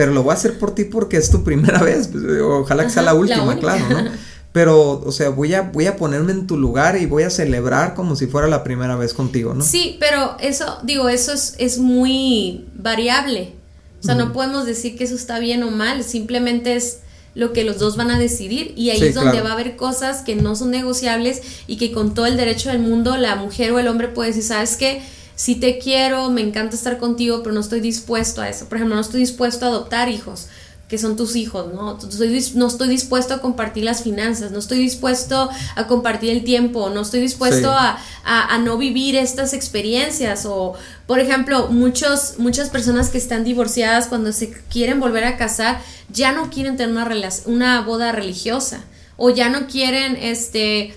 pero 0.00 0.14
lo 0.14 0.22
voy 0.22 0.30
a 0.30 0.34
hacer 0.34 0.58
por 0.58 0.74
ti 0.74 0.84
porque 0.84 1.18
es 1.18 1.28
tu 1.30 1.44
primera 1.44 1.78
vez. 1.82 2.08
Pues, 2.08 2.24
ojalá 2.40 2.84
que 2.84 2.90
sea 2.90 3.02
la 3.02 3.12
última, 3.12 3.58
claro, 3.58 3.84
¿no? 3.90 4.10
Pero, 4.52 4.98
o 5.04 5.12
sea, 5.12 5.28
voy 5.28 5.52
a, 5.52 5.60
voy 5.60 5.86
a 5.86 5.96
ponerme 5.96 6.32
en 6.32 6.46
tu 6.46 6.56
lugar 6.56 6.96
y 6.96 7.04
voy 7.04 7.22
a 7.24 7.28
celebrar 7.30 7.94
como 7.94 8.16
si 8.16 8.26
fuera 8.26 8.48
la 8.48 8.64
primera 8.64 8.96
vez 8.96 9.12
contigo, 9.12 9.52
¿no? 9.52 9.62
Sí, 9.62 9.96
pero 10.00 10.36
eso, 10.40 10.78
digo, 10.82 11.08
eso 11.08 11.32
es, 11.32 11.54
es 11.58 11.78
muy 11.78 12.66
variable. 12.74 13.52
O 14.00 14.02
sea, 14.02 14.16
no 14.16 14.32
podemos 14.32 14.64
decir 14.64 14.96
que 14.96 15.04
eso 15.04 15.14
está 15.14 15.38
bien 15.38 15.62
o 15.62 15.70
mal, 15.70 16.02
simplemente 16.02 16.74
es 16.74 17.00
lo 17.34 17.52
que 17.52 17.62
los 17.62 17.78
dos 17.78 17.96
van 17.96 18.10
a 18.10 18.18
decidir 18.18 18.72
y 18.76 18.90
ahí 18.90 19.02
es 19.02 19.14
donde 19.14 19.40
va 19.40 19.50
a 19.50 19.52
haber 19.52 19.76
cosas 19.76 20.22
que 20.22 20.34
no 20.34 20.56
son 20.56 20.70
negociables 20.70 21.42
y 21.68 21.76
que 21.76 21.92
con 21.92 22.14
todo 22.14 22.26
el 22.26 22.36
derecho 22.36 22.70
del 22.70 22.80
mundo 22.80 23.18
la 23.18 23.36
mujer 23.36 23.70
o 23.70 23.78
el 23.78 23.86
hombre 23.86 24.08
puede 24.08 24.30
decir, 24.30 24.42
¿sabes 24.44 24.76
qué? 24.76 25.02
Si 25.40 25.54
te 25.54 25.78
quiero, 25.78 26.28
me 26.28 26.42
encanta 26.42 26.76
estar 26.76 26.98
contigo, 26.98 27.42
pero 27.42 27.54
no 27.54 27.62
estoy 27.62 27.80
dispuesto 27.80 28.42
a 28.42 28.50
eso. 28.50 28.66
Por 28.66 28.76
ejemplo, 28.76 28.94
no 28.94 29.00
estoy 29.00 29.20
dispuesto 29.20 29.64
a 29.64 29.68
adoptar 29.70 30.10
hijos, 30.10 30.48
que 30.86 30.98
son 30.98 31.16
tus 31.16 31.34
hijos, 31.34 31.72
¿no? 31.72 31.96
no 31.96 32.66
estoy 32.66 32.88
dispuesto 32.88 33.32
a 33.32 33.40
compartir 33.40 33.84
las 33.84 34.02
finanzas, 34.02 34.50
no 34.50 34.58
estoy 34.58 34.80
dispuesto 34.80 35.48
a 35.76 35.86
compartir 35.86 36.28
el 36.28 36.44
tiempo, 36.44 36.90
no 36.90 37.00
estoy 37.00 37.20
dispuesto 37.20 37.70
a, 37.70 37.98
a, 38.22 38.58
no 38.58 38.76
vivir 38.76 39.16
estas 39.16 39.54
experiencias. 39.54 40.44
O, 40.44 40.74
por 41.06 41.20
ejemplo, 41.20 41.68
muchos, 41.68 42.34
muchas 42.36 42.68
personas 42.68 43.08
que 43.08 43.16
están 43.16 43.42
divorciadas 43.42 44.08
cuando 44.08 44.34
se 44.34 44.50
quieren 44.50 45.00
volver 45.00 45.24
a 45.24 45.38
casar, 45.38 45.80
ya 46.12 46.32
no 46.32 46.50
quieren 46.50 46.76
tener 46.76 46.90
una, 46.90 47.30
una 47.46 47.80
boda 47.80 48.12
religiosa 48.12 48.84
o 49.16 49.30
ya 49.30 49.48
no 49.48 49.68
quieren, 49.68 50.16
este, 50.16 50.94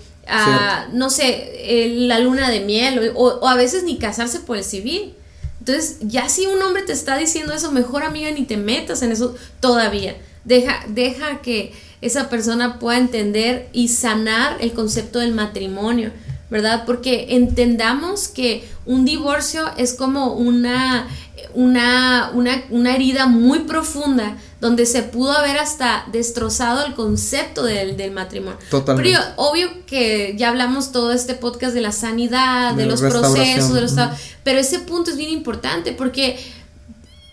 no 0.92 1.10
sé, 1.10 1.92
la 2.08 2.18
luna 2.18 2.50
de 2.50 2.60
miel 2.60 3.12
o, 3.14 3.46
a 3.46 3.54
veces 3.54 3.84
ni 3.84 3.98
casarse 3.98 4.40
por 4.40 4.56
el 4.56 4.64
civil. 4.64 5.14
Entonces, 5.60 5.98
ya 6.00 6.28
si 6.28 6.46
un 6.46 6.60
hombre 6.62 6.82
te 6.82 6.92
está 6.92 7.16
diciendo 7.16 7.54
eso, 7.54 7.72
mejor 7.72 8.02
amiga 8.02 8.30
ni 8.30 8.44
te 8.44 8.56
metas 8.56 9.02
en 9.02 9.12
eso 9.12 9.34
todavía. 9.60 10.16
Deja, 10.44 10.84
deja 10.88 11.40
que 11.40 11.72
esa 12.02 12.28
persona 12.28 12.78
pueda 12.78 12.98
entender 12.98 13.70
y 13.72 13.88
sanar 13.88 14.58
el 14.60 14.72
concepto 14.72 15.20
del 15.20 15.32
matrimonio, 15.32 16.12
¿verdad? 16.50 16.84
Porque 16.84 17.28
entendamos 17.30 18.28
que 18.28 18.68
un 18.84 19.06
divorcio 19.06 19.64
es 19.78 19.94
como 19.94 20.34
una, 20.34 21.08
una, 21.54 22.30
una, 22.34 22.62
una 22.68 22.94
herida 22.94 23.26
muy 23.26 23.60
profunda 23.60 24.36
donde 24.64 24.86
se 24.86 25.02
pudo 25.02 25.32
haber 25.32 25.58
hasta 25.58 26.06
destrozado 26.10 26.86
el 26.86 26.94
concepto 26.94 27.64
del, 27.64 28.10
matrimonio. 28.12 28.58
Totalmente. 28.70 29.10
Pero 29.10 29.22
obvio 29.36 29.68
que 29.84 30.34
ya 30.38 30.48
hablamos 30.48 30.90
todo 30.90 31.12
este 31.12 31.34
podcast 31.34 31.74
de 31.74 31.82
la 31.82 31.92
sanidad, 31.92 32.72
de, 32.72 32.86
los 32.86 33.02
procesos, 33.02 33.74
de 33.74 33.82
los... 33.82 33.92
Pero 34.42 34.58
ese 34.58 34.78
punto 34.78 35.10
es 35.10 35.18
bien 35.18 35.28
importante 35.28 35.92
porque 35.92 36.38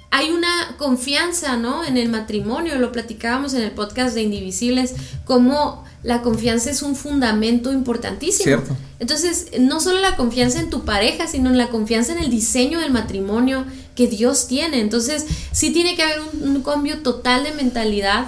hay 0.10 0.32
una 0.32 0.76
confianza, 0.78 1.56
¿no? 1.56 1.86
En 1.86 1.96
el 1.96 2.10
matrimonio, 2.10 2.78
lo 2.78 2.92
platicábamos 2.92 3.54
en 3.54 3.62
el 3.62 3.72
podcast 3.72 4.14
de 4.14 4.24
Indivisibles, 4.24 4.94
como 5.24 5.86
la 6.04 6.24
confianza 6.24 6.70
es 6.70 6.82
un 6.82 6.98
fundamento 6.98 7.72
importantísimo. 7.72 8.44
Cierto. 8.44 8.76
Entonces, 9.00 9.52
no 9.58 9.80
solo 9.80 10.02
la 10.02 10.18
confianza 10.18 10.60
en 10.60 10.70
tu 10.70 10.84
pareja, 10.84 11.28
sino 11.28 11.50
en 11.50 11.58
la 11.58 11.70
confianza 11.70 12.12
en 12.12 12.20
el 12.20 12.30
diseño 12.30 12.82
del 12.82 12.92
matrimonio 12.92 13.64
que 13.96 14.08
Dios 14.08 14.48
tiene. 14.48 14.80
Entonces, 14.80 15.26
sí 15.52 15.72
tiene 15.72 15.96
que 15.96 16.04
haber 16.04 16.22
un, 16.42 16.64
cambio 16.64 17.00
total 17.00 17.44
de 17.44 17.54
mentalidad, 17.54 18.26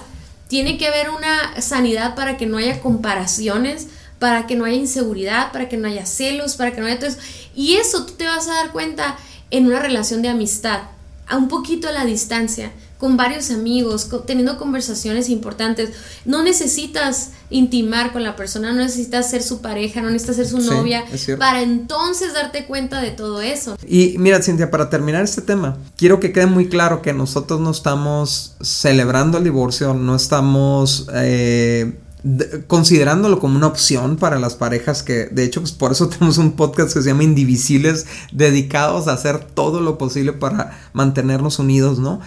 tiene 0.48 0.78
que 0.78 0.88
haber 0.88 1.10
una 1.10 1.62
sanidad 1.62 2.16
para 2.16 2.38
que 2.38 2.46
no 2.46 2.58
haya 2.58 2.82
comparaciones, 2.82 3.88
para 4.20 4.48
que 4.48 4.56
no 4.56 4.66
haya 4.66 4.78
inseguridad, 4.78 5.52
para 5.52 5.70
que 5.70 5.78
no 5.78 5.88
haya 5.88 6.06
celos, 6.06 6.56
para 6.56 6.72
que 6.74 6.82
no 6.82 6.88
haya 6.88 7.00
todo 7.00 7.10
eso. 7.10 7.20
Y 7.56 7.76
eso 7.76 8.06
tú 8.06 8.14
te 8.14 8.26
vas 8.26 8.48
a 8.48 8.54
dar 8.54 8.72
cuenta 8.72 9.18
en 9.52 9.68
una 9.68 9.80
relación 9.80 10.22
de 10.22 10.30
amistad, 10.30 10.84
a 11.28 11.38
un 11.38 11.48
poquito 11.48 11.88
a 11.88 11.92
la 11.92 12.06
distancia 12.06 12.72
con 13.04 13.18
varios 13.18 13.52
amigos, 13.52 14.08
teniendo 14.26 14.58
conversaciones 14.58 15.28
importantes. 15.28 15.90
No 16.24 16.42
necesitas 16.42 17.32
intimar 17.50 18.14
con 18.14 18.24
la 18.24 18.38
persona, 18.38 18.72
no 18.72 18.78
necesitas 18.78 19.30
ser 19.30 19.44
su 19.44 19.60
pareja, 19.60 20.02
no 20.02 20.10
necesitas 20.10 20.38
ser 20.38 20.48
su 20.48 20.60
novia, 20.60 21.04
para 21.38 21.64
entonces 21.64 22.34
darte 22.34 22.66
cuenta 22.66 23.02
de 23.02 23.12
todo 23.12 23.42
eso. 23.42 23.76
Y 23.86 24.16
mira, 24.20 24.42
Cintia, 24.42 24.72
para 24.72 24.90
terminar 24.90 25.22
este 25.26 25.42
tema, 25.42 25.78
quiero 25.98 26.22
que 26.22 26.32
quede 26.32 26.46
muy 26.46 26.70
claro 26.70 27.02
que 27.02 27.12
nosotros 27.12 27.60
no 27.60 27.72
estamos 27.72 28.56
celebrando 28.62 29.38
el 29.38 29.44
divorcio, 29.44 29.94
no 29.94 30.16
estamos... 30.16 31.10
Eh, 31.14 32.00
considerándolo 32.68 33.42
como 33.42 33.58
una 33.58 33.68
opción 33.68 34.16
para 34.16 34.40
las 34.40 34.56
parejas 34.56 35.04
que, 35.04 35.26
de 35.26 35.44
hecho, 35.44 35.60
pues 35.60 35.74
por 35.74 35.92
eso 35.92 36.08
tenemos 36.18 36.38
un 36.38 36.54
podcast 36.54 36.94
que 36.94 37.02
se 37.02 37.10
llama 37.10 37.26
Indivisibles, 37.26 38.06
dedicados 38.32 39.10
a 39.10 39.12
hacer 39.12 39.44
todo 39.44 39.82
lo 39.82 39.98
posible 39.98 40.32
para 40.32 40.80
mantenernos 40.94 41.60
unidos, 41.60 42.00
¿no? 42.00 42.22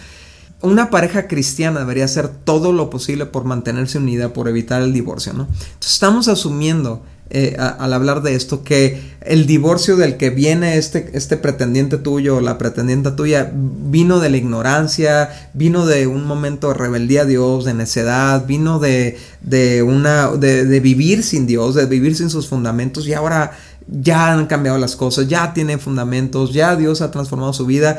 Una 0.63 0.91
pareja 0.91 1.29
cristiana 1.29 1.81
debería 1.81 2.07
hacer 2.07 2.29
todo 2.29 2.73
lo 2.73 2.89
posible 2.89 3.27
por 3.27 3.45
mantenerse 3.45 3.99
unida, 3.99 4.33
por 4.33 4.49
evitar 4.49 4.83
el 4.83 4.93
divorcio, 4.93 5.33
¿no? 5.35 5.45
Entonces 5.45 5.93
estamos 5.93 6.29
asumiendo 6.29 7.03
eh, 7.29 7.57
al 7.59 7.93
hablar 7.93 8.23
de 8.23 8.37
esto, 8.37 8.63
que 8.63 9.03
el 9.21 9.47
divorcio 9.47 9.97
del 9.97 10.17
que 10.17 10.31
viene 10.31 10.77
este, 10.77 11.11
este 11.15 11.37
pretendiente 11.37 11.99
tuyo 11.99 12.37
o 12.37 12.41
la 12.41 12.57
pretendiente 12.57 13.11
tuya 13.11 13.51
vino 13.53 14.21
de 14.21 14.31
la 14.31 14.37
ignorancia, 14.37 15.51
vino 15.53 15.87
de 15.87 16.07
un 16.07 16.25
momento 16.25 16.69
de 16.69 16.75
rebeldía 16.75 17.23
a 17.23 17.25
Dios, 17.25 17.65
de 17.65 17.75
necedad, 17.75 18.47
vino 18.47 18.79
de, 18.79 19.19
de 19.41 19.83
una, 19.83 20.29
de, 20.29 20.65
de, 20.65 20.81
vivir 20.81 21.25
sin 21.25 21.49
Dios, 21.49 21.75
de 21.75 21.87
vivir 21.87 22.15
sin 22.15 22.31
sus 22.31 22.47
fundamentos 22.47 23.09
y 23.09 23.15
ahora 23.15 23.59
ya 23.89 24.33
han 24.33 24.47
cambiado 24.47 24.79
las 24.79 24.95
cosas, 24.95 25.27
ya 25.27 25.53
tiene 25.53 25.79
fundamentos, 25.79 26.53
ya 26.53 26.77
Dios 26.77 27.01
ha 27.01 27.11
transformado 27.11 27.53
su 27.53 27.67
vida 27.67 27.99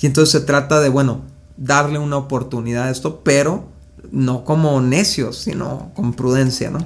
y 0.00 0.06
entonces 0.06 0.30
se 0.40 0.46
trata 0.46 0.78
de, 0.78 0.88
bueno, 0.88 1.22
darle 1.58 1.98
una 1.98 2.16
oportunidad 2.16 2.84
a 2.84 2.90
esto, 2.90 3.20
pero 3.22 3.64
no 4.10 4.44
como 4.44 4.80
necios, 4.80 5.36
sino 5.36 5.90
con 5.94 6.14
prudencia, 6.14 6.70
¿no? 6.70 6.78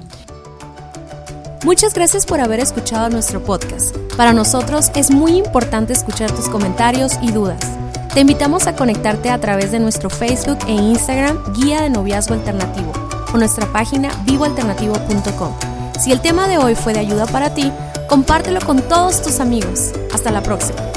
Muchas 1.63 1.93
gracias 1.93 2.25
por 2.25 2.41
haber 2.41 2.59
escuchado 2.59 3.09
nuestro 3.09 3.41
podcast. 3.41 3.95
Para 4.17 4.33
nosotros 4.33 4.91
es 4.95 5.11
muy 5.11 5.37
importante 5.37 5.93
escuchar 5.93 6.29
tus 6.31 6.49
comentarios 6.49 7.13
y 7.21 7.31
dudas. 7.31 7.61
Te 8.13 8.19
invitamos 8.19 8.67
a 8.67 8.75
conectarte 8.75 9.29
a 9.29 9.39
través 9.39 9.71
de 9.71 9.79
nuestro 9.79 10.09
Facebook 10.09 10.59
e 10.67 10.73
Instagram 10.73 11.37
Guía 11.53 11.81
de 11.81 11.89
Noviazgo 11.89 12.33
Alternativo 12.33 12.91
o 13.33 13.37
nuestra 13.37 13.71
página 13.71 14.11
vivoalternativo.com. 14.25 15.53
Si 15.99 16.11
el 16.11 16.19
tema 16.19 16.47
de 16.47 16.57
hoy 16.57 16.75
fue 16.75 16.93
de 16.93 16.99
ayuda 16.99 17.25
para 17.27 17.53
ti, 17.53 17.71
compártelo 18.09 18.59
con 18.59 18.81
todos 18.81 19.21
tus 19.21 19.39
amigos. 19.39 19.93
Hasta 20.13 20.31
la 20.31 20.43
próxima. 20.43 20.92